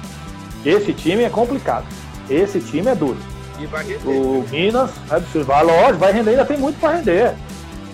Esse 0.66 0.94
time 0.94 1.24
é 1.24 1.30
complicado. 1.30 1.86
Esse 2.30 2.60
time 2.60 2.88
é 2.88 2.96
duro. 2.96 3.18
E 3.60 3.66
vai 3.66 3.86
render. 3.86 4.08
O 4.08 4.42
né? 4.42 4.48
Minas, 4.52 4.92
é 5.10 5.44
vai, 5.44 5.64
lógico, 5.64 6.00
vai 6.00 6.12
render, 6.12 6.32
ainda 6.32 6.46
tem 6.46 6.58
muito 6.58 6.80
para 6.80 6.98
render. 6.98 7.34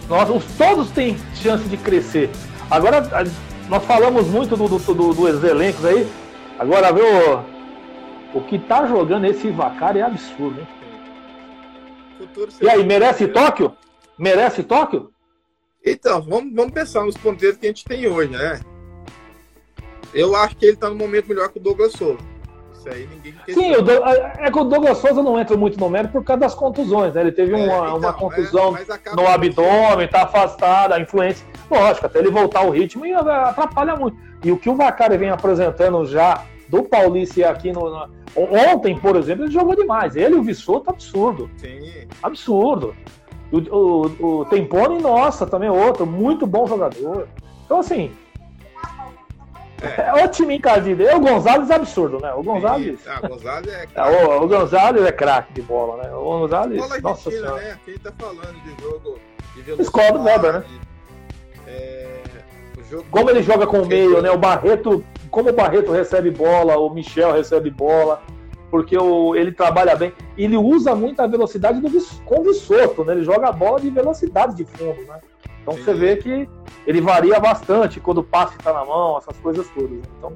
Nós, 0.10 0.30
os, 0.30 0.44
todos 0.58 0.90
têm 0.90 1.18
chance 1.36 1.64
de 1.66 1.78
crescer. 1.78 2.30
Agora, 2.72 3.02
nós 3.68 3.84
falamos 3.84 4.28
muito 4.28 4.56
do, 4.56 4.66
do, 4.70 4.80
do, 4.80 5.14
dos 5.14 5.44
elencos 5.44 5.84
aí. 5.84 6.10
Agora, 6.58 6.94
viu, 6.94 7.04
o 8.34 8.42
que 8.48 8.58
tá 8.58 8.88
jogando 8.88 9.26
esse 9.26 9.52
Vacari 9.52 10.00
é 10.00 10.04
absurdo, 10.04 10.62
hein? 10.62 10.68
E 12.62 12.70
aí, 12.70 12.86
merece 12.86 13.28
Tóquio? 13.28 13.76
Merece 14.18 14.64
Tóquio? 14.64 15.12
Então, 15.86 16.22
vamos, 16.22 16.54
vamos 16.56 16.72
pensar 16.72 17.04
nos 17.04 17.18
ponteiros 17.18 17.58
que 17.58 17.66
a 17.66 17.70
gente 17.70 17.84
tem 17.84 18.08
hoje, 18.08 18.32
né? 18.32 18.62
Eu 20.14 20.34
acho 20.34 20.56
que 20.56 20.66
ele 20.66 20.78
tá 20.78 20.88
no 20.90 20.96
momento 20.96 21.28
melhor 21.28 21.50
que 21.50 21.60
o 21.60 21.62
Douglas 21.62 21.92
Souza. 21.92 22.31
Isso 22.82 22.90
aí 22.90 23.08
ninguém 23.08 23.36
Sim, 23.48 23.76
o 23.76 23.82
Do... 23.84 23.92
é 23.92 24.52
que 24.52 24.60
o 24.60 24.64
Douglas 24.64 24.98
Souza 24.98 25.22
não 25.22 25.40
entra 25.40 25.56
muito 25.56 25.80
no 25.80 25.88
mérito 25.88 26.14
por 26.14 26.24
causa 26.24 26.42
das 26.42 26.56
contusões, 26.56 27.14
né? 27.14 27.22
Ele 27.22 27.32
teve 27.32 27.54
uma, 27.54 27.62
é, 27.62 27.66
então, 27.66 27.98
uma 27.98 28.14
contusão 28.14 28.76
no 29.16 29.28
abdômen, 29.28 30.08
tá 30.08 30.24
afastado, 30.24 30.94
a 30.94 31.00
influência. 31.00 31.46
Lógico, 31.70 32.08
até 32.08 32.20
ele 32.20 32.32
voltar 32.32 32.62
ao 32.62 32.72
ritmo 32.72 33.06
e 33.06 33.14
atrapalha 33.14 33.96
muito. 33.96 34.18
E 34.44 34.52
o 34.52 34.58
que 34.58 34.70
o 34.70 34.76
Vacari 34.76 35.18
vem 35.18 35.30
apresentando 35.30 36.04
já 36.06 36.44
do 36.68 36.84
Paulista 36.84 37.50
aqui 37.50 37.72
no, 37.72 38.10
Ontem, 38.36 38.98
por 38.98 39.16
exemplo, 39.16 39.44
ele 39.46 39.52
jogou 39.52 39.76
demais. 39.76 40.16
Ele 40.16 40.36
e 40.36 40.40
o 40.40 40.44
Vissoto, 40.44 40.90
absurdo. 40.90 41.50
Sim. 41.58 42.08
Absurdo. 42.24 42.96
O, 43.52 43.58
o, 43.58 44.40
o 44.40 44.46
Tempone, 44.46 45.02
nossa, 45.02 45.46
também 45.46 45.68
é 45.68 45.72
outro, 45.72 46.06
muito 46.06 46.48
bom 46.48 46.66
jogador. 46.66 47.28
Então, 47.66 47.80
assim, 47.80 48.12
é, 49.82 50.20
é 50.20 50.26
o 50.26 50.28
time 50.30 50.56
encardido. 50.56 51.04
O 51.04 51.20
Gonzalez 51.20 51.70
é 51.70 51.76
absurdo, 51.76 52.20
né? 52.20 52.34
O 52.34 52.44
Gonzalez. 52.44 53.00
Ah, 53.08 53.20
o 53.24 53.30
Gonzalez 53.30 53.74
é 53.74 53.88
craque. 53.94 54.16
o, 54.16 54.44
o 54.44 54.48
Gonzalez 54.48 55.06
é 55.06 55.12
craque 55.12 55.54
de 55.54 55.62
bola, 55.62 56.04
né? 56.04 56.16
O 56.16 56.24
Gonzalez. 56.24 56.82
Bola 56.82 57.02
nossa 57.02 57.32
senhora. 57.32 57.62
né? 57.62 57.80
Quem 57.86 57.98
tá 57.98 58.12
falando 58.18 58.62
de 58.64 58.82
jogo 58.82 59.20
de 59.56 59.62
velocidade. 59.62 59.82
Escola 59.82 60.12
do 60.12 60.24
Weber, 60.24 60.54
né? 60.54 60.64
É, 61.68 62.22
jogo 62.90 63.06
Como 63.10 63.30
ele 63.30 63.42
joga 63.42 63.66
com 63.66 63.82
o 63.82 63.86
meio, 63.86 64.22
né? 64.22 64.30
O 64.32 64.38
Barreto 64.38 65.04
como 65.32 65.50
o 65.50 65.54
Barreto 65.54 65.92
recebe 65.94 66.30
bola, 66.30 66.78
o 66.78 66.90
Michel 66.90 67.32
recebe 67.32 67.72
bola, 67.72 68.22
porque 68.70 68.98
o, 68.98 69.34
ele 69.34 69.54
trabalha 69.54 69.96
bem. 69.96 70.14
Ele 70.38 70.58
usa 70.58 70.94
muito 70.94 71.22
a 71.22 71.28
velocidade 71.28 71.80
do, 71.80 71.90
com 72.26 72.42
o 72.42 72.44
Vissoto, 72.44 73.06
né? 73.06 73.14
Ele 73.14 73.24
joga 73.24 73.48
a 73.48 73.52
bola 73.52 73.80
de 73.80 73.90
velocidade 73.90 74.56
de 74.56 74.66
fundo, 74.66 75.02
né? 75.08 75.20
Então 75.62 75.76
você 75.76 75.94
vê 75.94 76.18
que 76.18 76.50
ele 76.88 77.02
varia 77.02 77.40
bastante 77.40 78.00
quando 78.00 78.20
o 78.20 78.24
passe 78.24 78.58
está 78.58 78.74
na 78.74 78.84
mão, 78.84 79.18
essas 79.18 79.38
coisas 79.38 79.68
todas. 79.70 80.00
Então, 80.18 80.34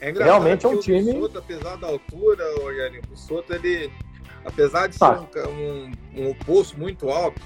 É 0.00 0.12
Realmente 0.12 0.64
é 0.64 0.68
um 0.68 0.78
time. 0.78 1.10
O 1.10 1.22
Soto, 1.22 1.38
apesar 1.38 1.76
da 1.76 1.88
altura, 1.88 2.44
o 3.12 3.16
Soto, 3.16 3.52
ele, 3.52 3.90
apesar 4.44 4.86
de 4.86 4.94
ser 4.94 5.04
ah. 5.04 5.24
um, 5.48 5.90
um, 6.16 6.22
um 6.22 6.30
oposto 6.30 6.78
muito 6.78 7.10
alto, 7.10 7.40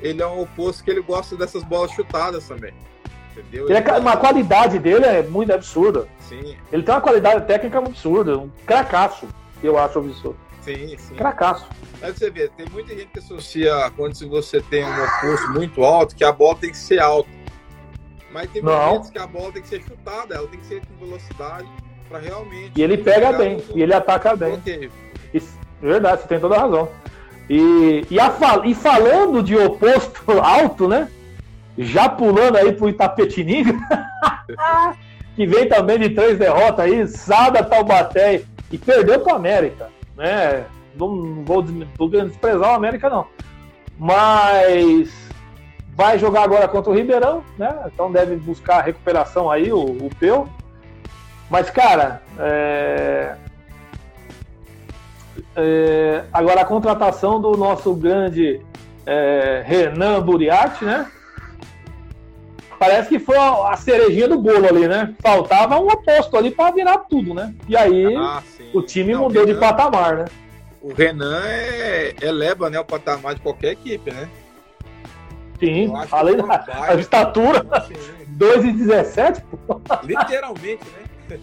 ele 0.00 0.22
é 0.22 0.26
um 0.26 0.40
oposto 0.40 0.82
que 0.82 0.90
ele 0.90 1.02
gosta 1.02 1.36
dessas 1.36 1.62
bolas 1.62 1.90
chutadas 1.90 2.48
também. 2.48 2.72
Entendeu? 3.32 3.68
Ele 3.68 3.78
é, 3.78 3.98
uma 3.98 4.16
qualidade 4.16 4.78
dele 4.78 5.04
é 5.04 5.22
muito 5.22 5.52
absurda. 5.52 6.08
Sim. 6.20 6.56
Ele 6.72 6.82
tem 6.82 6.94
uma 6.94 7.00
qualidade 7.00 7.46
técnica 7.46 7.78
absurda, 7.78 8.38
um 8.38 8.50
cracaço, 8.64 9.28
eu 9.62 9.76
acho, 9.78 9.98
o 9.98 10.02
Vissoto. 10.02 10.43
Sim, 10.64 10.96
sim. 10.98 11.14
Cracaço. 11.14 11.66
Mas 12.00 12.16
você 12.16 12.30
vê, 12.30 12.48
tem 12.48 12.66
muita 12.70 12.94
gente 12.94 13.08
que 13.08 13.18
associa 13.18 13.90
quando 13.96 14.14
você 14.28 14.60
tem 14.62 14.84
um 14.84 15.04
oposto 15.04 15.50
muito 15.52 15.84
alto, 15.84 16.14
que 16.14 16.24
a 16.24 16.32
bola 16.32 16.56
tem 16.56 16.70
que 16.70 16.76
ser 16.76 17.00
alta. 17.00 17.28
Mas 18.32 18.50
tem 18.50 18.62
momentos 18.62 19.10
que 19.10 19.18
a 19.18 19.26
bola 19.26 19.52
tem 19.52 19.62
que 19.62 19.68
ser 19.68 19.82
chutada, 19.82 20.34
ela 20.34 20.48
tem 20.48 20.58
que 20.58 20.66
ser 20.66 20.82
com 20.86 21.06
velocidade 21.06 21.68
para 22.08 22.18
realmente. 22.18 22.72
E 22.76 22.82
ele 22.82 22.98
pega 22.98 23.32
bem, 23.32 23.62
e 23.74 23.82
ele 23.82 23.94
ataca 23.94 24.34
bem. 24.34 24.60
Isso, 25.32 25.56
verdade, 25.80 26.22
você 26.22 26.28
tem 26.28 26.40
toda 26.40 26.56
a 26.56 26.60
razão. 26.60 26.88
E, 27.48 28.04
e, 28.10 28.18
a, 28.18 28.34
e 28.64 28.74
falando 28.74 29.42
de 29.42 29.56
oposto 29.56 30.32
alto, 30.40 30.88
né? 30.88 31.08
Já 31.76 32.08
pulando 32.08 32.56
aí 32.56 32.72
pro 32.72 32.88
Itapetininga, 32.88 33.74
que 35.36 35.46
vem 35.46 35.68
também 35.68 35.98
de 35.98 36.10
três 36.10 36.38
derrotas 36.38 36.80
aí, 36.84 37.06
Sada 37.08 37.62
Taubaté 37.62 38.42
e 38.70 38.78
perdeu 38.78 39.20
pro 39.20 39.34
América, 39.34 39.88
né? 40.16 40.66
Não, 40.96 41.14
não 41.14 41.44
vou 41.44 41.62
desprezar 42.08 42.72
o 42.72 42.74
América, 42.74 43.10
não. 43.10 43.26
Mas 43.98 45.12
vai 45.94 46.18
jogar 46.18 46.42
agora 46.42 46.68
contra 46.68 46.90
o 46.90 46.94
Ribeirão, 46.94 47.42
né? 47.58 47.72
Então 47.86 48.10
deve 48.10 48.36
buscar 48.36 48.82
recuperação 48.82 49.50
aí, 49.50 49.72
o, 49.72 49.80
o 49.80 50.10
Peu. 50.18 50.48
Mas, 51.50 51.70
cara, 51.70 52.22
é... 52.38 53.34
É... 55.56 56.24
agora 56.32 56.62
a 56.62 56.64
contratação 56.64 57.40
do 57.40 57.56
nosso 57.56 57.94
grande 57.94 58.60
é... 59.06 59.62
Renan 59.64 60.20
Buriati, 60.20 60.84
né? 60.84 61.10
Parece 62.78 63.08
que 63.08 63.18
foi 63.18 63.38
a 63.38 63.76
cerejinha 63.76 64.28
do 64.28 64.38
bolo 64.38 64.66
ali, 64.66 64.86
né? 64.88 65.14
Faltava 65.22 65.78
um 65.78 65.86
oposto 65.86 66.36
ali 66.36 66.50
para 66.50 66.74
virar 66.74 66.98
tudo, 66.98 67.32
né? 67.32 67.54
E 67.68 67.76
aí 67.76 68.14
ah, 68.16 68.42
o 68.74 68.82
time 68.82 69.12
Não, 69.12 69.22
mudou 69.22 69.44
Renan, 69.44 69.54
de 69.54 69.60
patamar, 69.60 70.16
né? 70.16 70.24
O 70.82 70.92
Renan 70.92 71.42
é, 71.44 72.14
eleva 72.20 72.68
né, 72.68 72.78
o 72.78 72.84
patamar 72.84 73.34
de 73.34 73.40
qualquer 73.40 73.72
equipe, 73.72 74.10
né? 74.10 74.28
Sim, 75.58 75.92
além 76.10 76.36
da 76.36 76.64
a 76.68 76.94
estatura, 76.94 77.64
2,17, 78.36 79.42
Literalmente, 80.02 80.84
né? 80.84 81.38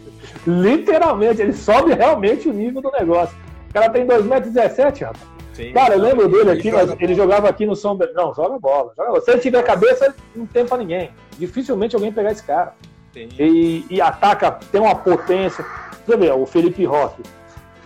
Literalmente, 0.45 1.41
ele 1.41 1.53
sobe 1.53 1.93
realmente 1.93 2.47
o 2.47 2.53
nível 2.53 2.81
do 2.81 2.91
negócio. 2.91 3.35
O 3.69 3.73
cara 3.73 3.89
tem 3.89 4.05
2,17m, 4.05 5.05
rapaz. 5.05 5.31
Sim, 5.53 5.73
cara, 5.73 5.95
eu 5.95 5.99
lembro 5.99 6.29
dele 6.29 6.51
aqui, 6.51 6.69
ele, 6.69 6.95
ele 6.99 7.15
jogava 7.15 7.49
aqui 7.49 7.65
no 7.65 7.75
São 7.75 7.95
Bernardo. 7.95 8.27
Não, 8.27 8.33
joga 8.33 8.59
bola, 8.59 8.93
joga 8.95 9.09
bola. 9.09 9.21
Se 9.21 9.31
ele 9.31 9.41
tiver 9.41 9.63
cabeça, 9.63 10.13
não 10.35 10.45
tem 10.45 10.65
pra 10.65 10.77
ninguém. 10.77 11.09
Dificilmente 11.37 11.95
alguém 11.95 12.11
pegar 12.11 12.31
esse 12.31 12.43
cara. 12.43 12.73
E, 13.15 13.85
e, 13.89 14.01
ataca, 14.01 14.51
tem 14.71 14.79
uma 14.79 14.95
potência. 14.95 15.65
Você 16.05 16.17
vê, 16.17 16.31
o 16.31 16.45
Felipe 16.45 16.85
Roque. 16.85 17.23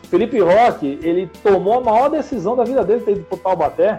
Felipe 0.04 0.40
Roque, 0.40 1.00
ele 1.02 1.30
tomou 1.42 1.80
a 1.80 1.82
maior 1.82 2.10
decisão 2.10 2.56
da 2.56 2.64
vida 2.64 2.84
dele, 2.84 3.02
ter 3.02 3.12
ido 3.14 3.24
pro 3.26 3.38
Taubaté 3.38 3.98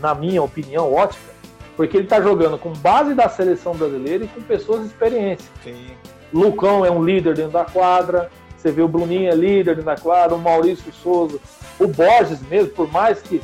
na 0.00 0.14
minha 0.14 0.42
opinião, 0.42 0.92
ótica, 0.92 1.32
porque 1.76 1.96
ele 1.96 2.04
está 2.04 2.20
jogando 2.20 2.58
com 2.58 2.72
base 2.72 3.14
da 3.14 3.28
seleção 3.28 3.74
brasileira 3.74 4.24
e 4.24 4.28
com 4.28 4.40
pessoas 4.42 4.86
experientes. 4.86 5.48
Sim. 5.62 5.88
Lucão 6.32 6.84
é 6.84 6.90
um 6.90 7.02
líder 7.02 7.34
dentro 7.34 7.52
da 7.52 7.64
quadra, 7.64 8.30
você 8.56 8.70
vê 8.70 8.82
o 8.82 8.88
Bruninho 8.88 9.30
é 9.30 9.34
líder 9.34 9.76
dentro 9.76 9.84
da 9.84 9.96
quadra, 9.96 10.34
o 10.34 10.38
Maurício 10.38 10.92
Souza, 10.92 11.38
o 11.78 11.86
Borges 11.86 12.40
mesmo, 12.48 12.70
por 12.70 12.90
mais 12.90 13.22
que, 13.22 13.40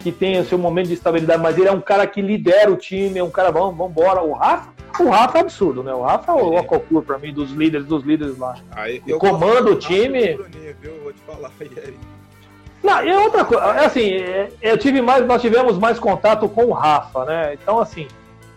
que 0.00 0.12
tenha 0.12 0.44
seu 0.44 0.58
momento 0.58 0.88
de 0.88 0.94
estabilidade, 0.94 1.42
mas 1.42 1.58
ele 1.58 1.68
é 1.68 1.72
um 1.72 1.80
cara 1.80 2.06
que 2.06 2.22
lidera 2.22 2.70
o 2.70 2.76
time, 2.76 3.18
é 3.18 3.24
um 3.24 3.30
cara, 3.30 3.50
vamos, 3.50 3.76
vamos 3.76 3.92
embora. 3.92 4.22
O 4.22 4.32
Rafa, 4.32 4.70
o 5.00 5.08
Rafa 5.08 5.38
é 5.38 5.40
absurdo, 5.40 5.82
né? 5.82 5.92
O 5.92 6.02
Rafa 6.02 6.32
é 6.32 6.34
o 6.34 6.54
é. 6.54 6.60
Ococur 6.60 7.02
para 7.02 7.18
mim, 7.18 7.32
dos 7.32 7.50
líderes, 7.50 7.86
dos 7.86 8.04
líderes 8.04 8.38
lá. 8.38 8.56
Aí, 8.72 9.00
comanda 9.18 9.70
o 9.70 9.76
time. 9.76 10.38
Viu? 10.80 11.00
Vou 11.02 11.12
te 11.12 11.20
falar, 11.22 11.50
não, 12.82 13.04
e 13.04 13.12
outra 13.12 13.44
coisa, 13.44 13.64
é 13.64 13.86
assim, 13.86 14.12
é, 14.12 14.50
eu 14.62 14.78
tive 14.78 15.02
mais, 15.02 15.26
nós 15.26 15.42
tivemos 15.42 15.76
mais 15.76 15.98
contato 15.98 16.48
com 16.48 16.66
o 16.66 16.72
Rafa, 16.72 17.24
né? 17.24 17.54
Então, 17.54 17.80
assim, 17.80 18.06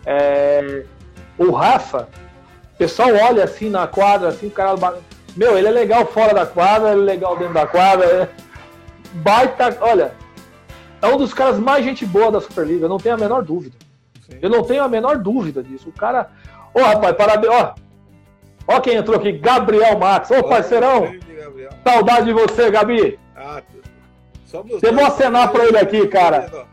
é, 0.06 0.84
o 1.36 1.50
Rafa, 1.50 2.08
o 2.74 2.78
pessoal 2.78 3.08
olha 3.14 3.44
assim 3.44 3.68
na 3.68 3.86
quadra, 3.86 4.28
assim, 4.28 4.46
o 4.46 4.50
cara. 4.50 4.76
Meu, 5.36 5.56
ele 5.56 5.66
é 5.66 5.70
legal 5.70 6.06
fora 6.06 6.34
da 6.34 6.46
quadra, 6.46 6.92
ele 6.92 7.02
é 7.02 7.04
legal 7.04 7.36
dentro 7.36 7.54
da 7.54 7.66
quadra. 7.66 8.06
É, 8.06 8.28
baita. 9.14 9.76
Olha, 9.80 10.12
é 11.02 11.06
um 11.08 11.16
dos 11.16 11.34
caras 11.34 11.58
mais 11.58 11.84
gente 11.84 12.06
boa 12.06 12.30
da 12.30 12.40
Superliga, 12.40 12.86
eu 12.86 12.88
não 12.88 12.98
tenho 12.98 13.16
a 13.16 13.18
menor 13.18 13.42
dúvida. 13.42 13.76
Sim. 14.24 14.38
Eu 14.40 14.48
não 14.48 14.62
tenho 14.62 14.84
a 14.84 14.88
menor 14.88 15.18
dúvida 15.18 15.62
disso. 15.62 15.88
O 15.88 15.92
cara. 15.92 16.30
Ô, 16.72 16.80
oh, 16.80 16.84
rapaz, 16.84 17.16
parabéns. 17.16 17.52
Ó, 17.52 17.74
ó 18.68 18.80
quem 18.80 18.94
entrou 18.94 19.18
aqui, 19.18 19.32
Gabriel 19.32 19.98
Max. 19.98 20.30
Ô, 20.30 20.42
parceirão. 20.44 21.12
Saudade 21.84 22.26
de 22.26 22.32
você, 22.32 22.70
Gabi. 22.70 23.18
Ah, 23.36 23.60
eu 24.82 24.94
vou 24.94 25.04
acenar 25.04 25.50
para 25.50 25.64
ele 25.64 25.78
aqui, 25.78 26.06
cara. 26.06 26.66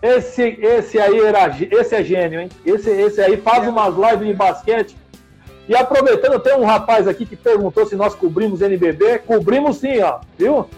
Esse, 0.00 0.42
esse 0.42 0.98
aí 0.98 1.18
era, 1.18 1.48
esse 1.70 1.94
é 1.94 2.02
gênio, 2.02 2.40
hein? 2.40 2.48
Esse, 2.64 2.90
esse 2.90 3.20
aí 3.20 3.36
faz 3.36 3.66
umas 3.68 3.94
lives 3.94 4.26
de 4.26 4.34
basquete. 4.34 4.96
E 5.68 5.74
aproveitando, 5.74 6.40
tem 6.40 6.54
um 6.54 6.64
rapaz 6.64 7.08
aqui 7.08 7.24
que 7.24 7.36
perguntou 7.36 7.86
se 7.86 7.96
nós 7.96 8.14
cobrimos 8.14 8.62
NBB. 8.62 9.20
Cobrimos 9.20 9.78
sim, 9.78 10.00
ó. 10.00 10.20
Viu? 10.38 10.68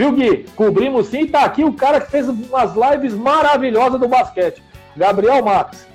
Viu, 0.00 0.12
Gui? 0.12 0.46
Cobrimos 0.56 1.08
sim. 1.08 1.26
Tá 1.26 1.44
aqui 1.44 1.62
o 1.62 1.74
cara 1.74 2.00
que 2.00 2.10
fez 2.10 2.26
umas 2.26 2.72
lives 2.74 3.12
maravilhosas 3.12 4.00
do 4.00 4.08
basquete. 4.08 4.62
Gabriel 4.96 5.44
Max. 5.44 5.86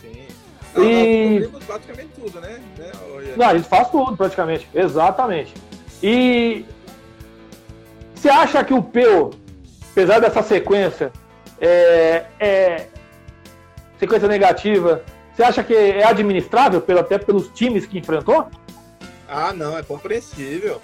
Sim. 0.00 0.28
Não, 0.72 0.84
e... 0.84 1.40
Nós 1.40 1.42
cobrimos 1.42 1.64
praticamente 1.64 2.08
tudo, 2.14 2.40
né? 2.40 2.60
né 2.78 2.92
Não, 3.36 3.46
a 3.48 3.56
gente 3.56 3.68
faz 3.68 3.90
tudo, 3.90 4.16
praticamente. 4.16 4.68
Exatamente. 4.72 5.52
E 6.00 6.64
você 8.14 8.28
acha 8.28 8.62
que 8.62 8.72
o 8.72 8.80
Peu, 8.80 9.32
apesar 9.90 10.20
dessa 10.20 10.44
sequência, 10.44 11.10
é, 11.60 12.26
é, 12.38 12.86
sequência 13.98 14.28
negativa, 14.28 15.02
você 15.34 15.42
acha 15.42 15.64
que 15.64 15.74
é 15.74 16.04
administrável 16.04 16.80
pelo, 16.80 17.00
até 17.00 17.18
pelos 17.18 17.48
times 17.48 17.86
que 17.86 17.98
enfrentou? 17.98 18.46
Ah, 19.28 19.52
não, 19.52 19.76
é 19.76 19.82
compreensível. 19.82 20.80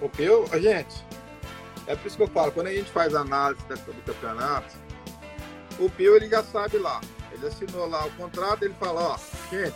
O 0.00 0.08
Peu, 0.08 0.46
gente, 0.60 1.02
é 1.86 1.94
por 1.94 2.06
isso 2.06 2.16
que 2.16 2.22
eu 2.22 2.28
falo, 2.28 2.52
quando 2.52 2.68
a 2.68 2.72
gente 2.72 2.90
faz 2.90 3.14
análise 3.14 3.62
do 3.66 4.02
campeonato, 4.04 4.74
o 5.78 5.90
Peu 5.90 6.16
ele 6.16 6.28
já 6.28 6.42
sabe 6.42 6.78
lá. 6.78 7.00
Ele 7.32 7.46
assinou 7.46 7.88
lá 7.88 8.06
o 8.06 8.10
contrato, 8.12 8.64
ele 8.64 8.74
fala, 8.74 9.00
ó, 9.00 9.18
gente, 9.50 9.74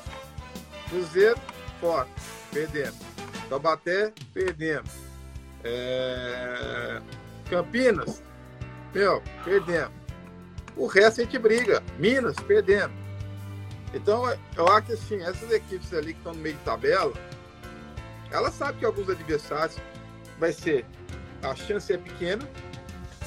Cruzeiro, 0.89 1.39
fora, 1.81 2.09
perdemos. 2.53 2.99
Taubaté, 3.49 4.13
perdemos. 4.33 4.91
É... 5.65 7.01
Campinas, 7.51 8.23
meu, 8.95 9.23
perdemos. 9.45 9.93
O 10.77 10.87
resto 10.87 11.21
a 11.21 11.25
gente 11.25 11.39
briga. 11.39 11.83
Minas, 11.99 12.37
perdemos. 12.37 12.97
Então, 13.93 14.25
eu 14.57 14.69
acho 14.69 14.87
que 14.87 14.93
assim, 14.93 15.21
essas 15.23 15.51
equipes 15.51 15.93
ali 15.93 16.13
que 16.13 16.21
estão 16.21 16.35
no 16.35 16.41
meio 16.41 16.55
de 16.57 16.63
tabela, 16.63 17.13
ela 18.31 18.51
sabe 18.51 18.79
que 18.79 18.85
alguns 18.85 19.09
adversários 19.09 19.77
vai 20.39 20.53
ser. 20.53 20.87
A 21.43 21.55
chance 21.55 21.93
é 21.93 21.97
pequena. 21.97 22.49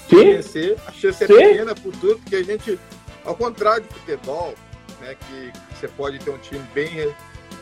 Sim. 0.10 0.34
Vencer, 0.34 0.78
a 0.86 0.92
chance 0.92 1.24
é 1.24 1.28
Sim. 1.28 1.34
pequena 1.34 1.76
por 1.76 1.96
tudo, 1.98 2.20
porque 2.20 2.36
a 2.36 2.44
gente, 2.44 2.80
ao 3.24 3.36
contrário 3.36 3.86
de 3.88 3.94
futebol, 3.94 4.54
né, 5.00 5.16
que 5.16 5.54
você 5.74 5.88
pode 5.88 6.20
ter 6.20 6.32
um 6.32 6.38
time 6.38 6.66
bem 6.74 7.14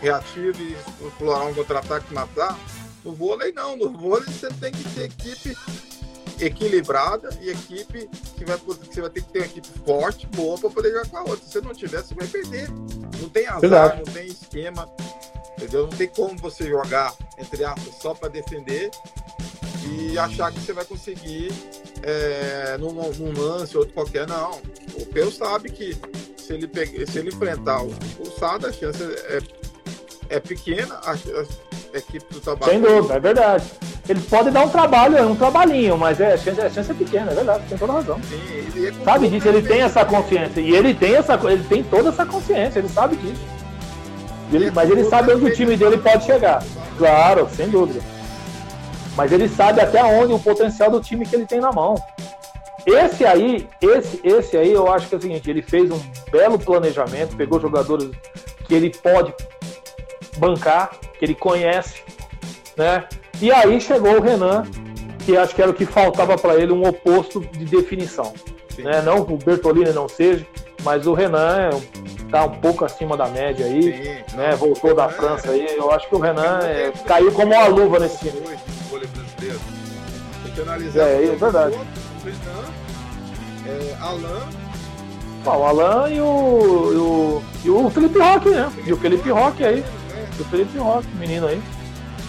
reativo 0.02 0.62
e 0.62 0.76
explorar 1.08 1.46
um 1.46 1.54
contra-ataque 1.54 2.08
e 2.10 2.14
matar, 2.14 2.58
no 3.04 3.14
vôlei, 3.14 3.52
não. 3.52 3.78
No 3.78 3.92
vôlei, 3.92 4.26
você 4.26 4.50
tem 4.50 4.72
que 4.72 4.84
ter 4.90 5.04
equipe 5.06 5.56
equilibrada 6.40 7.30
e 7.42 7.50
equipe 7.50 8.10
que 8.38 8.46
vai, 8.46 8.58
você 8.58 9.02
vai 9.02 9.10
ter 9.10 9.22
que 9.22 9.30
ter 9.30 9.40
uma 9.40 9.46
equipe 9.46 9.68
forte, 9.86 10.26
boa, 10.28 10.58
para 10.58 10.70
poder 10.70 10.90
jogar 10.92 11.08
com 11.10 11.18
a 11.18 11.22
outra. 11.22 11.46
Se 11.46 11.52
você 11.52 11.62
não 11.62 11.74
tiver, 11.74 12.02
você 12.02 12.14
vai 12.14 12.28
perder. 12.28 12.70
Não 13.22 13.30
tem 13.30 13.46
azar, 13.48 13.64
Exato. 13.64 13.98
não 13.98 14.14
tem 14.14 14.28
esquema, 14.28 14.90
entendeu? 15.58 15.84
Não 15.84 15.98
tem 15.98 16.08
como 16.08 16.38
você 16.38 16.68
jogar, 16.68 17.14
entre 17.38 17.64
aspas, 17.64 17.96
só 18.02 18.14
para 18.14 18.30
defender 18.30 18.90
e 19.90 20.18
achar 20.18 20.52
que 20.52 20.60
você 20.60 20.74
vai 20.74 20.86
conseguir 20.86 21.52
é, 22.04 22.78
num, 22.80 22.92
num 22.94 23.42
lance 23.42 23.76
ou 23.76 23.82
outro 23.82 23.94
qualquer, 23.94 24.28
não. 24.28 24.52
O 24.96 25.06
Peu 25.06 25.32
sabe 25.32 25.70
que 25.70 25.98
se 26.38 26.54
ele, 26.54 26.68
pegue, 26.68 27.06
se 27.06 27.20
ele 27.20 27.30
enfrentar 27.30 27.84
o, 27.84 27.94
o 28.20 28.26
Sada, 28.40 28.70
a 28.70 28.74
chance 28.74 29.02
é, 29.04 29.40
é 30.30 30.40
pequena, 30.40 30.96
a, 31.04 31.12
a, 31.12 31.98
equipe 31.98 32.34
do 32.34 32.40
Tabaco. 32.40 32.72
Sem 32.72 32.82
dúvida, 32.82 33.16
é 33.16 33.20
verdade. 33.20 33.66
Eles 34.08 34.26
podem 34.26 34.52
dar 34.52 34.66
um 34.66 34.70
trabalho, 34.70 35.28
um 35.28 35.36
trabalhinho, 35.36 35.98
mas 35.98 36.20
é, 36.20 36.34
a, 36.34 36.38
chance, 36.38 36.62
a 36.62 36.70
chance 36.70 36.92
é 36.92 36.94
pequena, 36.94 37.32
é 37.32 37.36
verdade, 37.36 37.64
tem 37.70 37.78
toda 37.78 37.94
razão. 37.94 38.20
Sim, 38.24 38.88
é 38.88 39.04
sabe 39.04 39.30
disso, 39.30 39.48
ele 39.48 39.62
tem 39.62 39.82
essa 39.82 40.06
consciência. 40.06 40.62
E 40.62 40.76
ele 40.76 40.94
tem, 40.94 41.16
essa, 41.16 41.40
ele 41.44 41.64
tem 41.64 41.84
toda 41.84 42.10
essa 42.10 42.26
consciência, 42.26 42.80
ele 42.80 42.90
sabe 42.90 43.16
disso. 43.18 43.42
Ele, 44.52 44.72
mas 44.72 44.90
ele 44.90 45.04
sabe 45.06 45.34
onde 45.34 45.46
o 45.46 45.54
time 45.54 45.78
dele 45.78 45.98
pode 45.98 46.26
chegar. 46.26 46.64
Claro, 46.98 47.48
sem 47.56 47.70
dúvida. 47.70 48.02
Mas 49.20 49.34
ele 49.34 49.50
sabe 49.50 49.82
até 49.82 50.02
onde 50.02 50.32
o 50.32 50.40
potencial 50.40 50.90
do 50.90 51.02
time 51.02 51.26
que 51.26 51.36
ele 51.36 51.46
tem 51.46 51.60
na 51.60 51.74
mão. 51.74 51.96
Esse 52.86 53.26
aí, 53.26 53.68
esse, 53.82 54.18
esse 54.24 54.56
aí, 54.56 54.72
eu 54.72 54.90
acho 54.90 55.10
que 55.10 55.16
é 55.16 55.18
o 55.18 55.22
seguinte, 55.22 55.50
ele 55.50 55.62
fez 55.62 55.92
um 55.92 56.00
belo 56.32 56.58
planejamento, 56.58 57.36
pegou 57.36 57.60
jogadores 57.60 58.10
que 58.66 58.74
ele 58.74 58.90
pode 58.90 59.34
bancar, 60.38 60.92
que 61.18 61.26
ele 61.26 61.36
conhece, 61.36 62.02
né? 62.78 63.10
E 63.42 63.52
aí 63.52 63.82
chegou 63.82 64.20
o 64.20 64.22
Renan, 64.22 64.64
que 65.26 65.36
acho 65.36 65.54
que 65.54 65.62
era 65.62 65.72
o 65.72 65.74
que 65.74 65.86
faltava 65.86 66.38
para 66.38 66.56
ele, 66.56 66.72
um 66.72 66.88
oposto 66.88 67.42
de 67.42 67.66
definição. 67.66 68.34
Né? 68.78 69.02
Não 69.02 69.20
o 69.20 69.36
Bertolini 69.36 69.92
não 69.92 70.08
seja, 70.08 70.48
mas 70.82 71.06
o 71.06 71.14
Renan 71.14 71.72
está 71.72 71.78
um 71.78 72.19
pouco 72.62 72.86
acima 72.86 73.18
da 73.18 73.28
média 73.28 73.66
aí, 73.66 74.24
Sim, 74.30 74.38
né? 74.38 74.56
Voltou 74.56 74.96
da 74.96 75.10
França 75.10 75.52
aí. 75.52 75.68
Eu 75.76 75.92
acho 75.92 76.08
que 76.08 76.16
o 76.16 76.20
Renan 76.20 76.60
é, 76.64 76.92
caiu 77.06 77.32
como 77.32 77.54
uma 77.54 77.68
luva 77.68 78.00
nesse 78.00 78.20
time. 78.20 78.42
Tem 78.42 80.52
que 80.54 80.62
analisar. 80.62 81.08
É, 81.08 81.26
é 81.26 81.36
verdade. 81.36 81.76
é, 83.66 83.96
Alain. 84.02 84.70
Ah, 85.46 85.58
o 85.58 85.64
Alan 85.64 86.10
e 86.10 86.22
o, 86.22 86.94
e 86.94 86.98
o, 86.98 87.42
e 87.66 87.70
o 87.72 87.90
Felipe 87.90 88.20
Roque, 88.20 88.50
né? 88.50 88.72
E 88.86 88.94
o 88.94 88.98
Felipe 88.98 89.32
Roque 89.32 89.64
aí. 89.64 89.84
E 90.38 90.42
o 90.42 90.46
Felipe 90.46 90.78
Roque, 90.78 91.08
menino 91.16 91.48
aí. 91.48 91.60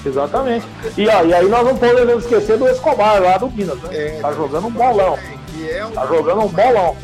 Exatamente. 0.06 0.66
E, 0.96 1.06
ó, 1.06 1.22
e 1.24 1.34
aí 1.34 1.46
nós 1.46 1.66
não 1.66 1.76
podemos 1.76 2.24
esquecer 2.24 2.56
do 2.56 2.66
Escobar 2.66 3.20
lá 3.20 3.36
do 3.36 3.50
Minas, 3.50 3.78
né? 3.82 3.90
É, 3.92 4.18
tá 4.22 4.32
jogando 4.32 4.68
um 4.68 4.70
bolão. 4.70 5.18
Tá 5.94 6.06
jogando 6.06 6.40
um 6.40 6.48
bolão. 6.48 6.96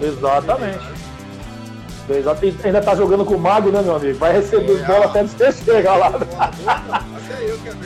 Exatamente. 0.00 0.95
Exato. 2.08 2.40
Ainda 2.64 2.80
tá 2.80 2.94
jogando 2.94 3.24
com 3.24 3.34
o 3.34 3.38
Mago, 3.38 3.70
né, 3.70 3.82
meu 3.82 3.96
amigo? 3.96 4.18
Vai 4.18 4.32
receber 4.32 4.72
os 4.72 4.82
bolas 4.82 5.10
até 5.10 5.24
você 5.24 5.52
chegar 5.52 5.96
lá. 5.96 6.12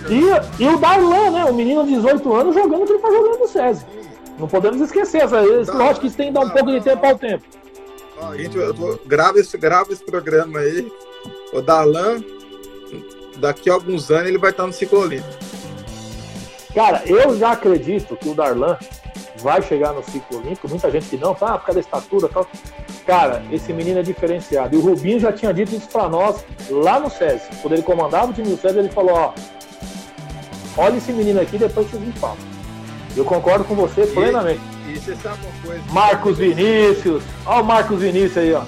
e, 0.09 0.62
e 0.62 0.68
o 0.68 0.79
Darlan, 0.79 1.31
né? 1.31 1.45
O 1.45 1.55
menino 1.55 1.85
de 1.85 1.95
18 1.95 2.35
anos 2.35 2.55
jogando 2.55 2.83
o 2.83 2.87
que 2.87 2.93
ele 2.93 2.99
tá 2.99 3.11
jogando 3.11 3.39
no 3.39 3.49
SESI. 3.49 3.87
Não 4.39 4.49
podemos 4.49 4.81
esquecer 4.81 5.23
essa. 5.23 5.41
Lógico 5.41 6.01
que 6.01 6.07
isso 6.07 6.16
tem 6.16 6.29
que 6.29 6.33
dar 6.33 6.41
um 6.41 6.51
pouco 6.51 6.71
de 6.71 6.81
tempo 6.81 7.07
ao 7.07 7.16
tempo. 7.16 7.45
Ó, 8.21 8.35
gente, 8.37 8.57
eu 8.57 8.75
tô, 8.75 8.99
grava, 9.07 9.39
esse, 9.39 9.57
grava 9.57 9.93
esse 9.93 10.05
programa 10.05 10.59
aí. 10.59 10.91
O 11.53 11.61
Darlan, 11.61 12.23
daqui 13.39 13.71
a 13.71 13.75
alguns 13.75 14.11
anos, 14.11 14.29
ele 14.29 14.39
vai 14.39 14.51
estar 14.51 14.66
no 14.66 14.73
ciclo 14.73 15.01
olímpico. 15.01 15.51
Cara, 16.75 17.03
eu 17.07 17.37
já 17.37 17.53
acredito 17.53 18.16
que 18.16 18.29
o 18.29 18.35
Darlan 18.35 18.79
vai 19.41 19.61
chegar 19.62 19.93
no 19.93 20.03
ciclo 20.03 20.38
olímpico. 20.38 20.68
Muita 20.68 20.91
gente 20.91 21.09
que 21.09 21.16
não, 21.16 21.34
tá, 21.34 21.59
por 21.59 21.66
causa 21.66 21.74
da 21.74 21.80
estatura 21.80 22.26
e 22.26 22.30
tal. 22.30 22.47
Cara, 23.07 23.43
esse 23.51 23.72
menino 23.72 24.01
é 24.01 24.03
diferenciado. 24.03 24.74
E 24.74 24.78
o 24.78 24.82
Rubinho 24.82 25.18
já 25.18 25.32
tinha 25.32 25.53
dito 25.53 25.74
isso 25.74 25.88
para 25.88 26.09
nós 26.09 26.45
lá 26.70 27.01
no 27.01 27.11
SESI. 27.11 27.49
Quando 27.61 27.74
ele 27.74 27.82
comandava 27.82 28.30
o 28.30 28.32
time 28.32 28.49
do 28.49 28.57
SESI, 28.57 28.78
ele 28.78 28.91
falou: 28.91 29.14
ó, 29.14 29.32
olha 30.76 30.97
esse 30.97 31.12
menino 31.12 31.41
aqui, 31.41 31.59
depois 31.59 31.91
vocês 31.91 32.03
me 32.03 32.12
falam. 32.12 32.36
Eu 33.16 33.24
concordo 33.24 33.64
com 33.64 33.74
você 33.74 34.07
plenamente. 34.07 34.61
E, 34.88 34.99
você 34.99 35.16
sabe 35.16 35.38
uma 35.45 35.66
coisa? 35.66 35.84
Marcos 35.93 36.38
Vinícius. 36.38 37.22
Olha 37.45 37.62
o 37.62 37.64
Marcos 37.64 38.01
Vinícius 38.01 38.38
aí, 38.38 38.53
ó. 38.53 38.62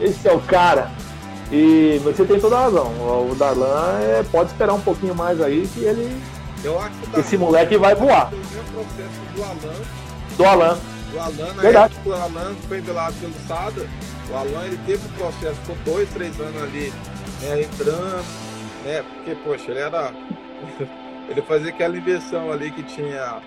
Esse 0.00 0.28
é 0.28 0.32
o 0.32 0.40
cara. 0.40 0.90
E 1.50 2.00
você 2.02 2.24
tem 2.24 2.40
toda 2.40 2.56
a 2.56 2.62
razão. 2.62 2.86
O 3.30 3.34
Darlan 3.34 3.98
é, 4.00 4.24
pode 4.30 4.50
esperar 4.50 4.74
um 4.74 4.80
pouquinho 4.80 5.14
mais 5.14 5.40
aí 5.40 5.68
que 5.72 5.80
ele. 5.84 6.16
Eu 6.66 6.80
acho 6.80 6.98
que 6.98 7.20
esse 7.20 7.38
moleque 7.38 7.76
vai 7.78 7.94
voar. 7.94 8.32
O 8.34 8.36
mesmo 8.36 8.64
processo 8.72 9.20
do 9.36 9.44
Alan. 9.44 9.74
Do 10.36 10.44
Alan. 10.44 10.78
Do 11.12 11.20
Alan, 11.20 11.54
na 11.54 11.62
Verdade. 11.62 11.94
época 11.94 12.08
o 12.08 12.20
Alan 12.20 12.56
foi 12.66 12.82
lado 12.92 13.14
pelo 13.20 13.34
Sada. 13.46 13.88
O 14.28 14.36
Alan 14.36 14.64
ele 14.64 14.80
teve 14.84 15.06
um 15.06 15.12
processo, 15.12 15.54
ficou 15.60 15.76
dois, 15.84 16.08
três 16.10 16.40
anos 16.40 16.60
ali 16.64 16.92
né, 17.40 17.62
entrando, 17.62 18.24
né? 18.84 19.04
Porque, 19.14 19.36
poxa, 19.44 19.70
ele 19.70 19.78
era. 19.78 20.12
ele 21.30 21.42
fazia 21.42 21.68
aquela 21.68 21.96
inversão 21.96 22.50
ali 22.50 22.72
que 22.72 22.82
tinha. 22.82 23.40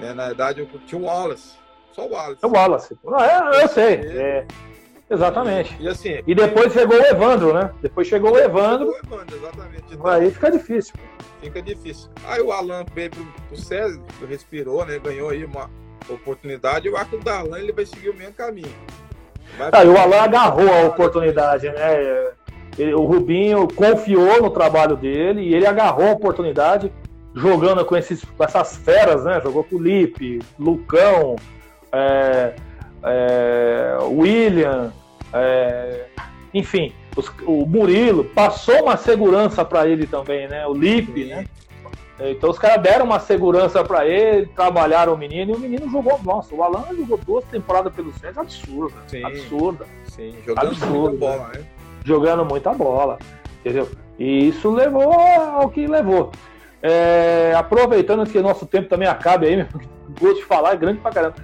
Né, 0.00 0.14
na 0.14 0.28
verdade, 0.28 0.66
tinha 0.86 0.98
o 0.98 1.04
Wallace. 1.04 1.58
Só 1.92 2.06
o 2.06 2.10
Wallace. 2.10 2.38
O 2.42 2.48
Wallace. 2.48 2.98
É, 3.04 3.64
eu 3.64 3.68
sei. 3.68 3.94
É. 3.96 4.46
Exatamente. 5.10 5.76
E, 5.80 5.88
assim, 5.88 6.22
e 6.24 6.34
depois 6.34 6.72
chegou 6.72 6.96
o 6.96 7.04
Evandro, 7.04 7.52
né? 7.52 7.70
Depois 7.82 8.06
chegou 8.06 8.32
o 8.32 8.38
Evandro. 8.38 8.90
O 8.90 8.96
Evandro, 8.96 9.36
exatamente. 9.36 9.84
Então, 9.90 10.06
aí 10.06 10.30
fica 10.30 10.50
difícil. 10.52 10.94
Fica 11.42 11.60
difícil. 11.60 12.08
Aí 12.24 12.40
o 12.40 12.52
Alan 12.52 12.84
veio 12.94 13.10
pro, 13.10 13.24
pro 13.48 13.56
César, 13.56 14.00
respirou, 14.28 14.86
né? 14.86 15.00
Ganhou 15.00 15.30
aí 15.30 15.44
uma 15.44 15.68
oportunidade. 16.08 16.86
Eu 16.86 16.96
acho 16.96 17.10
que 17.10 17.16
o 17.16 17.24
Darlan 17.24 17.58
ele 17.58 17.72
vai 17.72 17.84
seguir 17.84 18.10
o 18.10 18.14
mesmo 18.14 18.34
caminho. 18.34 18.72
Ah, 19.72 19.84
e 19.84 19.88
o 19.88 19.98
Alan 19.98 20.20
agarrou 20.20 20.72
a 20.72 20.84
oportunidade, 20.86 21.68
né? 21.68 22.30
Ele, 22.78 22.94
o 22.94 23.04
Rubinho 23.04 23.66
confiou 23.66 24.40
no 24.40 24.50
trabalho 24.50 24.96
dele 24.96 25.42
e 25.42 25.54
ele 25.54 25.66
agarrou 25.66 26.06
a 26.06 26.12
oportunidade 26.12 26.92
jogando 27.34 27.84
com, 27.84 27.96
esses, 27.96 28.24
com 28.24 28.44
essas 28.44 28.76
feras, 28.76 29.24
né? 29.24 29.40
Jogou 29.42 29.64
com 29.64 29.74
o 29.74 29.82
Lipe, 29.82 30.40
Lucão, 30.56 31.34
é, 31.92 32.54
é, 33.02 33.98
William, 34.02 34.92
é, 35.32 36.06
enfim, 36.52 36.92
os, 37.16 37.30
o 37.46 37.66
Murilo 37.66 38.24
passou 38.24 38.82
uma 38.82 38.96
segurança 38.96 39.64
para 39.64 39.86
ele 39.86 40.06
também, 40.06 40.48
né? 40.48 40.66
O 40.66 40.74
Lipe, 40.74 41.24
né? 41.24 41.44
Então 42.22 42.50
os 42.50 42.58
caras 42.58 42.82
deram 42.82 43.06
uma 43.06 43.18
segurança 43.18 43.82
para 43.82 44.06
ele, 44.06 44.46
trabalharam 44.46 45.14
o 45.14 45.18
menino 45.18 45.52
e 45.52 45.54
o 45.54 45.58
menino 45.58 45.90
jogou. 45.90 46.20
Nossa, 46.22 46.54
o 46.54 46.62
Alan 46.62 46.84
jogou 46.94 47.18
duas 47.18 47.44
temporadas 47.46 47.94
pelo 47.94 48.12
centro, 48.12 48.40
absurda. 48.40 48.96
Sim, 49.06 49.24
absurda. 49.24 49.86
Sim, 50.04 50.34
jogando 50.46 50.66
absurda, 50.66 50.98
muita 50.98 51.16
bola, 51.18 51.50
né? 51.54 51.64
Jogando 52.04 52.44
muita 52.44 52.74
bola, 52.74 53.18
entendeu? 53.60 53.88
E 54.18 54.48
isso 54.48 54.70
levou 54.70 55.12
ao 55.14 55.70
que 55.70 55.86
levou. 55.86 56.30
É, 56.82 57.54
aproveitando 57.56 58.28
que 58.28 58.36
o 58.36 58.42
nosso 58.42 58.66
tempo 58.66 58.88
também 58.88 59.08
acabe 59.08 59.46
aí, 59.46 59.66
gosto 60.20 60.36
de 60.36 60.44
falar, 60.44 60.74
é 60.74 60.76
grande 60.76 61.00
pra 61.00 61.10
caramba. 61.10 61.36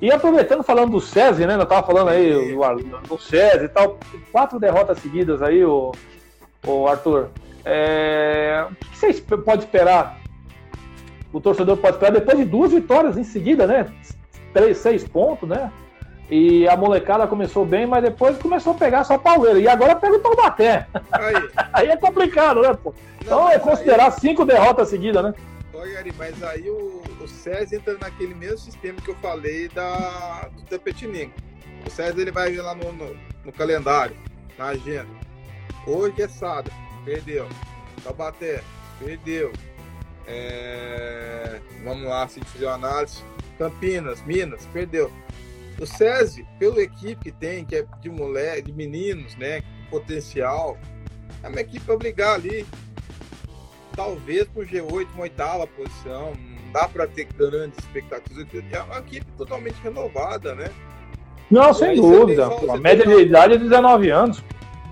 E 0.00 0.12
aproveitando, 0.12 0.62
falando 0.62 0.92
do 0.92 1.00
SESI, 1.00 1.46
né? 1.46 1.54
Eu 1.54 1.66
tava 1.66 1.84
falando 1.84 2.08
aí 2.08 2.32
do, 2.32 3.08
do 3.08 3.18
SESI 3.18 3.64
e 3.64 3.68
tal. 3.68 3.98
Quatro 4.30 4.58
derrotas 4.60 4.98
seguidas 4.98 5.42
aí, 5.42 5.64
o, 5.64 5.92
o 6.66 6.86
Arthur. 6.86 7.30
É, 7.64 8.64
o 8.70 8.74
que 8.74 8.96
você 8.96 9.22
pode 9.38 9.64
esperar? 9.64 10.20
O 11.32 11.40
torcedor 11.40 11.76
pode 11.76 11.96
esperar 11.96 12.12
depois 12.12 12.38
de 12.38 12.44
duas 12.44 12.72
vitórias 12.72 13.18
em 13.18 13.24
seguida, 13.24 13.66
né? 13.66 13.86
Três, 14.52 14.78
seis 14.78 15.06
pontos, 15.06 15.48
né? 15.48 15.70
E 16.30 16.68
a 16.68 16.76
molecada 16.76 17.26
começou 17.26 17.64
bem, 17.64 17.86
mas 17.86 18.04
depois 18.04 18.38
começou 18.38 18.74
a 18.74 18.76
pegar 18.76 19.04
só 19.04 19.18
pauleira. 19.18 19.58
E 19.58 19.66
agora 19.66 19.96
pega 19.96 20.16
o 20.16 20.20
Taubaté. 20.20 20.86
Aí. 21.10 21.34
aí 21.72 21.88
é 21.88 21.96
complicado, 21.96 22.62
né, 22.62 22.72
pô? 22.74 22.94
Não, 23.26 23.40
então 23.40 23.50
é 23.50 23.58
considerar 23.58 24.06
aí... 24.06 24.12
cinco 24.12 24.44
derrotas 24.44 24.88
seguidas, 24.88 25.22
né? 25.22 25.34
Olha, 25.72 26.04
mas 26.16 26.42
aí 26.42 26.68
o, 26.70 27.02
o 27.20 27.28
César 27.28 27.76
entra 27.76 27.98
naquele 27.98 28.34
mesmo 28.34 28.58
sistema 28.58 29.00
que 29.00 29.08
eu 29.08 29.14
falei 29.16 29.68
da, 29.68 30.48
do 30.48 30.62
Tapetininho. 30.62 31.32
O 31.86 31.90
César 31.90 32.20
ele 32.20 32.32
vai 32.32 32.50
ver 32.50 32.62
lá 32.62 32.74
no, 32.74 32.92
no, 32.92 33.16
no, 33.44 33.52
calendário, 33.52 34.16
na 34.56 34.68
agenda. 34.68 35.08
Hoje 35.86 36.22
é 36.22 36.28
sábado, 36.28 36.70
perdeu. 37.04 37.46
Taubaté, 38.02 38.62
perdeu. 38.98 39.52
É... 40.26 41.60
Vamos 41.84 42.04
lá, 42.04 42.26
se 42.28 42.40
fizer 42.40 42.66
uma 42.66 42.74
análise. 42.74 43.22
Campinas, 43.58 44.24
Minas, 44.24 44.66
perdeu. 44.72 45.12
O 45.78 45.86
SESI, 45.86 46.46
pela 46.58 46.80
equipe 46.80 47.24
que 47.24 47.32
tem, 47.32 47.64
que 47.64 47.76
é 47.76 47.86
de 48.00 48.08
mulher, 48.08 48.62
de 48.62 48.72
meninos, 48.72 49.36
né? 49.36 49.62
Potencial, 49.90 50.78
é 51.42 51.48
uma 51.48 51.60
equipe 51.60 51.84
para 51.84 51.96
brigar 51.96 52.34
ali 52.34 52.66
talvez 53.98 54.46
para 54.46 54.62
o 54.62 54.64
G8, 54.64 55.08
uma 55.12 55.22
oitava 55.24 55.66
posição, 55.66 56.32
não 56.32 56.72
dá 56.72 56.86
para 56.88 57.08
ter 57.08 57.24
grandes 57.36 57.76
expectativas. 57.80 58.46
É 58.70 58.80
uma 58.80 58.98
equipe 59.00 59.26
totalmente 59.36 59.74
renovada, 59.82 60.54
né? 60.54 60.70
Não, 61.50 61.74
sem 61.74 61.96
dúvida. 61.96 62.46
A 62.46 62.76
média 62.76 63.04
de 63.04 63.22
idade 63.22 63.54
é 63.54 63.58
19 63.58 64.10
anos. 64.10 64.44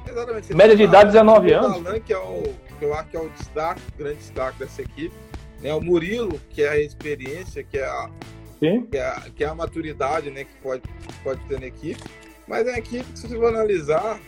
Exatamente. 0.08 0.54
Média 0.54 0.74
de 0.74 0.82
idade 0.82 1.12
19 1.12 1.52
anos. 1.52 1.68
O 1.68 1.88
Alan, 1.88 2.00
que 2.00 2.12
é 2.12 2.18
o 2.18 2.42
que 2.78 2.84
eu 2.84 2.94
acho 2.94 3.08
que 3.08 3.16
é 3.16 3.20
o 3.20 3.28
destaque, 3.28 3.80
o 3.94 3.98
grande 3.98 4.16
destaque 4.16 4.58
dessa 4.58 4.82
equipe. 4.82 5.14
Né? 5.62 5.72
O 5.72 5.80
Murilo, 5.80 6.40
que 6.50 6.62
é 6.62 6.68
a 6.70 6.80
experiência, 6.80 7.62
que 7.62 7.78
é 7.78 7.86
a. 7.86 8.10
Que, 8.58 8.96
é 8.96 9.06
a, 9.06 9.20
que 9.36 9.44
é 9.44 9.46
a 9.46 9.54
maturidade 9.54 10.30
né? 10.30 10.44
que 10.44 10.54
pode, 10.62 10.82
pode 11.22 11.40
ter 11.44 11.60
na 11.60 11.66
equipe. 11.66 12.02
Mas 12.48 12.66
é 12.66 12.70
uma 12.70 12.78
equipe 12.78 13.04
que, 13.04 13.18
se 13.18 13.28
você 13.28 13.36
for 13.36 13.48
analisar, 13.48 14.18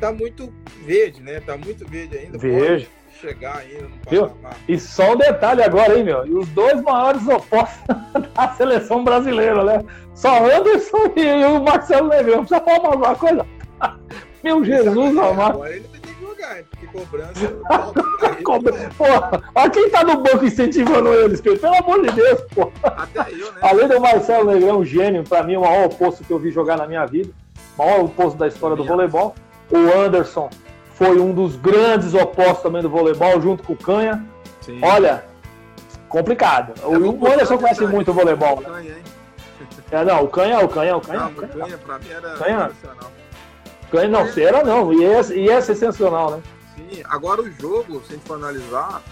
tá 0.00 0.10
muito 0.10 0.54
verde, 0.86 1.20
né? 1.20 1.40
Tá 1.40 1.56
muito 1.56 1.86
verde 1.86 2.16
ainda. 2.16 2.38
Verde. 2.38 2.84
Pode, 2.84 3.03
chegar 3.20 3.58
ainda 3.58 3.88
no 3.88 4.10
Viu? 4.10 4.30
E 4.68 4.78
só 4.78 5.12
um 5.12 5.16
detalhe 5.16 5.62
agora, 5.62 5.96
hein, 5.96 6.04
meu? 6.04 6.26
E 6.26 6.34
os 6.34 6.48
dois 6.48 6.80
maiores 6.82 7.26
opostos 7.26 7.82
da 8.34 8.48
seleção 8.54 9.04
brasileira, 9.04 9.64
né? 9.64 9.84
Só 10.14 10.44
Anderson 10.44 11.12
e 11.16 11.44
o 11.44 11.62
Marcelo 11.62 12.08
Negrão. 12.08 12.44
Precisa 12.44 12.60
falar 12.60 12.88
alguma 12.88 13.14
coisa? 13.14 13.46
Meu 14.42 14.62
Jesus, 14.62 15.16
amado. 15.16 15.54
Agora 15.54 15.74
ele 15.74 15.88
vai 15.88 16.00
ter 16.00 16.08
que 16.08 16.20
jogar? 16.20 16.62
Porque 16.64 16.86
cobrança. 16.86 18.92
pô, 18.98 19.04
olha 19.54 19.70
quem 19.70 19.88
tá 19.88 20.04
no 20.04 20.18
banco 20.18 20.44
incentivando 20.44 21.14
eles, 21.14 21.40
pelo 21.40 21.74
amor 21.74 22.02
de 22.02 22.12
Deus, 22.12 22.42
pô. 22.54 22.70
Até 22.82 23.32
eu, 23.32 23.50
né? 23.52 23.58
Além 23.62 23.88
do 23.88 24.00
Marcelo 24.00 24.52
Negrão, 24.52 24.80
um 24.80 24.84
gênio, 24.84 25.24
pra 25.24 25.42
mim, 25.42 25.56
o 25.56 25.62
maior 25.62 25.86
oposto 25.86 26.22
que 26.22 26.30
eu 26.30 26.38
vi 26.38 26.50
jogar 26.50 26.76
na 26.76 26.86
minha 26.86 27.06
vida, 27.06 27.30
o 27.78 27.82
maior 27.82 28.04
oposto 28.04 28.36
da 28.36 28.46
história 28.46 28.76
do 28.76 28.84
voleibol. 28.84 29.34
O 29.70 29.98
Anderson 29.98 30.50
foi 30.94 31.20
um 31.20 31.32
dos 31.32 31.56
grandes 31.56 32.14
opostos 32.14 32.62
também 32.62 32.82
do 32.82 32.88
voleibol, 32.88 33.40
junto 33.40 33.62
com 33.62 33.72
o 33.72 33.76
Canha. 33.76 34.24
Sim. 34.60 34.80
Olha, 34.82 35.24
complicado. 36.08 36.74
É 36.80 36.86
o 36.86 37.26
Anderson 37.26 37.58
conhece 37.58 37.86
muito 37.86 38.10
o 38.10 38.14
voleibol. 38.14 38.60
Né? 38.60 38.68
Canha, 39.90 40.02
é, 40.02 40.04
não, 40.04 40.24
o 40.24 40.28
Canha, 40.28 40.60
o 40.60 40.68
Canha, 40.68 40.96
o 40.96 41.00
Canha. 41.00 41.20
Não, 41.20 41.30
o 41.30 41.34
Canha, 41.34 41.52
canha 41.52 41.78
pra 41.78 41.98
mim 41.98 42.10
era 42.10 42.30
canha. 42.34 42.70
Canha 43.90 44.08
não, 44.08 44.26
era 44.36 44.64
não, 44.64 44.92
e 44.92 45.04
é, 45.04 45.20
e 45.36 45.48
é 45.48 45.60
sensacional, 45.60 46.30
né? 46.32 46.42
Sim, 46.74 47.02
agora 47.04 47.42
o 47.42 47.50
jogo, 47.50 48.00
se 48.00 48.12
a 48.12 48.16
gente 48.16 48.26
for 48.26 48.34
analisar, 48.34 49.02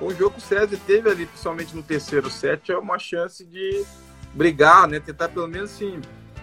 o 0.00 0.12
jogo 0.12 0.32
que 0.32 0.38
o 0.38 0.42
César 0.42 0.78
teve 0.86 1.10
ali, 1.10 1.26
principalmente 1.26 1.74
no 1.74 1.82
terceiro 1.82 2.30
set, 2.30 2.70
é 2.70 2.78
uma 2.78 2.98
chance 2.98 3.44
de 3.44 3.84
brigar, 4.34 4.86
né? 4.86 5.00
Tentar 5.00 5.28
pelo 5.28 5.48
menos 5.48 5.72
assim, 5.72 6.00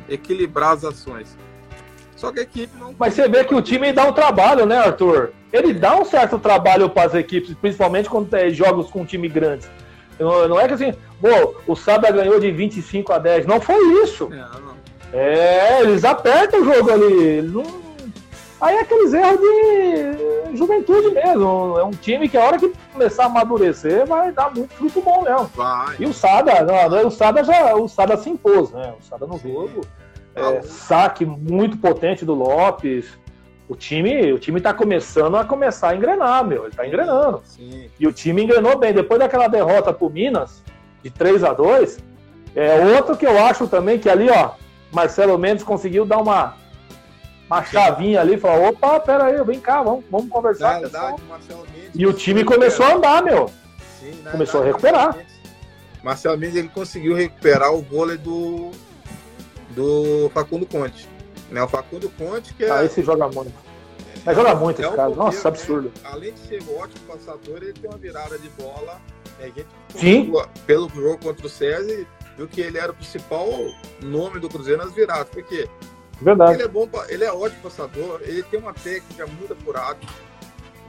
equilibrar 0.07 0.71
as 0.71 0.83
ações. 0.83 1.37
Só 2.19 2.33
que 2.33 2.41
a 2.41 2.43
equipe 2.43 2.77
não. 2.77 2.93
Mas 2.99 3.13
você 3.13 3.29
vê 3.29 3.45
que 3.45 3.55
o 3.55 3.61
time 3.61 3.93
dá 3.93 4.03
um 4.03 4.11
trabalho, 4.11 4.65
né, 4.65 4.77
Arthur? 4.77 5.31
Ele 5.53 5.73
dá 5.73 5.97
um 5.97 6.03
certo 6.03 6.37
trabalho 6.37 6.89
para 6.89 7.07
as 7.07 7.15
equipes, 7.15 7.55
principalmente 7.55 8.09
quando 8.09 8.29
tem 8.29 8.53
jogos 8.53 8.89
com 8.89 9.05
time 9.05 9.29
grande. 9.29 9.65
Não, 10.19 10.45
não 10.49 10.59
é 10.59 10.67
que 10.67 10.73
assim, 10.73 10.93
pô, 11.21 11.55
o 11.65 11.77
Sada 11.77 12.11
ganhou 12.11 12.37
de 12.37 12.51
25 12.51 13.13
a 13.13 13.19
10. 13.19 13.45
Não 13.45 13.61
foi 13.61 13.77
isso. 14.03 14.29
É, 15.13 15.77
é 15.77 15.81
eles 15.81 16.03
apertam 16.03 16.61
o 16.61 16.65
jogo 16.65 16.91
ali. 16.91 17.41
Não... 17.41 17.63
Aí 18.59 18.75
é 18.75 18.81
aqueles 18.81 19.13
erros 19.13 19.39
de 19.39 20.57
juventude 20.57 21.11
mesmo. 21.11 21.79
É 21.79 21.83
um 21.85 21.91
time 21.91 22.27
que 22.27 22.35
a 22.35 22.43
hora 22.43 22.59
que 22.59 22.73
começar 22.91 23.23
a 23.23 23.25
amadurecer 23.27 24.05
vai 24.05 24.33
dar 24.33 24.53
muito 24.53 24.73
fruto 24.73 25.01
bom 25.01 25.23
mesmo. 25.23 25.49
Vai. 25.55 25.95
E 25.97 26.05
o 26.05 26.13
Sada, 26.13 26.63
não, 26.63 27.07
o 27.07 27.11
Sada 27.11 27.45
já, 27.45 27.73
o 27.75 27.87
Sada 27.87 28.17
se 28.17 28.29
impôs, 28.29 28.71
né? 28.71 28.93
O 28.99 29.01
Sada 29.01 29.25
no 29.25 29.39
jogo 29.39 29.79
é, 30.39 30.61
saque 30.61 31.25
muito 31.25 31.77
potente 31.77 32.25
do 32.25 32.33
Lopes. 32.33 33.05
O 33.67 33.75
time, 33.75 34.33
o 34.33 34.39
time 34.39 34.59
tá 34.59 34.73
começando 34.73 35.37
a 35.37 35.45
começar 35.45 35.89
a 35.89 35.95
engrenar, 35.95 36.43
meu. 36.43 36.65
Ele 36.65 36.73
tá 36.75 36.87
engrenando. 36.87 37.41
Sim. 37.45 37.89
E 37.99 38.07
o 38.07 38.11
time 38.11 38.43
engrenou 38.43 38.77
bem. 38.77 38.93
Depois 38.93 39.19
daquela 39.19 39.47
derrota 39.47 39.93
pro 39.93 40.09
Minas, 40.09 40.63
de 41.03 41.09
3 41.09 41.43
a 41.43 41.53
2 41.53 42.09
é 42.55 42.95
outro 42.95 43.15
que 43.15 43.25
eu 43.25 43.37
acho 43.45 43.67
também 43.67 43.99
que 43.99 44.09
ali, 44.09 44.29
ó, 44.29 44.51
Marcelo 44.91 45.37
Mendes 45.37 45.63
conseguiu 45.63 46.05
dar 46.05 46.17
uma, 46.17 46.55
uma 47.47 47.63
chavinha 47.63 48.21
ali, 48.21 48.37
falou, 48.37 48.69
opa, 48.69 48.99
pera 48.99 49.25
aí, 49.25 49.43
vem 49.43 49.59
cá, 49.59 49.83
vamos, 49.83 50.03
vamos 50.09 50.29
conversar. 50.29 50.79
Verdade, 50.79 51.21
e 51.93 52.05
o 52.05 52.13
time 52.13 52.43
começou 52.43 52.85
a 52.85 52.95
andar, 52.95 53.23
meu. 53.23 53.49
Sim, 53.99 54.11
começou 54.31 54.61
a 54.61 54.65
recuperar. 54.65 55.15
Marcelo 56.03 56.37
Mendes 56.37 56.55
ele 56.55 56.69
conseguiu 56.69 57.15
recuperar 57.15 57.73
o 57.73 57.81
vôlei 57.81 58.17
do 58.17 58.71
do 59.79 60.29
Facundo 60.33 60.65
Conte. 60.65 61.07
Né? 61.49 61.63
O 61.63 61.67
Facundo 61.69 62.09
Conte 62.09 62.53
que 62.53 62.65
é. 62.65 62.69
Ah, 62.69 62.83
esse 62.83 63.01
joga 63.01 63.29
muito. 63.29 63.53
Mas 64.25 64.35
joga 64.35 64.53
muito 64.53 64.81
é 64.81 64.85
esse 64.85 64.95
cara. 64.95 65.09
Nossa, 65.15 65.47
absurdo. 65.47 65.87
Né? 65.87 65.93
Além 66.03 66.33
de 66.33 66.39
ser 66.39 66.61
um 66.63 66.77
ótimo 66.77 67.07
passador, 67.07 67.57
ele 67.61 67.71
tem 67.71 67.89
uma 67.89 67.97
virada 67.97 68.37
de 68.37 68.49
bola. 68.49 68.99
Né? 69.39 69.51
Sim. 69.95 70.33
Pelo 70.67 70.89
jogo 70.89 71.17
contra 71.23 71.45
o 71.45 71.49
César, 71.49 72.05
viu 72.35 72.47
que 72.47 72.59
ele 72.59 72.77
era 72.77 72.91
o 72.91 72.95
principal 72.95 73.47
nome 74.03 74.41
do 74.41 74.49
Cruzeiro 74.49 74.83
nas 74.83 74.93
viradas. 74.93 75.29
Porque 75.29 75.69
Verdade. 76.21 76.55
ele 76.55 76.63
é 76.63 76.67
bom, 76.67 76.89
ele 77.07 77.23
é 77.23 77.31
ótimo 77.31 77.61
passador, 77.61 78.19
ele 78.23 78.43
tem 78.43 78.59
uma 78.59 78.73
técnica 78.73 79.25
muito 79.27 79.53
apurada, 79.53 79.99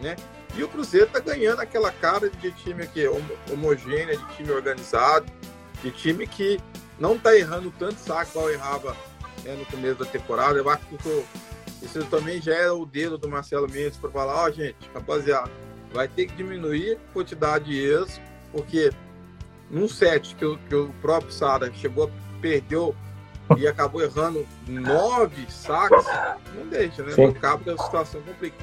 né? 0.03 0.17
E 0.57 0.65
o 0.65 0.69
Cruzeiro 0.69 1.07
tá 1.07 1.21
ganhando 1.21 1.61
aquela 1.61 1.93
cara 1.93 2.29
de 2.29 2.51
time 2.51 2.83
aqui, 2.83 3.05
homogênea, 3.53 4.17
de 4.17 4.25
time 4.35 4.51
organizado, 4.51 5.27
de 5.81 5.93
time 5.93 6.27
que 6.27 6.59
não 7.01 7.19
tá 7.19 7.35
errando 7.35 7.73
tanto 7.79 7.97
saco 7.97 8.31
qual 8.33 8.51
errava 8.51 8.95
né, 9.43 9.55
no 9.55 9.65
começo 9.67 9.99
da 9.99 10.05
temporada. 10.05 10.59
Eu 10.59 10.69
acho 10.69 10.85
que 10.87 11.25
isso 11.83 12.05
também 12.05 12.41
já 12.41 12.55
era 12.55 12.75
o 12.75 12.85
dedo 12.85 13.17
do 13.17 13.29
Marcelo 13.29 13.69
Mendes 13.69 13.97
para 13.97 14.11
falar, 14.11 14.45
ó, 14.45 14.47
oh, 14.47 14.53
gente, 14.53 14.77
rapaziada, 14.95 15.51
vai 15.93 16.07
ter 16.07 16.27
que 16.27 16.35
diminuir 16.35 16.93
a 16.93 17.13
quantidade 17.13 17.65
de 17.65 17.83
erros, 17.83 18.21
porque 18.53 18.93
num 19.71 19.89
set 19.89 20.37
que, 20.37 20.59
que 20.69 20.75
o 20.75 20.91
próprio 21.01 21.33
Sara 21.33 21.73
chegou, 21.73 22.11
perdeu 22.41 22.95
e 23.57 23.67
acabou 23.67 24.03
errando 24.03 24.47
nove 24.69 25.47
saques, 25.49 26.07
não 26.55 26.67
deixa, 26.69 27.03
né? 27.03 27.13
Sim. 27.13 27.27
Acaba 27.27 27.65
que 27.65 27.71
a 27.71 27.79
situação 27.79 28.21
complica. 28.23 28.57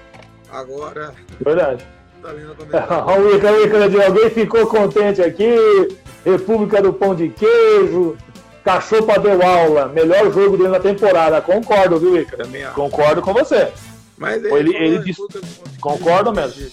Agora. 0.50 1.14
Verdade. 1.42 1.86
Tá 2.22 2.30
Olha 3.06 3.38
o 3.38 4.02
alguém 4.02 4.30
ficou 4.30 4.68
contente 4.68 5.22
aqui. 5.22 5.56
República 6.32 6.82
do 6.82 6.92
Pão 6.92 7.16
de 7.16 7.30
Queijo, 7.30 8.18
Cachopa 8.64 9.18
deu 9.18 9.42
aula, 9.42 9.88
melhor 9.88 10.32
jogo 10.32 10.58
dele 10.58 10.70
na 10.70 10.80
temporada. 10.80 11.40
Concordo, 11.42 11.98
viu, 11.98 12.20
Ica? 12.20 12.38
Concordo 12.74 13.22
com 13.22 13.34
você. 13.34 13.70
Mas 14.18 14.44
ele, 14.44 14.54
ele, 14.54 14.76
ele 14.76 15.00
disse. 15.00 15.22
Concordo 15.80 16.34
mesmo. 16.34 16.70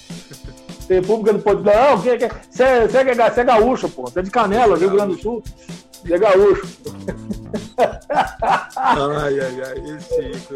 República 0.89 1.33
do 1.33 1.39
Pão 1.39 1.55
de 1.55 1.63
Queijo. 1.63 1.79
Não, 1.79 1.97
você, 1.97 2.19
você, 2.51 2.63
é, 2.65 3.15
você 3.15 3.41
é 3.41 3.45
gaúcho, 3.45 3.89
pô. 3.89 4.03
Você 4.03 4.19
é 4.19 4.23
de 4.23 4.31
Canela, 4.31 4.77
Rio 4.77 4.91
Grande 4.91 5.15
do 5.15 5.23
Sul. 5.23 5.43
Você 6.05 6.15
é 6.15 6.19
gaúcho. 6.19 6.67
Ai, 8.77 9.41
ai, 9.41 9.63
ai, 9.63 9.97
esse 9.97 10.21
Ico. 10.21 10.55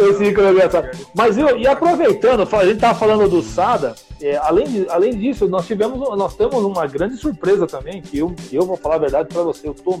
Esse 0.00 0.24
Ico 0.24 0.40
é 0.40 0.50
engraçado. 0.50 0.88
Mas 1.14 1.36
eu, 1.36 1.56
e 1.58 1.66
aproveitando, 1.66 2.48
a 2.50 2.64
gente 2.64 2.80
tava 2.80 2.98
falando 2.98 3.28
do 3.28 3.42
Sada, 3.42 3.94
é, 4.20 4.36
além, 4.36 4.66
de, 4.66 4.88
além 4.88 5.16
disso, 5.16 5.46
nós 5.48 5.66
tivemos, 5.66 5.98
nós 6.16 6.34
temos 6.34 6.64
uma 6.64 6.86
grande 6.86 7.16
surpresa 7.16 7.66
também, 7.66 8.00
que 8.00 8.18
eu, 8.18 8.34
eu 8.52 8.64
vou 8.64 8.76
falar 8.76 8.96
a 8.96 8.98
verdade 8.98 9.28
para 9.28 9.42
você, 9.42 9.68
eu 9.68 9.74
tô 9.74 9.98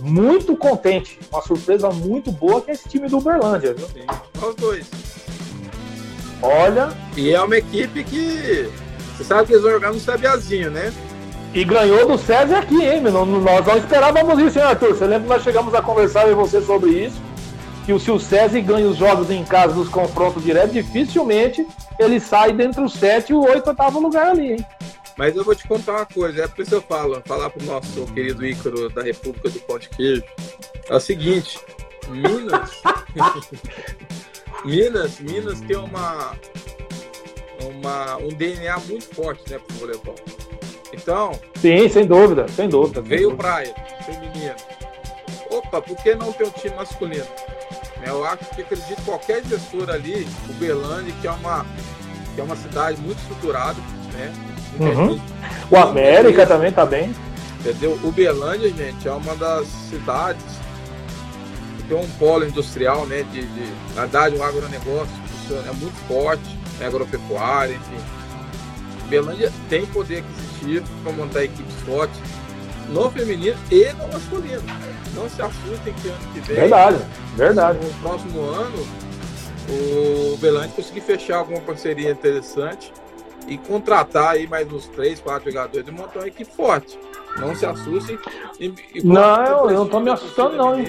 muito 0.00 0.56
contente. 0.56 1.18
Uma 1.30 1.42
surpresa 1.42 1.90
muito 1.90 2.30
boa 2.32 2.60
que 2.60 2.70
é 2.70 2.74
esse 2.74 2.88
time 2.88 3.08
do 3.08 3.18
Uberlândia, 3.18 3.74
viu? 3.74 3.86
Sim, 3.88 4.06
os 4.46 4.54
dois. 4.54 4.86
Olha. 6.42 6.88
E 7.16 7.30
é 7.30 7.40
uma 7.42 7.56
equipe 7.56 8.04
que. 8.04 8.70
Você 9.16 9.24
sabe 9.24 9.46
que 9.46 9.52
eles 9.52 9.62
vão 9.62 9.72
jogar 9.72 9.92
no 9.92 9.98
Sabiazinho, 9.98 10.70
né? 10.70 10.92
E 11.54 11.64
ganhou 11.64 12.06
do 12.06 12.18
César 12.18 12.58
aqui, 12.58 12.84
hein? 12.84 13.00
Nós 13.00 13.26
não 13.26 13.76
esperávamos 13.76 14.38
isso, 14.38 14.58
hein, 14.58 14.64
Arthur? 14.66 14.94
Você 14.94 15.06
lembra 15.06 15.22
que 15.22 15.28
nós 15.28 15.42
chegamos 15.42 15.74
a 15.74 15.82
conversar 15.82 16.28
com 16.28 16.36
você 16.36 16.60
sobre 16.60 16.90
isso? 16.90 17.20
Que 17.86 17.98
se 17.98 18.10
o 18.10 18.18
César 18.20 18.60
ganha 18.60 18.86
os 18.86 18.98
jogos 18.98 19.30
em 19.30 19.42
casa 19.44 19.72
dos 19.72 19.88
confrontos 19.88 20.44
diretos, 20.44 20.72
dificilmente 20.72 21.66
ele 21.98 22.20
sai 22.20 22.52
dentro 22.52 22.82
do 22.82 22.88
7 22.88 23.30
e 23.30 23.34
o 23.34 23.40
8 23.40 23.70
oitavo 23.70 23.98
lugar 23.98 24.28
ali, 24.28 24.52
hein? 24.52 24.66
Mas 25.16 25.34
eu 25.34 25.42
vou 25.42 25.54
te 25.54 25.66
contar 25.66 25.92
uma 25.92 26.06
coisa, 26.06 26.44
é 26.44 26.46
por 26.48 26.62
isso 26.62 26.76
eu 26.76 26.82
falo, 26.82 27.20
falar 27.26 27.50
pro 27.50 27.66
nosso 27.66 28.06
querido 28.14 28.46
Ícaro 28.46 28.88
da 28.90 29.02
República 29.02 29.48
do 29.48 29.58
Pão 29.60 29.78
de 29.78 29.88
Queijo. 29.88 30.22
É 30.88 30.94
o 30.94 31.00
seguinte, 31.00 31.58
Minas. 32.08 32.70
Minas, 34.64 35.18
Minas 35.18 35.60
tem 35.62 35.76
uma, 35.76 36.36
uma, 37.60 38.16
um 38.18 38.28
DNA 38.28 38.78
muito 38.80 39.12
forte, 39.14 39.50
né, 39.50 39.58
pro 39.58 39.76
voleibol. 39.76 40.14
Então. 40.92 41.32
Sim, 41.56 41.88
sem 41.88 42.06
dúvida, 42.06 42.46
sem 42.48 42.68
dúvida. 42.68 43.00
Veio 43.00 43.36
praia, 43.36 43.74
feminino. 44.04 44.54
Opa, 45.50 45.80
por 45.80 45.96
que 45.96 46.14
não 46.14 46.32
ter 46.32 46.44
um 46.44 46.50
time 46.50 46.74
masculino? 46.74 47.26
Eu 48.04 48.24
acho 48.24 48.44
que 48.54 48.62
acredito 48.62 49.02
qualquer 49.04 49.44
gestor 49.44 49.90
ali, 49.90 50.26
o 50.48 50.52
Berlândia, 50.54 51.12
que 51.20 51.26
é 51.26 51.30
uma, 51.30 51.66
que 52.34 52.40
é 52.40 52.44
uma 52.44 52.56
cidade 52.56 53.00
muito 53.00 53.18
estruturada, 53.18 53.80
né? 54.12 54.32
Uhum. 54.78 55.20
O 55.70 55.76
América 55.76 56.46
também 56.46 56.70
tá 56.70 56.86
bem. 56.86 57.14
Entendeu? 57.60 57.98
Uberlândia, 58.04 58.72
gente, 58.72 59.08
é 59.08 59.12
uma 59.12 59.34
das 59.34 59.66
cidades 59.66 60.44
que 61.76 61.82
tem 61.88 61.96
um 61.96 62.08
polo 62.10 62.46
industrial, 62.46 63.04
né? 63.06 63.24
De, 63.32 63.44
de, 63.44 63.72
na 63.94 64.02
verdade, 64.02 64.36
um 64.36 64.42
agronegócio 64.42 65.12
é 65.50 65.72
muito 65.72 65.96
forte, 66.06 66.58
é 66.80 66.86
agropecuária, 66.86 67.74
enfim. 67.74 68.17
Uberlândia 69.08 69.50
tem 69.70 69.86
poder 69.86 70.18
aquisitivo 70.18 70.86
para 71.02 71.12
montar 71.12 71.44
equipes 71.44 71.74
fortes 71.86 72.20
no 72.90 73.10
feminino 73.10 73.56
e 73.70 73.92
no 73.94 74.08
masculino. 74.08 74.62
Não 75.14 75.28
se 75.28 75.40
assustem 75.40 75.94
que 75.94 76.08
ano 76.08 76.32
que 76.32 76.40
vem. 76.40 76.56
Verdade, 76.56 76.98
verdade. 77.34 77.78
No 77.84 77.92
próximo 78.00 78.42
ano, 78.42 78.86
o 79.70 80.34
Uberlândia 80.34 80.72
conseguir 80.76 81.00
fechar 81.00 81.38
alguma 81.38 81.60
parceria 81.60 82.10
interessante 82.10 82.92
e 83.46 83.56
contratar 83.56 84.34
aí 84.34 84.46
mais 84.46 84.70
uns 84.70 84.86
três, 84.88 85.18
quatro 85.20 85.50
jogadores 85.50 85.88
e 85.88 85.90
montar 85.90 86.20
uma 86.20 86.28
equipe 86.28 86.50
forte. 86.50 86.98
Não 87.38 87.54
se 87.54 87.64
assustem. 87.64 88.18
E, 88.60 88.74
e 88.94 89.02
não, 89.02 89.70
eu 89.70 89.78
não 89.78 89.88
tô 89.88 90.00
me 90.00 90.10
assustando, 90.10 90.56
não, 90.56 90.78
hein? 90.78 90.86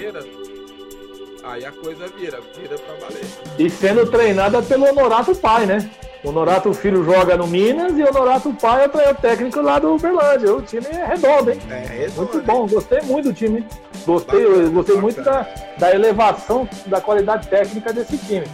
aí 1.42 1.64
a 1.64 1.72
coisa 1.72 2.06
vira, 2.08 2.38
vira 2.56 2.76
pra 2.76 2.94
valer. 2.96 3.24
E 3.58 3.70
sendo 3.70 4.06
treinada 4.10 4.62
pelo 4.62 4.86
Honorato 4.86 5.34
Pai, 5.36 5.66
né? 5.66 5.90
O 6.22 6.28
Honorato 6.28 6.74
Filho 6.74 7.02
joga 7.02 7.34
no 7.34 7.46
Minas 7.46 7.96
e 7.96 8.02
o 8.02 8.08
Honorato 8.08 8.52
Pai 8.52 8.84
é 8.84 9.10
o 9.10 9.14
técnico 9.14 9.62
lá 9.62 9.78
do 9.78 9.94
Uberlândia. 9.94 10.54
O 10.54 10.60
time 10.60 10.86
é 10.86 11.06
redondo, 11.06 11.50
hein? 11.50 11.58
É, 11.70 11.86
redondo, 11.86 12.32
muito 12.32 12.46
bom, 12.46 12.66
gostei 12.66 13.00
muito 13.02 13.28
do 13.28 13.32
time. 13.32 13.66
Gostei, 14.04 14.46
bacana, 14.46 14.68
gostei 14.68 14.96
bacana. 14.96 15.00
muito 15.00 15.22
da, 15.22 15.46
da 15.78 15.94
elevação 15.94 16.68
da 16.86 17.00
qualidade 17.00 17.48
técnica 17.48 17.90
desse 17.92 18.18
time. 18.18 18.44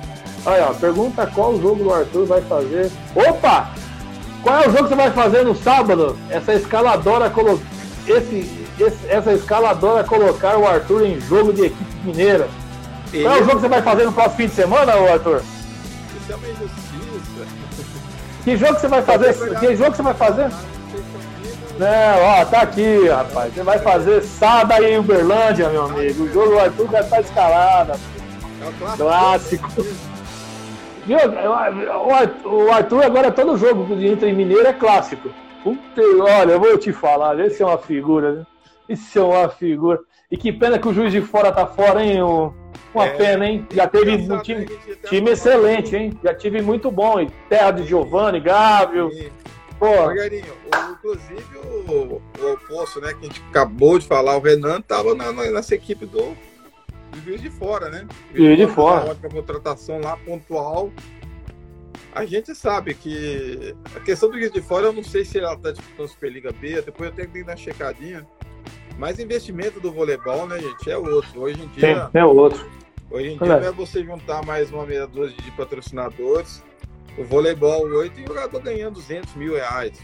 Olha, 0.44 0.68
ó, 0.70 0.74
pergunta 0.74 1.26
qual 1.34 1.60
jogo 1.60 1.86
o 1.86 1.92
Arthur 1.92 2.26
vai 2.26 2.40
fazer. 2.42 2.88
Opa! 3.16 3.68
Qual 4.44 4.56
é 4.56 4.68
o 4.68 4.70
jogo 4.70 4.84
que 4.84 4.88
você 4.90 4.94
vai 4.94 5.10
fazer 5.10 5.42
no 5.44 5.56
sábado? 5.56 6.16
Essa 6.30 6.54
escaladora 6.54 7.28
colo... 7.30 7.60
esse, 8.06 8.68
esse, 8.78 9.08
essa 9.08 9.32
escaladora 9.32 10.04
colocar 10.04 10.56
o 10.56 10.64
Arthur 10.68 11.04
em 11.04 11.20
jogo 11.20 11.52
de 11.52 11.66
equipe 11.66 11.96
mineira. 12.04 12.48
Qual 13.10 13.34
é 13.34 13.40
o 13.40 13.44
jogo 13.44 13.56
que 13.56 13.62
você 13.62 13.68
vai 13.68 13.82
fazer 13.82 14.04
no 14.04 14.12
próximo 14.12 14.36
fim 14.36 14.46
de 14.46 14.54
semana, 14.54 14.92
Arthur? 14.92 15.42
Isso 16.16 16.32
é. 16.32 16.85
Que 18.46 18.56
jogo 18.56 18.76
que 18.76 18.80
você 18.80 18.86
vai 18.86 19.02
fazer? 19.02 19.58
Que 19.58 19.74
jogo 19.74 19.90
que 19.90 19.96
você 19.96 20.02
vai 20.04 20.14
fazer? 20.14 20.50
Não, 21.80 22.22
ó, 22.22 22.44
tá 22.44 22.60
aqui, 22.60 23.08
rapaz. 23.08 23.52
Você 23.52 23.62
vai 23.64 23.78
fazer 23.80 24.22
Sada 24.22 24.80
em 24.88 24.98
Uberlândia, 24.98 25.68
meu 25.68 25.86
amigo. 25.86 26.22
O 26.22 26.32
jogo 26.32 26.50
do 26.50 26.60
Arthur 26.60 26.86
vai 26.86 27.00
estar 27.00 27.20
escalado. 27.22 27.98
É 28.62 28.68
o 28.68 28.96
clássico. 28.96 29.68
Viu? 31.04 31.18
O 32.44 32.70
Arthur 32.70 33.04
agora 33.04 33.32
todo 33.32 33.58
jogo 33.58 33.84
entre 34.00 34.32
Mineiro 34.32 34.68
é 34.68 34.72
clássico. 34.72 35.28
Olha, 36.20 36.52
eu 36.52 36.60
vou 36.60 36.78
te 36.78 36.92
falar, 36.92 37.40
esse 37.40 37.64
é 37.64 37.66
uma 37.66 37.78
figura, 37.78 38.32
né? 38.32 38.46
Isso 38.88 39.18
é 39.18 39.22
uma 39.22 39.48
figura. 39.48 39.98
E 40.30 40.36
que 40.36 40.52
pena 40.52 40.78
que 40.78 40.86
o 40.86 40.94
juiz 40.94 41.10
de 41.10 41.20
fora 41.20 41.50
tá 41.50 41.66
fora, 41.66 42.00
hein? 42.04 42.20
Uma 42.94 43.06
é, 43.06 43.10
pena, 43.10 43.46
hein? 43.46 43.66
Já 43.70 43.86
teve 43.86 44.32
um 44.32 44.40
time, 44.40 44.66
time 45.08 45.30
excelente, 45.30 45.94
hein? 45.94 46.18
Já 46.22 46.34
tive 46.34 46.62
muito 46.62 46.90
bom. 46.90 47.26
Terra 47.48 47.70
de 47.72 47.84
Giovanni, 47.84 48.40
Gávio. 48.40 49.10
Pô. 49.78 50.10
Inclusive 50.92 51.58
o, 51.58 52.22
o 52.40 52.52
oposto, 52.52 53.00
né? 53.00 53.12
Que 53.12 53.26
a 53.26 53.28
gente 53.28 53.42
acabou 53.50 53.98
de 53.98 54.06
falar, 54.06 54.36
o 54.36 54.40
Renan 54.40 54.80
tava 54.80 55.14
na, 55.14 55.32
na, 55.32 55.50
nessa 55.50 55.74
equipe 55.74 56.06
do, 56.06 56.34
do 57.10 57.20
juiz 57.24 57.42
de 57.42 57.50
fora, 57.50 57.90
né? 57.90 58.06
Juiz 58.34 58.56
de 58.56 58.66
fora. 58.66 59.10
Ótima 59.10 59.28
contratação 59.30 60.00
lá, 60.00 60.16
pontual. 60.16 60.90
A 62.14 62.24
gente 62.24 62.54
sabe 62.54 62.94
que 62.94 63.76
a 63.94 64.00
questão 64.00 64.30
do 64.30 64.38
juiz 64.38 64.50
de 64.50 64.62
fora, 64.62 64.86
eu 64.86 64.92
não 64.92 65.04
sei 65.04 65.22
se 65.22 65.38
ela 65.38 65.56
tá 65.56 65.70
disputando 65.70 66.08
Superliga 66.08 66.50
B, 66.50 66.80
depois 66.80 67.10
eu 67.10 67.16
tenho 67.16 67.28
que 67.28 67.38
ir 67.40 67.44
na 67.44 67.56
checadinha. 67.56 68.26
Mas 68.98 69.18
investimento 69.18 69.78
do 69.78 69.92
voleibol, 69.92 70.46
né, 70.46 70.58
gente, 70.58 70.90
é 70.90 70.96
outro. 70.96 71.42
Hoje 71.42 71.62
em 71.62 71.68
dia. 71.68 72.06
Sim, 72.06 72.18
é 72.18 72.24
outro. 72.24 72.66
Hoje 73.10 73.28
em 73.28 73.38
dia 73.38 73.52
é. 73.52 73.60
não 73.60 73.68
é 73.68 73.72
você 73.72 74.02
juntar 74.02 74.44
mais 74.44 74.70
uma 74.72 74.86
meia 74.86 75.06
dúzia 75.06 75.36
de 75.36 75.50
patrocinadores. 75.52 76.62
O 77.18 77.24
voleibol 77.24 77.82
hoje 77.86 78.10
tem 78.10 78.26
jogador 78.26 78.60
ganhando 78.60 78.94
200 78.94 79.34
mil 79.34 79.54
reais. 79.54 79.98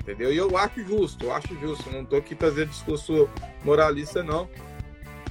Entendeu? 0.00 0.32
E 0.32 0.36
eu 0.36 0.56
acho 0.56 0.82
justo, 0.82 1.26
eu 1.26 1.32
acho 1.32 1.54
justo. 1.60 1.90
Não 1.90 2.02
estou 2.02 2.18
aqui 2.18 2.34
fazendo 2.34 2.70
discurso 2.70 3.28
moralista, 3.64 4.22
não. 4.22 4.48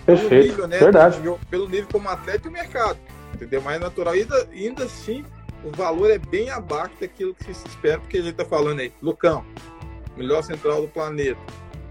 Perfeito. 0.05 0.29
Pelo 0.29 0.43
nível, 0.43 0.67
né, 0.67 0.77
Verdade. 0.77 1.21
Pelo 1.49 1.69
nível 1.69 1.87
como 1.91 2.09
atleta 2.09 2.47
e 2.47 2.49
o 2.49 2.53
mercado. 2.53 2.99
Entendeu? 3.33 3.61
Mais 3.61 3.79
natural. 3.79 4.13
Ainda, 4.13 4.47
ainda 4.51 4.83
assim, 4.83 5.25
o 5.63 5.71
valor 5.71 6.11
é 6.11 6.17
bem 6.17 6.49
abaixo 6.49 6.93
daquilo 6.99 7.33
que 7.33 7.53
se 7.53 7.67
espera, 7.67 7.99
porque 7.99 8.17
a 8.17 8.21
gente 8.21 8.31
está 8.31 8.45
falando 8.45 8.79
aí. 8.81 8.91
Lucão, 9.01 9.43
melhor 10.17 10.43
central 10.43 10.81
do 10.81 10.87
planeta 10.87 11.39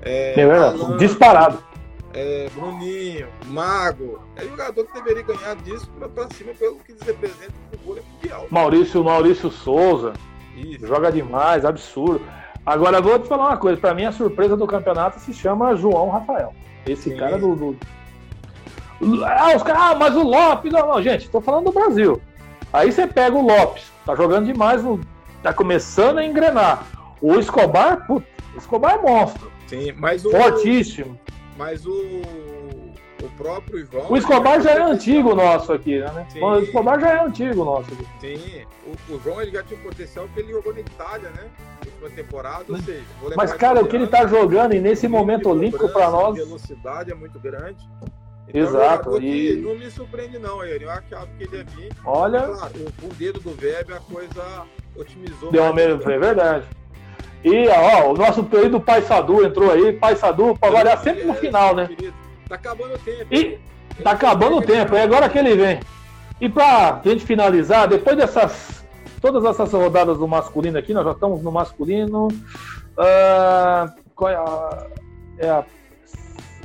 é, 0.03 0.41
é 0.41 0.45
Alan, 0.45 0.97
Disparado. 0.97 1.63
É, 2.15 2.49
Bruninho, 2.55 3.29
Mago. 3.47 4.21
É 4.37 4.45
jogador 4.45 4.85
que 4.87 4.95
deveria 4.95 5.23
ganhar 5.23 5.57
disso 5.57 5.89
para 6.15 6.29
cima 6.31 6.53
pelo 6.59 6.77
que 6.77 6.93
eles 6.93 7.03
representam 7.03 7.55
no 7.73 7.79
vôlei 7.85 8.03
mundial. 8.13 8.47
Maurício, 8.51 9.05
Maurício 9.05 9.51
Souza. 9.51 10.15
Isso. 10.57 10.87
Joga 10.87 11.13
demais, 11.13 11.65
absurdo. 11.65 12.25
Agora 12.65 13.01
vou 13.01 13.19
te 13.19 13.29
falar 13.29 13.47
uma 13.49 13.57
coisa, 13.57 13.81
para 13.81 13.95
mim 13.95 14.05
a 14.05 14.13
surpresa 14.13 14.57
do 14.57 14.67
campeonato 14.67 15.21
se 15.21 15.33
chama 15.33 15.77
João 15.77 16.11
Rafael. 16.11 16.53
Esse 16.87 17.11
Sim. 17.11 17.17
cara 17.17 17.39
do, 17.39 17.55
do... 17.55 17.77
Ah, 19.25 19.55
os 19.55 19.63
caras, 19.63 19.83
ah, 19.83 19.95
mas 19.95 20.17
o 20.17 20.23
Lopes, 20.23 20.73
não, 20.73 20.87
não, 20.87 21.03
gente, 21.03 21.31
tô 21.31 21.41
falando 21.41 21.67
do 21.67 21.73
Brasil. 21.73 22.21
Aí 22.73 22.91
você 22.91 23.07
pega 23.07 23.37
o 23.37 23.47
Lopes, 23.47 23.91
tá 24.05 24.15
jogando 24.15 24.47
demais, 24.47 24.83
tá 25.43 25.53
começando 25.53 26.19
a 26.19 26.25
engrenar. 26.25 26.85
O 27.23 27.39
Escobar, 27.39 28.07
puta, 28.07 28.27
o 28.55 28.59
Escobar 28.59 28.97
é 28.97 28.99
monstro. 28.99 29.51
Sim, 29.69 29.93
mas 29.93 30.25
o. 30.25 30.31
Fortíssimo. 30.31 31.19
Mas 31.57 31.87
o. 31.87 32.23
O 33.21 33.29
próprio 33.37 33.85
João. 33.91 34.13
O 34.13 34.17
Escobar 34.17 34.61
já 34.61 34.71
é 34.71 34.81
antigo 34.81 35.35
nosso 35.35 35.73
aqui, 35.73 35.99
né? 35.99 36.27
Sim. 36.31 36.41
O 36.41 36.59
Escobar 36.59 37.01
já 37.01 37.11
é 37.11 37.25
antigo 37.25 37.65
nosso 37.65 37.93
aqui. 37.93 38.07
Sim. 38.21 38.65
O, 38.87 39.15
o 39.15 39.21
João 39.21 39.43
ele 39.43 39.51
já 39.51 39.63
tinha 39.65 39.79
potencial 39.81 40.27
porque 40.27 40.41
ele 40.41 40.53
jogou 40.53 40.73
na 40.73 40.81
Itália, 40.81 41.29
né? 41.31 41.49
Última 41.85 42.11
temporada, 42.11 42.65
ou 42.69 42.79
seja. 42.79 43.03
Mas, 43.37 43.53
cara, 43.53 43.83
o 43.83 43.89
que 43.89 43.97
ele 43.97 44.07
tá 44.07 44.25
jogando 44.25 44.75
e 44.75 44.81
nesse 44.81 45.09
momento 45.09 45.51
olímpico 45.51 45.89
para 45.89 46.11
nós. 46.11 46.39
A 46.41 46.45
velocidade 46.45 47.11
é 47.11 47.15
muito 47.15 47.41
grande. 47.41 47.85
Então, 48.47 48.61
Exato. 48.61 49.21
E... 49.21 49.57
Não 49.57 49.77
me 49.77 49.91
surpreende, 49.91 50.39
não, 50.39 50.65
ele. 50.65 50.85
Eu 50.85 50.91
achava 50.91 51.27
que 51.37 51.43
ele 51.43 51.57
ia 51.57 51.65
vir. 51.65 51.93
Olha. 52.05 52.43
Claro, 52.43 52.73
o, 53.03 53.07
o 53.07 53.15
dedo 53.15 53.41
do 53.41 53.51
Web 53.51 53.93
a 53.93 54.01
coisa 54.01 54.65
otimizou. 54.97 55.51
Deu 55.51 55.65
uma 55.65 55.81
é 55.81 56.19
verdade. 56.19 56.67
E 57.45 57.69
ó, 57.69 58.13
o 58.13 58.17
nosso 58.17 58.43
querido 58.45 58.81
Pai 58.81 59.03
Sadu 59.03 59.45
entrou 59.45 59.71
aí. 59.71 59.93
Pai 59.93 60.17
Sadu, 60.17 60.57
para 60.59 60.73
variar 60.73 60.99
sempre 60.99 61.25
no 61.25 61.35
final, 61.35 61.75
né? 61.75 61.89
Tá 62.49 62.55
acabando 62.55 62.95
o 62.95 62.99
tempo. 62.99 63.35
E 63.35 63.59
tá 64.03 64.11
acabando 64.13 64.57
o 64.57 64.63
tempo, 64.63 64.95
é 64.95 65.03
agora 65.03 65.29
que 65.29 65.39
ele 65.39 65.55
vem. 65.55 65.81
E 66.41 66.49
pra 66.49 67.01
gente 67.05 67.25
finalizar, 67.25 67.89
depois 67.89 68.17
dessas. 68.17 68.79
Todas 69.21 69.45
essas 69.45 69.73
rodadas 69.73 70.17
do 70.19 70.29
masculino 70.29 70.79
aqui, 70.79 70.95
nós 70.95 71.05
já 71.05 71.11
estamos 71.11 71.43
no 71.43 71.51
masculino. 71.51 72.29
Uh, 72.29 73.91
qual 74.15 74.31
é 74.31 74.37
a, 74.37 74.87
é 75.39 75.49
a 75.49 75.65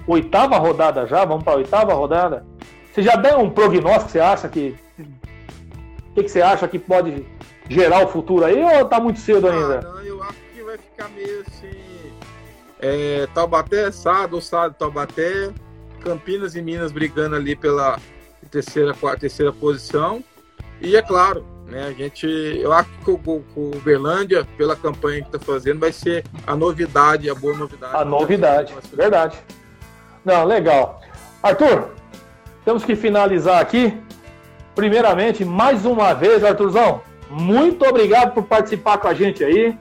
oitava 0.05 0.57
rodada 0.57 1.07
já? 1.07 1.25
Vamos 1.25 1.43
para 1.43 1.53
a 1.53 1.57
oitava 1.57 1.93
rodada? 1.93 2.45
Você 2.91 3.01
já 3.01 3.15
deu 3.15 3.39
um 3.39 3.49
prognóstico 3.49 4.05
que 4.05 4.11
você 4.11 4.19
acha 4.19 4.47
que. 4.47 4.75
O 4.99 6.13
que, 6.13 6.23
que, 6.23 6.29
você 6.29 6.43
acha 6.43 6.67
que 6.67 6.77
pode 6.77 7.25
gerar 7.67 8.05
o 8.05 8.07
futuro 8.07 8.45
aí 8.45 8.63
ou 8.63 8.85
tá 8.85 8.99
muito 8.99 9.19
cedo 9.19 9.47
ainda? 9.47 9.79
Ah, 9.79 9.81
não, 9.81 10.01
eu 10.01 10.12
ficar 11.03 11.09
meio 11.09 11.43
assim. 11.47 12.13
É, 12.79 13.27
Taubaté, 13.33 13.91
Sado, 13.91 14.41
Sado, 14.41 14.75
Taubaté, 14.75 15.51
Campinas 16.01 16.55
e 16.55 16.61
Minas 16.61 16.91
brigando 16.91 17.35
ali 17.35 17.55
pela 17.55 17.99
terceira, 18.51 18.93
quarta, 18.93 19.21
terceira 19.21 19.51
posição. 19.51 20.23
E 20.81 20.95
é 20.95 21.01
claro, 21.01 21.45
né, 21.65 21.87
a 21.87 21.91
gente, 21.91 22.27
eu 22.27 22.73
acho 22.73 22.89
que 23.03 23.11
o, 23.11 23.19
o 23.55 23.71
pela 24.57 24.75
campanha 24.75 25.21
que 25.21 25.35
está 25.35 25.39
fazendo, 25.39 25.79
vai 25.79 25.93
ser 25.93 26.25
a 26.45 26.55
novidade, 26.55 27.29
a 27.29 27.35
boa 27.35 27.55
novidade. 27.55 27.95
A 27.95 28.03
novidade, 28.03 28.73
verdade. 28.91 29.37
Não, 30.25 30.43
legal. 30.43 31.01
Arthur, 31.41 31.89
temos 32.65 32.83
que 32.83 32.95
finalizar 32.95 33.61
aqui. 33.61 33.97
Primeiramente, 34.75 35.45
mais 35.45 35.85
uma 35.85 36.13
vez, 36.13 36.43
Arthurzão, 36.43 37.01
muito 37.29 37.85
obrigado 37.85 38.33
por 38.33 38.43
participar 38.43 38.97
com 38.97 39.07
a 39.07 39.13
gente 39.13 39.43
aí. 39.43 39.77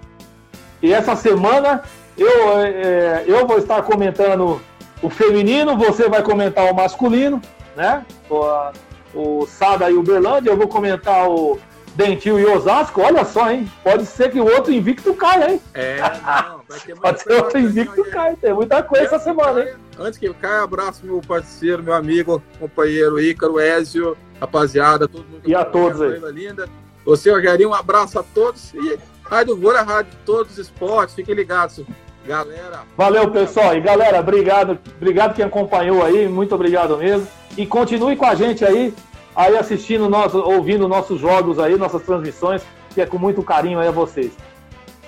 E 0.82 0.92
essa 0.92 1.14
semana 1.14 1.82
eu, 2.16 2.58
é, 2.58 3.24
eu 3.26 3.46
vou 3.46 3.58
estar 3.58 3.82
comentando 3.82 4.60
o 5.02 5.08
feminino, 5.10 5.76
você 5.76 6.08
vai 6.08 6.22
comentar 6.22 6.70
o 6.70 6.74
masculino, 6.74 7.40
né? 7.76 8.04
O, 8.28 8.72
o 9.14 9.46
Sada 9.46 9.90
e 9.90 9.94
o 9.94 10.02
Berlândia, 10.02 10.50
eu 10.50 10.56
vou 10.56 10.68
comentar 10.68 11.28
o 11.28 11.58
Dentil 11.94 12.38
e 12.38 12.46
Osasco. 12.46 13.00
Olha 13.00 13.24
só, 13.24 13.50
hein? 13.50 13.70
Pode 13.82 14.06
ser 14.06 14.30
que 14.30 14.40
o 14.40 14.44
outro 14.44 14.72
invicto 14.72 15.14
caia, 15.14 15.52
hein? 15.52 15.60
É, 15.74 16.00
não, 16.00 16.60
vai 16.68 16.80
ter 16.80 16.94
Pode 17.00 17.22
ser 17.22 17.32
outro 17.34 17.58
invicto 17.58 18.04
caia. 18.10 18.36
Tem 18.40 18.54
muita 18.54 18.82
coisa 18.82 19.06
essa 19.06 19.18
semana, 19.18 19.62
hein? 19.62 19.74
Antes 19.98 20.18
que 20.18 20.32
caia, 20.34 20.62
abraço 20.62 21.04
meu 21.04 21.20
parceiro, 21.20 21.82
meu 21.82 21.94
amigo, 21.94 22.42
companheiro 22.58 23.20
Ícaro, 23.20 23.58
Ézio, 23.58 24.16
rapaziada, 24.40 25.06
todo 25.06 25.24
mundo. 25.24 25.42
E 25.44 25.54
a 25.54 25.64
todos 25.64 26.00
aí. 26.00 26.20
Linda. 26.32 26.68
Você, 27.04 27.30
Rogerinho, 27.30 27.70
um 27.70 27.74
abraço 27.74 28.18
a 28.18 28.22
todos 28.22 28.72
e 28.74 28.98
Rádio 29.32 29.56
Vôlei, 29.56 29.80
a 29.80 29.82
rádio 29.82 30.10
de 30.10 30.18
todos 30.26 30.52
os 30.52 30.58
esportes. 30.58 31.14
Fiquem 31.14 31.34
ligados, 31.34 31.80
galera. 32.26 32.80
Valeu, 32.94 33.30
pessoal. 33.30 33.74
E 33.74 33.80
galera, 33.80 34.20
obrigado. 34.20 34.78
Obrigado 34.98 35.34
quem 35.34 35.42
acompanhou 35.42 36.04
aí. 36.04 36.28
Muito 36.28 36.54
obrigado 36.54 36.98
mesmo. 36.98 37.26
E 37.56 37.64
continue 37.64 38.14
com 38.14 38.26
a 38.26 38.34
gente 38.34 38.62
aí, 38.62 38.92
aí 39.34 39.56
assistindo, 39.56 40.06
nosso, 40.06 40.38
ouvindo 40.38 40.86
nossos 40.86 41.18
jogos 41.18 41.58
aí, 41.58 41.78
nossas 41.78 42.02
transmissões, 42.02 42.62
que 42.92 43.00
é 43.00 43.06
com 43.06 43.16
muito 43.16 43.42
carinho 43.42 43.78
aí 43.78 43.88
a 43.88 43.90
vocês. 43.90 44.32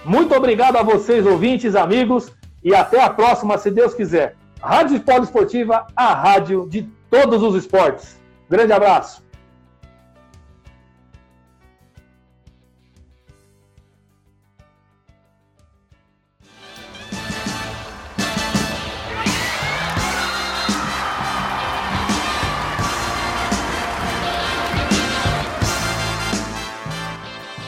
Muito 0.07 0.35
obrigado 0.35 0.77
a 0.77 0.83
vocês, 0.83 1.27
ouvintes, 1.27 1.75
amigos, 1.75 2.33
e 2.63 2.75
até 2.75 3.03
a 3.03 3.11
próxima, 3.11 3.59
se 3.59 3.71
Deus 3.71 3.93
quiser. 3.93 4.37
Rádio 4.59 5.03
Esportiva, 5.23 5.87
a 5.95 6.15
rádio 6.15 6.67
de 6.71 6.89
todos 7.11 7.43
os 7.43 7.55
esportes. 7.57 8.19
Grande 8.49 8.73
abraço. 8.73 9.24